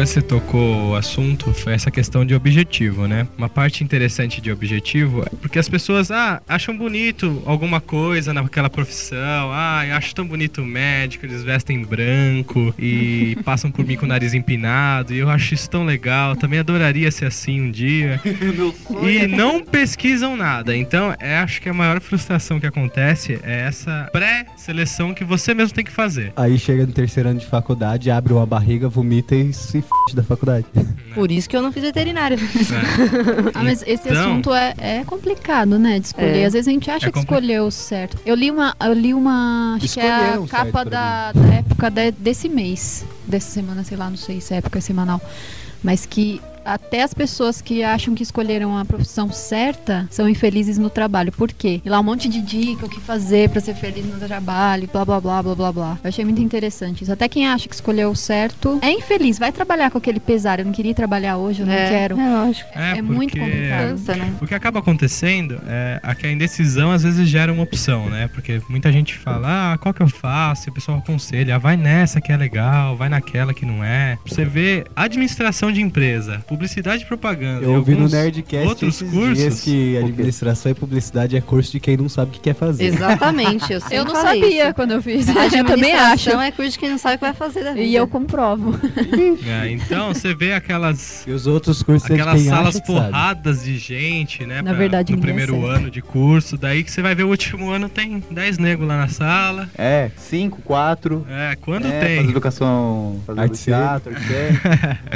Você 0.09 0.23
tocou 0.23 0.89
o 0.89 0.95
assunto 0.95 1.53
foi 1.53 1.73
essa 1.73 1.91
questão 1.91 2.25
de 2.25 2.33
objetivo, 2.33 3.07
né? 3.07 3.27
Uma 3.37 3.47
parte 3.47 3.83
interessante 3.83 4.41
de 4.41 4.51
objetivo 4.51 5.21
é 5.21 5.29
porque 5.39 5.59
as 5.59 5.69
pessoas 5.69 6.09
ah, 6.09 6.41
acham 6.47 6.75
bonito 6.75 7.43
alguma 7.45 7.79
coisa 7.79 8.33
naquela 8.33 8.71
profissão, 8.71 9.51
ah, 9.53 9.85
eu 9.87 9.93
acho 9.95 10.15
tão 10.15 10.25
bonito 10.25 10.63
o 10.63 10.65
médico, 10.65 11.27
eles 11.27 11.43
vestem 11.43 11.83
branco 11.83 12.73
e 12.79 13.37
passam 13.45 13.69
por 13.69 13.85
mim 13.85 13.95
com 13.95 14.05
o 14.05 14.09
nariz 14.09 14.33
empinado, 14.33 15.13
e 15.13 15.19
eu 15.19 15.29
acho 15.29 15.53
isso 15.53 15.69
tão 15.69 15.85
legal, 15.85 16.35
também 16.35 16.57
adoraria 16.57 17.11
ser 17.11 17.25
assim 17.25 17.61
um 17.61 17.69
dia. 17.69 18.19
E 19.03 19.27
não 19.27 19.63
pesquisam 19.63 20.35
nada. 20.35 20.75
Então, 20.75 21.15
é, 21.19 21.37
acho 21.37 21.61
que 21.61 21.69
a 21.69 21.73
maior 21.73 21.99
frustração 22.01 22.59
que 22.59 22.65
acontece 22.65 23.39
é 23.43 23.61
essa 23.61 24.09
pré-seleção 24.11 25.13
que 25.13 25.23
você 25.23 25.53
mesmo 25.53 25.73
tem 25.73 25.83
que 25.83 25.91
fazer. 25.91 26.33
Aí 26.35 26.57
chega 26.57 26.85
no 26.85 26.91
terceiro 26.91 27.29
ano 27.29 27.39
de 27.39 27.45
faculdade, 27.45 28.09
abre 28.09 28.33
uma 28.33 28.45
barriga, 28.45 28.89
vomita 28.89 29.35
e 29.35 29.53
se 29.53 29.79
f... 29.79 29.98
da 30.13 30.23
faculdade. 30.23 30.65
Por 31.13 31.31
isso 31.31 31.47
que 31.49 31.55
eu 31.55 31.61
não 31.61 31.71
fiz 31.71 31.83
veterinário. 31.83 32.37
Ah, 33.53 33.63
mas 33.63 33.83
esse 33.85 34.09
Então- 34.09 34.31
assunto 34.31 34.53
é, 34.53 34.73
é 34.77 35.03
complicado, 35.05 35.77
né? 35.77 35.99
De 35.99 36.07
escolher. 36.07 36.37
É. 36.37 36.45
Às 36.45 36.53
vezes 36.53 36.67
a 36.67 36.71
gente 36.71 36.89
acha 36.89 37.07
É 37.07 37.11
que 37.11 37.19
escolheu 37.19 37.65
o 37.65 37.71
certo. 37.71 38.17
Eu 38.25 38.35
li 38.35 38.49
uma. 38.49 38.75
Eu 38.79 38.93
li 38.93 39.13
uma. 39.13 39.75
Acho 39.81 39.93
que 39.93 39.99
é 39.99 40.11
a 40.33 40.39
capa 40.47 40.71
pra 40.71 40.83
da, 40.83 41.31
da 41.31 41.53
época 41.55 41.89
de- 41.91 42.11
desse 42.11 42.47
mês. 42.49 43.05
Dessa 43.27 43.51
semana, 43.51 43.83
sei 43.83 43.97
lá, 43.97 44.09
não 44.09 44.17
sei 44.17 44.41
se 44.41 44.53
é 44.53 44.57
época 44.57 44.81
semanal. 44.81 45.21
Mas 45.83 46.05
que 46.05 46.41
até 46.69 47.01
as 47.01 47.13
pessoas 47.13 47.61
que 47.61 47.83
acham 47.83 48.13
que 48.13 48.21
escolheram 48.21 48.77
a 48.77 48.85
profissão 48.85 49.31
certa 49.31 50.07
são 50.11 50.29
infelizes 50.29 50.77
no 50.77 50.89
trabalho. 50.89 51.31
Por 51.31 51.51
quê? 51.51 51.81
E 51.83 51.89
lá 51.89 51.99
um 51.99 52.03
monte 52.03 52.29
de 52.29 52.41
dica, 52.41 52.85
o 52.85 52.89
que 52.89 52.99
fazer 52.99 53.49
pra 53.49 53.59
ser 53.59 53.73
feliz 53.73 54.05
no 54.05 54.19
trabalho, 54.19 54.87
blá 54.91 55.03
blá 55.03 55.19
blá 55.19 55.41
blá 55.41 55.55
blá 55.55 55.71
blá. 55.71 55.97
Eu 56.03 56.07
achei 56.07 56.23
muito 56.23 56.41
interessante 56.41 57.03
isso. 57.03 57.11
Até 57.11 57.27
quem 57.27 57.47
acha 57.47 57.67
que 57.67 57.73
escolheu 57.73 58.11
o 58.11 58.15
certo 58.15 58.79
é 58.83 58.91
infeliz. 58.91 59.39
Vai 59.39 59.51
trabalhar 59.51 59.89
com 59.89 59.97
aquele 59.97 60.19
pesar. 60.19 60.59
Eu 60.59 60.65
não 60.65 60.71
queria 60.71 60.91
ir 60.91 60.95
trabalhar 60.95 61.37
hoje, 61.37 61.61
eu 61.61 61.65
não 61.65 61.73
é, 61.73 61.89
quero. 61.89 62.19
É, 62.19 62.29
lógico. 62.29 62.69
É 62.75 63.01
muito 63.01 63.31
porque 63.31 63.39
complicado. 63.39 64.17
Né? 64.19 64.33
O 64.41 64.47
que 64.47 64.53
acaba 64.53 64.79
acontecendo 64.79 65.59
é 65.67 65.99
a 66.03 66.13
que 66.13 66.27
a 66.27 66.31
indecisão 66.31 66.91
às 66.91 67.01
vezes 67.01 67.27
gera 67.27 67.51
uma 67.51 67.63
opção, 67.63 68.09
né? 68.09 68.29
Porque 68.33 68.61
muita 68.69 68.91
gente 68.91 69.17
fala, 69.17 69.73
ah, 69.73 69.77
qual 69.77 69.93
que 69.93 70.01
eu 70.01 70.07
faço? 70.07 70.67
E 70.67 70.71
o 70.71 70.73
pessoal 70.73 70.99
aconselha, 70.99 71.55
ah, 71.55 71.57
vai 71.57 71.75
nessa 71.75 72.21
que 72.21 72.31
é 72.31 72.37
legal, 72.37 72.95
vai 72.95 73.09
naquela 73.09 73.53
que 73.53 73.65
não 73.65 73.83
é. 73.83 74.17
Você 74.25 74.45
vê 74.45 74.85
administração 74.95 75.71
de 75.71 75.81
empresa, 75.81 76.43
publicidade 76.59 77.03
e 77.03 77.05
propaganda. 77.05 77.63
Eu 77.63 77.75
ouvi 77.75 77.95
no 77.95 78.09
Nerdcast 78.09 78.67
outros 78.67 78.95
esses 78.95 79.09
cursos. 79.09 79.37
dias 79.37 79.61
que 79.61 79.97
administração 79.97 80.71
e 80.71 80.75
publicidade 80.75 81.37
é 81.37 81.41
curso 81.41 81.71
de 81.71 81.79
quem 81.79 81.95
não 81.95 82.09
sabe 82.09 82.31
o 82.31 82.33
que 82.33 82.39
quer 82.41 82.53
fazer. 82.53 82.83
Exatamente, 82.83 83.71
eu 83.71 83.79
Eu 83.89 84.05
não 84.05 84.13
falei 84.13 84.41
sabia 84.41 84.65
isso. 84.65 84.73
quando 84.73 84.91
eu 84.91 85.01
fiz. 85.01 85.29
A 85.29 85.45
eu 85.57 85.65
também 85.65 85.93
acho. 85.93 86.29
é 86.29 86.51
curso 86.51 86.71
de 86.71 86.79
quem 86.79 86.89
não 86.89 86.97
sabe 86.97 87.15
o 87.15 87.19
que 87.19 87.25
vai 87.25 87.33
fazer 87.33 87.63
da 87.63 87.71
vida. 87.71 87.85
E 87.85 87.95
eu 87.95 88.07
comprovo. 88.07 88.77
É, 89.49 89.71
então 89.71 90.13
você 90.13 90.33
vê 90.33 90.53
aquelas 90.53 91.25
E 91.25 91.31
os 91.31 91.47
outros 91.47 91.81
cursos 91.81 92.09
é 92.09 92.13
de 92.13 92.21
aquelas 92.21 92.41
quem 92.41 92.49
salas 92.49 92.75
acha 92.75 92.81
que 92.81 92.87
sabe. 92.93 93.07
porradas 93.07 93.63
de 93.63 93.77
gente, 93.77 94.45
né? 94.45 94.61
Na 94.61 94.73
verdade, 94.73 95.11
no 95.11 95.17
ninguém 95.17 95.35
primeiro 95.35 95.65
ano 95.65 95.89
de 95.89 96.01
curso. 96.01 96.57
Daí 96.57 96.83
que 96.83 96.91
você 96.91 97.01
vai 97.01 97.15
ver 97.15 97.23
o 97.23 97.29
último 97.29 97.69
ano 97.71 97.89
tem 97.89 98.23
10 98.29 98.57
negros 98.57 98.87
lá 98.87 98.97
na 98.97 99.07
sala. 99.07 99.69
É, 99.77 100.11
5, 100.17 100.61
4. 100.61 101.25
É, 101.29 101.57
quando 101.61 101.87
é, 101.87 101.99
tem. 101.99 102.29
Educação, 102.29 103.19
fazer 103.25 103.39
Arte 103.39 103.63
teatro. 103.63 104.13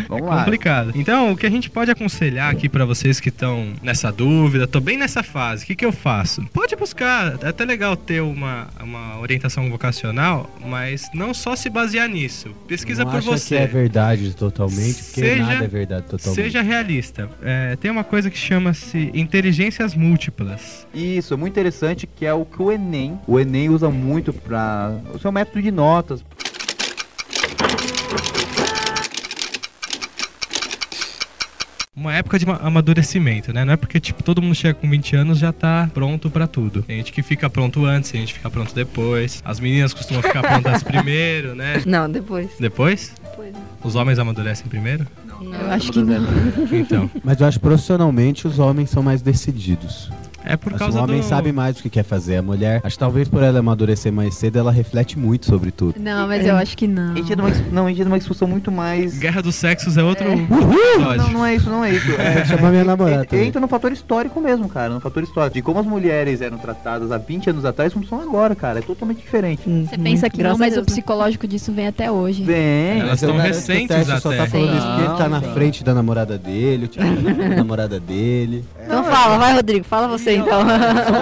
Vamos 0.07 0.27
lá. 0.27 0.37
complicado. 0.43 0.91
Então, 0.95 1.22
o 1.31 1.37
que 1.37 1.45
a 1.45 1.49
gente 1.49 1.69
pode 1.69 1.89
aconselhar 1.91 2.51
aqui 2.51 2.67
pra 2.69 2.85
vocês 2.85 3.19
que 3.19 3.29
estão 3.29 3.73
nessa 3.81 4.11
dúvida, 4.11 4.67
tô 4.67 4.79
bem 4.79 4.97
nessa 4.97 5.23
fase, 5.23 5.63
o 5.63 5.67
que, 5.67 5.75
que 5.75 5.85
eu 5.85 5.91
faço? 5.91 6.43
Pode 6.53 6.75
buscar, 6.75 7.37
é 7.41 7.47
até 7.49 7.63
legal 7.65 7.95
ter 7.95 8.21
uma, 8.21 8.67
uma 8.81 9.19
orientação 9.19 9.69
vocacional, 9.69 10.49
mas 10.65 11.09
não 11.13 11.33
só 11.33 11.55
se 11.55 11.69
basear 11.69 12.07
nisso. 12.07 12.49
Pesquisa 12.67 13.03
não 13.03 13.11
por 13.11 13.17
acha 13.17 13.29
você. 13.31 13.55
que 13.57 13.61
é 13.63 13.67
verdade 13.67 14.35
totalmente, 14.35 15.03
porque 15.03 15.21
Seja- 15.21 15.43
nada 15.45 15.65
é 15.65 15.67
verdade 15.67 16.05
totalmente. 16.07 16.35
Seja 16.41 16.61
realista. 16.61 17.29
É, 17.41 17.75
tem 17.75 17.89
uma 17.91 18.03
coisa 18.03 18.29
que 18.29 18.37
chama-se 18.37 19.11
inteligências 19.13 19.95
múltiplas. 19.95 20.87
Isso, 20.93 21.33
é 21.33 21.37
muito 21.37 21.53
interessante 21.53 22.07
que 22.07 22.25
é 22.25 22.33
o 22.33 22.45
que 22.45 22.61
o 22.61 22.71
Enem, 22.71 23.19
o 23.27 23.39
Enem 23.39 23.69
usa 23.69 23.89
muito 23.89 24.31
para 24.33 24.95
o 25.13 25.19
seu 25.19 25.31
método 25.31 25.61
de 25.61 25.71
notas. 25.71 26.23
Uma 31.95 32.11
época 32.13 32.39
de 32.39 32.45
ma- 32.47 32.57
amadurecimento, 32.57 33.53
né? 33.53 33.63
Não 33.63 33.73
é 33.73 33.77
porque, 33.77 33.99
tipo, 33.99 34.23
todo 34.23 34.41
mundo 34.41 34.55
chega 34.55 34.73
com 34.73 34.89
20 34.89 35.15
anos 35.15 35.37
já 35.37 35.53
tá 35.53 35.87
pronto 35.93 36.27
pra 36.29 36.47
tudo. 36.47 36.81
Tem 36.81 36.97
gente 36.97 37.11
que 37.13 37.21
fica 37.21 37.47
pronto 37.51 37.85
antes, 37.85 38.09
tem 38.09 38.21
gente 38.21 38.33
que 38.33 38.39
fica 38.39 38.49
pronto 38.49 38.73
depois. 38.73 39.41
As 39.45 39.59
meninas 39.59 39.93
costumam 39.93 40.23
ficar 40.23 40.41
prontas 40.41 40.81
primeiro, 40.83 41.53
né? 41.53 41.83
Não, 41.85 42.09
depois. 42.09 42.49
Depois? 42.59 43.13
Depois. 43.23 43.53
Os 43.83 43.93
homens 43.95 44.17
amadurecem 44.17 44.65
primeiro? 44.67 45.05
Eu 45.39 45.69
acho 45.71 45.91
que 45.91 45.99
não. 46.01 46.25
Então. 46.71 47.11
Mas 47.23 47.39
eu 47.39 47.45
acho 47.47 47.59
que 47.59 47.65
profissionalmente 47.65 48.47
os 48.47 48.57
homens 48.57 48.89
são 48.89 49.03
mais 49.03 49.21
decididos. 49.21 50.09
É 50.45 50.57
por 50.57 50.71
Mas 50.71 50.79
causa 50.79 50.99
o 50.99 51.03
homem 51.03 51.19
do... 51.21 51.25
sabe 51.25 51.51
mais 51.51 51.79
o 51.79 51.81
que 51.83 51.89
quer 51.89 52.03
fazer. 52.03 52.37
A 52.37 52.41
mulher, 52.41 52.81
acho 52.83 52.95
que 52.95 52.99
talvez 52.99 53.27
por 53.29 53.41
ela 53.43 53.59
amadurecer 53.59 54.11
mais 54.11 54.35
cedo, 54.35 54.59
ela 54.59 54.71
reflete 54.71 55.17
muito 55.17 55.45
sobre 55.45 55.71
tudo. 55.71 55.95
Não, 55.99 56.27
mas 56.27 56.45
eu 56.45 56.55
acho 56.55 56.77
que 56.77 56.87
não. 56.87 57.13
A 57.13 57.15
gente 57.15 57.31
entra 57.31 57.35
numa, 57.47 57.49
não, 57.71 57.85
a 57.85 57.89
gente 57.89 57.97
entra 57.99 58.09
numa 58.09 58.17
discussão 58.19 58.47
muito 58.47 58.71
mais. 58.71 59.17
Guerra 59.17 59.41
dos 59.41 59.55
Sexos 59.55 59.97
é 59.97 60.03
outro 60.03 60.25
Não, 60.27 60.33
episódio. 60.33 61.31
não 61.33 61.45
é 61.45 61.55
isso, 61.55 61.69
não 61.69 61.83
é 61.83 61.91
isso. 61.91 62.03
É, 62.23 62.45
Chamar 62.45 62.71
minha 62.71 62.83
namorada. 62.83 63.27
é- 63.31 63.43
entra 63.45 63.59
no 63.61 63.67
fator 63.67 63.91
histórico 63.91 64.39
mesmo, 64.39 64.67
cara. 64.69 64.93
No 64.93 64.99
fator 64.99 65.23
histórico. 65.23 65.53
De 65.55 65.61
como 65.61 65.79
as 65.79 65.85
mulheres 65.85 66.41
eram 66.41 66.57
tratadas 66.57 67.11
há 67.11 67.17
20 67.17 67.49
anos 67.49 67.65
atrás, 67.65 67.93
como 67.93 68.05
são 68.05 68.21
agora, 68.21 68.55
cara. 68.55 68.79
É 68.79 68.81
totalmente 68.81 69.17
diferente. 69.19 69.61
Você 69.89 69.97
pensa 69.97 70.29
que 70.29 70.41
não, 70.43 70.57
mas 70.57 70.73
o 70.75 70.79
né? 70.79 70.85
psicológico 70.85 71.47
disso 71.47 71.71
vem 71.71 71.87
até 71.87 72.11
hoje. 72.11 72.43
Vem. 72.43 72.99
Elas 73.01 73.21
estão 73.21 73.37
recentes 73.37 73.87
Tércio 73.87 74.19
só 74.19 74.29
até. 74.29 74.37
tá 74.37 74.47
falando 74.47 74.77
isso 74.77 74.87
porque 74.87 75.01
ele 75.01 75.17
tá 75.17 75.23
Não, 75.23 75.29
na 75.29 75.41
não. 75.41 75.53
frente 75.53 75.83
da 75.83 75.93
namorada 75.93 76.37
dele, 76.37 76.85
o 76.85 76.87
Thiago 76.87 77.15
tá 77.23 77.31
na 77.33 77.55
namorada 77.55 77.99
dele. 77.99 78.63
Então 78.85 79.03
fala, 79.03 79.37
vai, 79.37 79.53
Rodrigo, 79.53 79.85
fala 79.85 80.07
você 80.07 80.32
então. 80.35 80.61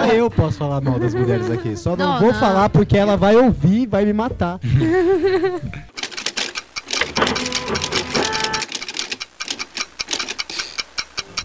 Só 0.06 0.12
eu 0.12 0.30
posso 0.30 0.58
falar 0.58 0.80
mal 0.80 0.98
das 0.98 1.14
mulheres 1.14 1.50
aqui. 1.50 1.76
Só 1.76 1.96
não, 1.96 2.14
Não, 2.14 2.20
vou 2.20 2.32
não. 2.32 2.40
falar 2.40 2.68
porque 2.68 2.96
ela 2.96 3.16
vai 3.16 3.36
ouvir 3.36 3.82
e 3.82 3.86
vai 3.86 4.04
me 4.04 4.12
matar. 4.12 4.58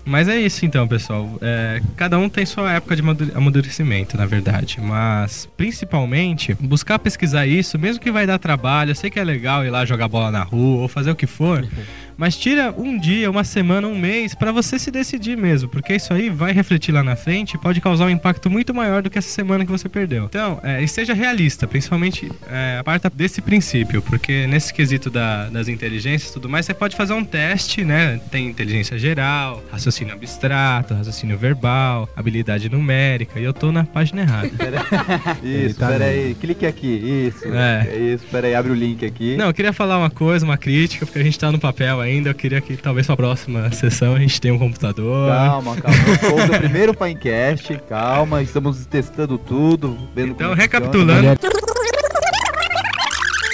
Mas 0.05 0.29
é 0.29 0.39
isso 0.39 0.65
então, 0.65 0.87
pessoal. 0.87 1.37
É, 1.41 1.81
cada 1.97 2.17
um 2.17 2.29
tem 2.29 2.45
sua 2.45 2.71
época 2.71 2.95
de 2.95 3.01
amadu- 3.01 3.29
amadurecimento, 3.35 4.15
na 4.15 4.25
verdade. 4.25 4.77
Mas, 4.81 5.49
principalmente, 5.57 6.53
buscar 6.53 6.97
pesquisar 6.97 7.45
isso, 7.45 7.77
mesmo 7.77 8.01
que 8.01 8.09
vai 8.09 8.25
dar 8.25 8.39
trabalho. 8.39 8.91
Eu 8.91 8.95
sei 8.95 9.09
que 9.09 9.19
é 9.19 9.23
legal 9.23 9.65
ir 9.65 9.69
lá 9.69 9.83
jogar 9.83 10.07
bola 10.07 10.31
na 10.31 10.43
rua 10.43 10.83
ou 10.83 10.87
fazer 10.87 11.11
o 11.11 11.15
que 11.15 11.27
for. 11.27 11.67
Mas 12.17 12.35
tira 12.35 12.73
um 12.77 12.97
dia, 12.97 13.29
uma 13.29 13.43
semana, 13.43 13.87
um 13.87 13.97
mês 13.97 14.33
pra 14.33 14.51
você 14.51 14.79
se 14.79 14.89
decidir 14.89 15.37
mesmo. 15.37 15.69
Porque 15.69 15.93
isso 15.95 16.13
aí 16.13 16.29
vai 16.29 16.51
refletir 16.51 16.91
lá 16.91 17.03
na 17.03 17.15
frente 17.15 17.53
e 17.53 17.57
pode 17.57 17.79
causar 17.79 18.05
um 18.05 18.09
impacto 18.09 18.49
muito 18.49 18.73
maior 18.73 19.01
do 19.01 19.09
que 19.09 19.17
essa 19.17 19.29
semana 19.29 19.65
que 19.65 19.71
você 19.71 19.87
perdeu. 19.87 20.25
Então, 20.25 20.59
é, 20.63 20.81
e 20.83 20.87
seja 20.87 21.13
realista, 21.13 21.67
principalmente 21.67 22.31
é, 22.49 22.81
parta 22.83 23.09
desse 23.09 23.41
princípio. 23.41 24.01
Porque 24.01 24.47
nesse 24.47 24.73
quesito 24.73 25.09
da- 25.09 25.47
das 25.49 25.67
inteligências 25.67 26.31
e 26.31 26.33
tudo 26.33 26.49
mais, 26.49 26.65
você 26.65 26.73
pode 26.73 26.95
fazer 26.95 27.13
um 27.13 27.23
teste, 27.23 27.83
né? 27.83 28.19
Tem 28.31 28.47
inteligência 28.47 28.97
geral, 28.97 29.63
raciocínio 29.71 30.13
abstrato, 30.13 30.93
raciocínio 30.95 31.37
verbal, 31.37 32.09
habilidade 32.15 32.69
numérica. 32.69 33.39
E 33.39 33.43
eu 33.43 33.53
tô 33.53 33.71
na 33.71 33.83
página 33.83 34.21
errada. 34.21 34.49
Isso, 35.43 35.79
tá 35.79 35.87
pera 35.87 36.05
vendo. 36.05 36.25
aí. 36.27 36.35
Clique 36.35 36.65
aqui. 36.65 36.87
Isso. 37.27 37.47
É. 37.47 37.87
É. 37.91 37.97
Isso, 38.13 38.25
pera 38.31 38.47
aí. 38.47 38.55
Abre 38.55 38.71
o 38.71 38.75
link 38.75 39.05
aqui. 39.05 39.35
Não, 39.37 39.45
eu 39.47 39.53
queria 39.53 39.73
falar 39.73 39.97
uma 39.97 40.09
coisa, 40.09 40.43
uma 40.45 40.57
crítica, 40.57 41.05
porque 41.05 41.19
a 41.19 41.23
gente 41.23 41.37
tá 41.37 41.51
no 41.51 41.59
papel 41.59 41.99
ainda. 42.07 42.29
Eu 42.29 42.35
queria 42.35 42.59
que 42.61 42.75
talvez 42.77 43.05
pra 43.05 43.15
próxima 43.15 43.71
sessão 43.71 44.15
a 44.15 44.19
gente 44.19 44.39
tenha 44.41 44.53
um 44.53 44.59
computador. 44.59 45.29
Calma, 45.29 45.75
calma. 45.75 45.97
Sou 46.21 46.55
o 46.55 46.59
primeiro 46.59 46.93
Pinecast. 46.93 47.79
Calma, 47.87 48.41
estamos 48.41 48.85
testando 48.85 49.37
tudo. 49.37 49.97
Então, 50.15 50.53
recapitulando. 50.53 51.37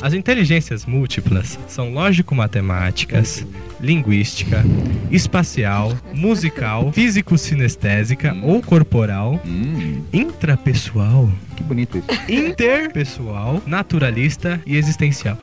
As 0.04 0.14
inteligências 0.14 0.86
múltiplas 0.86 1.58
são 1.66 1.94
lógico-matemáticas, 1.94 3.48
linguística, 3.80 4.62
espacial, 5.10 5.98
musical, 6.14 6.92
físico-sinestésica 6.92 8.36
ou 8.44 8.62
corporal. 8.62 9.40
Hum, 9.46 10.04
intrapessoal, 10.12 11.32
que 11.56 11.64
bonito 11.64 12.00
isso. 12.00 12.32
interpessoal, 12.32 13.62
naturalista 13.66 14.62
e 14.66 14.76
existencial. 14.76 15.38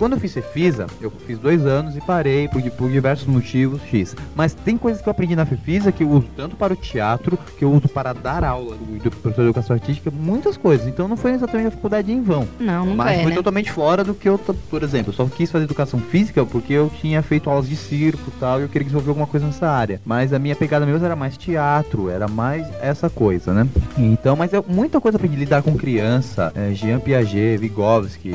Quando 0.00 0.14
eu 0.14 0.18
fiz 0.18 0.32
Cefisa, 0.32 0.86
eu 0.98 1.10
fiz 1.10 1.38
dois 1.38 1.66
anos 1.66 1.94
e 1.94 2.00
parei 2.00 2.48
por, 2.48 2.62
por 2.70 2.90
diversos 2.90 3.26
motivos 3.26 3.82
X. 3.82 4.16
Mas 4.34 4.54
tem 4.54 4.78
coisas 4.78 5.02
que 5.02 5.06
eu 5.06 5.10
aprendi 5.10 5.36
na 5.36 5.44
Cefisa 5.44 5.92
que 5.92 6.02
eu 6.02 6.08
uso 6.08 6.26
tanto 6.34 6.56
para 6.56 6.72
o 6.72 6.76
teatro, 6.76 7.38
que 7.58 7.66
eu 7.66 7.70
uso 7.70 7.86
para 7.86 8.14
dar 8.14 8.42
aula 8.42 8.76
do, 8.76 9.10
professor 9.10 9.42
de 9.42 9.48
educação 9.50 9.74
artística, 9.74 10.10
muitas 10.10 10.56
coisas. 10.56 10.86
Então 10.86 11.06
não 11.06 11.18
foi 11.18 11.32
exatamente 11.32 11.66
a 11.66 11.70
faculdade 11.72 12.10
em 12.10 12.22
vão. 12.22 12.48
Não, 12.58 12.86
nunca 12.86 12.96
Mas 12.96 13.18
é, 13.18 13.22
foi 13.24 13.32
né? 13.32 13.36
totalmente 13.36 13.70
fora 13.70 14.02
do 14.02 14.14
que 14.14 14.26
eu, 14.26 14.38
por 14.38 14.82
exemplo, 14.82 15.10
eu 15.10 15.14
só 15.14 15.26
quis 15.26 15.50
fazer 15.50 15.64
educação 15.64 16.00
física 16.00 16.46
porque 16.46 16.72
eu 16.72 16.90
tinha 16.98 17.20
feito 17.20 17.50
aulas 17.50 17.68
de 17.68 17.76
circo 17.76 18.22
e 18.34 18.40
tal, 18.40 18.58
e 18.58 18.62
eu 18.62 18.70
queria 18.70 18.86
desenvolver 18.86 19.10
alguma 19.10 19.26
coisa 19.26 19.44
nessa 19.44 19.68
área. 19.68 20.00
Mas 20.06 20.32
a 20.32 20.38
minha 20.38 20.56
pegada 20.56 20.86
mesmo 20.86 21.04
era 21.04 21.14
mais 21.14 21.36
teatro, 21.36 22.08
era 22.08 22.26
mais 22.26 22.66
essa 22.80 23.10
coisa, 23.10 23.52
né? 23.52 23.68
Então, 23.98 24.34
mas 24.34 24.50
eu, 24.54 24.64
muita 24.66 24.98
coisa 24.98 25.18
aprendi 25.18 25.36
lidar 25.36 25.62
com 25.62 25.76
criança, 25.76 26.50
é, 26.54 26.72
Jean 26.72 27.00
Piaget, 27.00 27.58
Vygotsky. 27.58 28.30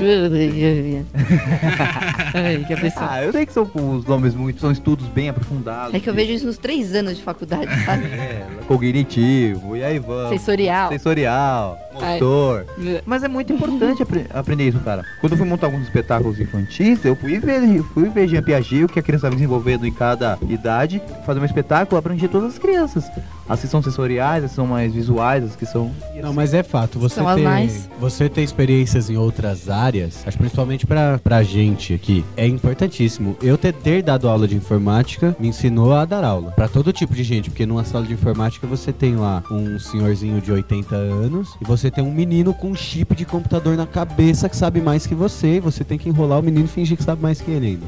Ai, 2.34 2.64
que 2.68 2.76
pessoa. 2.76 3.08
Ah, 3.10 3.24
eu 3.24 3.32
sei 3.32 3.46
que 3.46 3.54
são 3.54 3.70
os 3.74 4.06
nomes 4.06 4.34
muito, 4.36 4.60
são 4.60 4.72
estudos 4.72 5.08
bem 5.08 5.30
aprofundados. 5.30 5.94
É 5.94 6.00
que 6.00 6.10
eu 6.10 6.14
vejo 6.14 6.32
isso 6.34 6.46
nos 6.46 6.58
três 6.58 6.94
anos 6.94 7.16
de 7.18 7.24
faculdade, 7.24 7.68
sabe? 7.86 8.06
É, 8.26 8.46
cognitivo, 8.68 9.76
e 9.76 9.84
aí 9.84 10.00
vamos. 10.00 10.30
Sensorial. 10.30 10.90
Sensorial, 10.90 11.78
Ai. 12.00 12.14
motor. 12.14 12.66
Mas 13.06 13.24
é 13.24 13.28
muito 13.28 13.52
importante 13.54 14.02
apre- 14.02 14.26
aprender 14.34 14.68
isso, 14.70 14.80
cara. 14.80 15.04
Quando 15.22 15.34
eu 15.34 15.38
fui 15.38 15.48
montar 15.48 15.68
alguns 15.68 15.84
espetáculos 15.84 16.40
infantis, 16.40 17.04
eu 17.06 17.16
fui 17.16 17.40
ver, 17.40 17.82
fui 17.94 18.10
ver 18.10 18.28
Jean 18.28 18.42
Piaget, 18.44 18.84
o 18.84 18.88
que 18.88 19.00
a 19.00 19.04
criança 19.04 19.28
estava 19.28 19.36
desenvolvendo 19.36 19.86
em 19.86 19.92
cada 19.92 20.38
idade, 20.50 21.02
fazer 21.26 21.40
um 21.40 21.46
espetáculo, 21.46 21.98
aprendi 22.00 22.28
todas 22.28 22.54
as 22.54 22.60
crianças. 22.60 23.06
As 23.48 23.62
que 23.62 23.68
são 23.68 23.82
sensoriais, 23.82 24.44
as 24.44 24.50
que 24.52 24.56
são 24.56 24.66
mais 24.66 24.92
visuais, 24.94 25.44
as 25.44 25.56
que 25.56 25.66
são. 25.68 25.92
Não, 26.22 26.34
mas 26.34 26.54
é 26.54 26.64
fato. 26.64 26.98
Você 27.00 27.16
São 27.16 27.28
as 27.28 27.36
ter, 27.36 27.42
mais. 27.44 27.90
você 28.00 28.28
ter 28.28 28.42
experiências 28.42 29.10
em 29.10 29.18
outras 29.18 29.70
áreas, 29.70 30.24
acho 30.26 30.36
que 30.38 30.44
principalmente 30.44 30.88
pra, 30.88 31.20
pra 31.20 31.44
gente 31.46 31.94
aqui, 31.94 32.26
é 32.36 32.46
importantíssimo. 32.48 33.38
Eu 33.42 33.58
ter, 33.58 33.74
ter 33.74 34.04
dado 34.04 34.28
aula 34.28 34.48
de 34.48 34.56
informática 34.56 35.36
me 35.40 35.48
ensinou 35.48 35.94
a 35.94 36.04
dar 36.04 36.24
aula. 36.24 36.52
Pra 36.52 36.68
todo 36.68 36.92
tipo 36.92 37.14
de 37.14 37.24
gente, 37.24 37.50
porque 37.50 37.66
numa 37.66 37.84
sala 37.84 38.06
de 38.06 38.14
informática 38.14 38.68
você 38.68 38.92
tem 38.92 39.16
lá 39.16 39.44
um 39.50 39.80
senhorzinho 39.80 40.42
de 40.42 40.52
80 40.52 40.96
anos 40.96 41.56
e 41.62 41.66
você 41.66 41.90
tem 41.90 42.04
um 42.04 42.12
menino 42.12 42.54
com 42.54 42.72
um 42.72 42.76
chip 42.76 43.16
de 43.16 43.26
computador 43.26 43.78
na 43.78 43.86
cabeça 43.86 44.50
que 44.50 44.56
sabe 44.56 44.82
mais 44.82 45.08
que 45.08 45.16
você. 45.16 45.56
E 45.56 45.60
você 45.60 45.84
tem 45.84 45.98
que 45.98 46.10
enrolar 46.10 46.40
o 46.40 46.44
menino 46.44 46.66
e 46.66 46.68
fingir 46.68 46.98
que 46.98 47.04
sabe 47.04 47.22
mais 47.22 47.40
que 47.40 47.52
ele 47.52 47.68
ainda. 47.68 47.86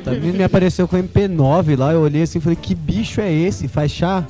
O 0.05 0.09
menino 0.11 0.37
me 0.37 0.43
apareceu 0.43 0.87
com 0.87 0.97
MP9 0.97 1.77
lá, 1.77 1.93
eu 1.93 2.01
olhei 2.01 2.23
assim 2.23 2.39
e 2.39 2.41
falei, 2.41 2.57
que 2.59 2.73
bicho 2.73 3.21
é 3.21 3.31
esse? 3.31 3.67
Faz 3.67 3.91
chá? 3.91 4.23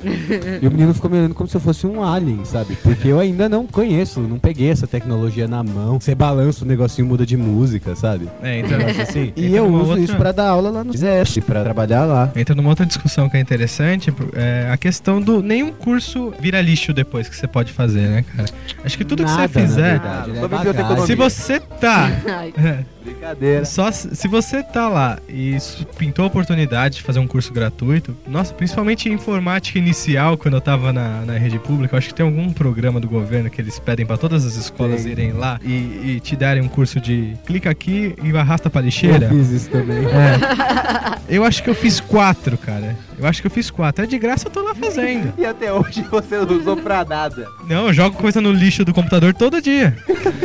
e 0.60 0.66
o 0.66 0.70
menino 0.70 0.92
ficou 0.94 1.10
me 1.10 1.16
olhando 1.18 1.34
como 1.34 1.48
se 1.48 1.56
eu 1.56 1.60
fosse 1.60 1.86
um 1.86 2.02
alien, 2.02 2.44
sabe? 2.44 2.76
Porque 2.82 3.08
eu 3.08 3.18
ainda 3.18 3.48
não 3.48 3.66
conheço, 3.66 4.20
não 4.20 4.38
peguei 4.38 4.70
essa 4.70 4.86
tecnologia 4.86 5.48
na 5.48 5.62
mão. 5.62 5.98
Você 6.00 6.14
balança 6.14 6.64
o 6.64 6.68
negocinho 6.68 7.06
muda 7.06 7.24
de 7.24 7.36
música, 7.36 7.94
sabe? 7.96 8.28
É, 8.42 8.60
então, 8.60 8.78
Assim, 9.02 9.32
e 9.36 9.46
Entra 9.46 9.58
eu 9.58 9.66
uso 9.66 9.90
outra- 9.90 10.00
isso 10.04 10.16
pra 10.16 10.32
dar 10.32 10.48
aula 10.48 10.70
lá 10.70 10.84
no 10.84 10.92
ZESP, 10.96 11.40
pra 11.42 11.62
trabalhar 11.62 12.04
lá. 12.04 12.30
Entra 12.36 12.54
numa 12.54 12.68
outra 12.68 12.84
discussão 12.86 13.28
que 13.28 13.36
é 13.36 13.40
interessante, 13.40 14.12
é 14.34 14.68
a 14.70 14.76
questão 14.76 15.20
do 15.20 15.42
nenhum 15.42 15.72
curso 15.72 16.32
vira 16.40 16.60
lixo 16.60 16.92
depois 16.92 17.28
que 17.28 17.36
você 17.36 17.46
pode 17.46 17.72
fazer, 17.72 18.08
né, 18.08 18.24
cara? 18.36 18.48
Acho 18.84 18.96
que 18.98 19.04
tudo 19.04 19.22
Nada, 19.22 19.48
que 19.48 19.54
você 19.54 19.60
fizer, 19.66 20.00
verdade, 20.00 20.30
é 20.30 20.48
biblioteconomia. 20.48 21.06
se 21.06 21.14
você 21.14 21.60
tá, 21.60 22.10
Brincadeira. 23.04 23.64
só 23.64 23.90
se 23.90 24.28
você 24.28 24.62
tá 24.62 24.88
lá 24.88 25.18
e 25.28 25.56
pintou 25.96 26.24
a 26.24 26.28
oportunidade 26.28 26.96
de 26.96 27.02
fazer 27.02 27.18
um 27.18 27.26
curso 27.26 27.52
gratuito, 27.52 28.16
nossa, 28.26 28.52
principalmente 28.54 29.08
em 29.08 29.12
informática 29.12 29.78
inicial, 29.78 30.36
quando 30.36 30.54
eu 30.54 30.60
tava 30.60 30.92
na, 30.92 31.24
na 31.24 31.38
rede 31.38 31.58
pública, 31.58 31.94
eu 31.94 31.98
acho 31.98 32.08
que 32.08 32.14
tem 32.14 32.24
algum 32.24 32.52
programa 32.52 33.00
do 33.00 33.08
governo 33.08 33.50
que 33.50 33.60
eles 33.60 33.78
pedem 33.78 34.06
pra 34.06 34.16
todas 34.16 34.44
as 34.44 34.56
escolas 34.56 35.02
Tem. 35.02 35.12
irem 35.12 35.32
lá 35.32 35.60
e, 35.62 36.14
e 36.16 36.20
te 36.20 36.36
darem 36.36 36.62
um 36.62 36.68
curso 36.68 37.00
de 37.00 37.36
clica 37.46 37.70
aqui 37.70 38.14
e 38.22 38.36
arrasta 38.36 38.70
pra 38.70 38.80
lixeira. 38.80 39.26
Eu 39.26 39.30
fiz 39.30 39.50
isso 39.50 39.70
também. 39.70 40.04
É. 40.06 41.18
Eu 41.28 41.44
acho 41.44 41.62
que 41.62 41.70
eu 41.70 41.74
fiz 41.74 42.00
quatro, 42.00 42.58
cara. 42.58 42.96
Eu 43.18 43.26
acho 43.26 43.40
que 43.40 43.46
eu 43.46 43.50
fiz 43.50 43.70
quatro. 43.70 44.04
É 44.04 44.06
de 44.06 44.18
graça, 44.18 44.46
eu 44.48 44.50
tô 44.50 44.62
lá 44.62 44.74
fazendo. 44.74 45.32
E 45.38 45.44
até 45.44 45.72
hoje 45.72 46.02
você 46.10 46.36
não 46.38 46.56
usou 46.58 46.76
pra 46.76 47.04
nada. 47.04 47.46
Não, 47.68 47.86
eu 47.88 47.92
jogo 47.92 48.16
coisa 48.16 48.40
no 48.40 48.52
lixo 48.52 48.84
do 48.84 48.92
computador 48.94 49.32
todo 49.34 49.60
dia. 49.60 49.96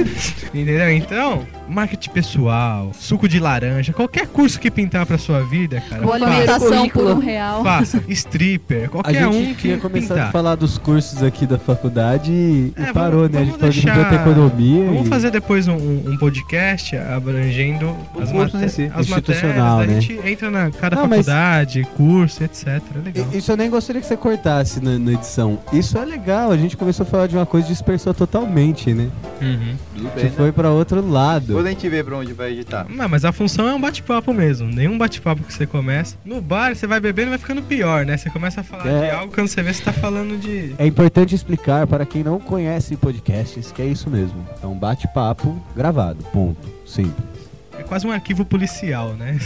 Entendeu? 0.53 0.89
Então, 0.91 1.45
marketing 1.67 2.09
pessoal, 2.11 2.91
suco 2.93 3.27
de 3.27 3.39
laranja, 3.39 3.93
qualquer 3.93 4.27
curso 4.27 4.59
que 4.59 4.69
pintar 4.71 5.05
pra 5.05 5.17
sua 5.17 5.43
vida, 5.43 5.81
cara, 5.89 6.01
Boa 6.01 6.15
alimentação 6.15 6.89
por 6.89 7.03
um 7.07 7.19
real. 7.19 7.63
faça. 7.63 8.01
Stripper, 8.07 8.85
A 8.85 8.89
qualquer 8.89 9.13
gente 9.23 9.35
um 9.35 9.45
que 9.55 9.61
tinha 9.61 9.77
começado 9.77 10.15
pintar. 10.17 10.29
a 10.29 10.31
falar 10.31 10.55
dos 10.55 10.77
cursos 10.77 11.21
aqui 11.23 11.45
da 11.45 11.57
faculdade 11.59 12.31
e, 12.31 12.73
e 12.77 12.81
É, 12.81 12.93
parou, 12.93 13.21
vamos- 13.29 13.31
né? 13.31 13.39
A 13.41 13.43
gente 13.45 13.57
vamos 13.57 13.59
falou 13.59 13.71
de 13.71 13.81
deixar- 13.81 14.03
biblioteconomia. 14.03 14.85
Vamos 14.85 15.05
e- 15.05 15.09
fazer 15.09 15.31
depois 15.31 15.67
um, 15.67 15.75
um 15.75 16.17
podcast 16.17 16.95
abrangendo 16.97 17.95
Os 18.15 18.55
as, 18.55 18.71
si. 18.71 18.91
as 18.93 19.07
Institucional, 19.07 19.77
matérias. 19.77 19.87
né? 19.93 19.97
A 19.97 19.99
gente 20.01 20.29
entra 20.29 20.49
na 20.51 20.71
cada 20.71 20.95
Não, 20.95 21.07
mas- 21.07 21.25
faculdade, 21.25 21.83
curso, 21.95 22.43
etc. 22.43 22.56
É 22.65 22.81
legal. 23.03 23.27
Isso 23.33 23.51
eu 23.51 23.57
nem 23.57 23.69
gostaria 23.69 24.01
que 24.01 24.07
você 24.07 24.17
cortasse 24.17 24.81
na, 24.83 24.97
na 24.97 25.13
edição. 25.13 25.59
Isso 25.71 25.97
é 25.97 26.05
legal, 26.05 26.51
a 26.51 26.57
gente 26.57 26.75
começou 26.77 27.05
a 27.05 27.09
falar 27.09 27.27
de 27.27 27.35
uma 27.35 27.45
coisa 27.45 27.67
e 27.67 27.71
dispersou 27.71 28.13
totalmente, 28.13 28.93
né? 28.93 29.09
Uhum. 29.41 29.75
Tudo 29.95 30.09
bem, 30.15 30.23
gente 30.25 30.35
foi 30.35 30.51
pra 30.51 30.71
outro 30.71 31.05
lado. 31.07 31.47
Depois 31.47 31.65
a 31.65 31.69
gente 31.69 31.87
vê 31.89 32.03
pra 32.03 32.17
onde 32.17 32.33
vai 32.33 32.51
editar. 32.51 32.85
Não, 32.89 33.07
mas 33.07 33.25
a 33.25 33.31
função 33.31 33.67
é 33.67 33.73
um 33.73 33.79
bate-papo 33.81 34.33
mesmo. 34.33 34.67
Nenhum 34.67 34.97
bate-papo 34.97 35.43
que 35.43 35.53
você 35.53 35.65
começa. 35.65 36.15
No 36.25 36.41
bar, 36.41 36.75
você 36.75 36.87
vai 36.87 36.99
bebendo 36.99 37.27
e 37.27 37.31
vai 37.31 37.37
ficando 37.39 37.61
pior, 37.61 38.05
né? 38.05 38.17
Você 38.17 38.29
começa 38.29 38.61
a 38.61 38.63
falar 38.63 38.87
É. 38.87 39.05
de 39.09 39.11
algo 39.15 39.33
quando 39.33 39.47
você 39.47 39.61
vê 39.61 39.73
você 39.73 39.83
tá 39.83 39.93
falando 39.93 40.37
de. 40.39 40.73
É 40.77 40.85
importante 40.85 41.35
explicar 41.35 41.85
para 41.87 42.05
quem 42.05 42.23
não 42.23 42.39
conhece 42.39 42.95
podcasts 42.95 43.71
que 43.71 43.81
é 43.81 43.85
isso 43.85 44.09
mesmo. 44.09 44.47
É 44.63 44.67
um 44.67 44.75
bate-papo 44.77 45.55
gravado, 45.75 46.23
ponto. 46.31 46.67
Simples. 46.85 47.46
É 47.87 47.89
quase 47.89 48.05
um 48.05 48.11
arquivo 48.11 48.43
policial, 48.43 49.13
né? 49.13 49.39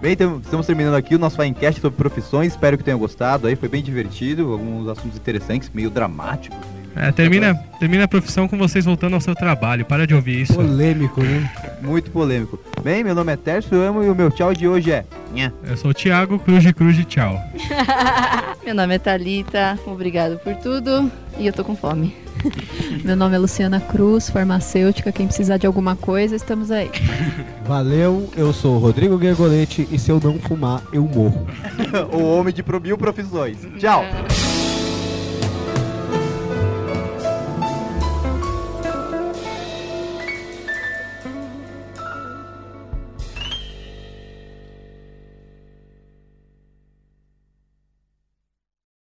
Bem, 0.00 0.12
então, 0.12 0.40
estamos 0.40 0.64
terminando 0.64 0.94
aqui 0.94 1.16
o 1.16 1.18
nosso 1.18 1.36
Finecast 1.36 1.80
sobre 1.80 1.96
profissões. 1.96 2.52
Espero 2.52 2.78
que 2.78 2.84
tenham 2.84 3.00
gostado. 3.00 3.48
Aí 3.48 3.56
foi 3.56 3.68
bem 3.68 3.82
divertido, 3.82 4.52
alguns 4.52 4.86
assuntos 4.86 5.18
interessantes, 5.18 5.68
meio 5.74 5.90
dramáticos. 5.90 6.56
É, 6.94 7.10
termina, 7.10 7.56
termina 7.80 8.04
a 8.04 8.08
profissão 8.08 8.46
com 8.46 8.56
vocês 8.56 8.84
voltando 8.84 9.14
ao 9.14 9.20
seu 9.20 9.34
trabalho. 9.34 9.84
Para 9.84 10.06
de 10.06 10.14
ouvir 10.14 10.42
isso. 10.42 10.54
Polêmico, 10.54 11.20
né? 11.20 11.50
Muito 11.82 12.12
polêmico. 12.12 12.60
Bem, 12.80 13.02
meu 13.02 13.14
nome 13.14 13.32
é 13.32 13.36
Tércio 13.36 13.76
Amo 13.80 14.04
e 14.04 14.08
o 14.08 14.14
meu 14.14 14.30
tchau 14.30 14.54
de 14.54 14.68
hoje 14.68 14.92
é. 14.92 15.04
Nha. 15.34 15.52
Eu 15.64 15.76
sou 15.76 15.90
o 15.90 15.94
Thiago 15.94 16.38
Cruz 16.38 16.62
de 16.62 16.72
Cruz 16.72 16.94
de 16.94 17.04
Tchau. 17.04 17.42
Meu 18.64 18.74
nome 18.74 18.94
é 18.94 18.98
Thalita, 18.98 19.78
obrigado 19.86 20.38
por 20.38 20.54
tudo 20.56 21.10
e 21.38 21.46
eu 21.46 21.52
tô 21.52 21.64
com 21.64 21.74
fome. 21.74 22.14
Meu 23.04 23.16
nome 23.16 23.36
é 23.36 23.38
Luciana 23.38 23.80
Cruz, 23.80 24.30
farmacêutica. 24.30 25.12
Quem 25.12 25.26
precisar 25.26 25.56
de 25.56 25.66
alguma 25.66 25.96
coisa, 25.96 26.36
estamos 26.36 26.70
aí. 26.70 26.90
Valeu, 27.66 28.28
eu 28.36 28.52
sou 28.52 28.76
o 28.76 28.78
Rodrigo 28.78 29.20
Gergolete 29.20 29.88
e 29.90 29.98
se 29.98 30.10
eu 30.10 30.20
não 30.22 30.38
fumar, 30.38 30.82
eu 30.92 31.02
morro. 31.02 31.46
o 32.12 32.22
homem 32.22 32.52
de 32.52 32.62
pro 32.62 32.80
mil 32.80 32.98
profissões. 32.98 33.58
Tchau. 33.78 34.02
É. 34.02 34.57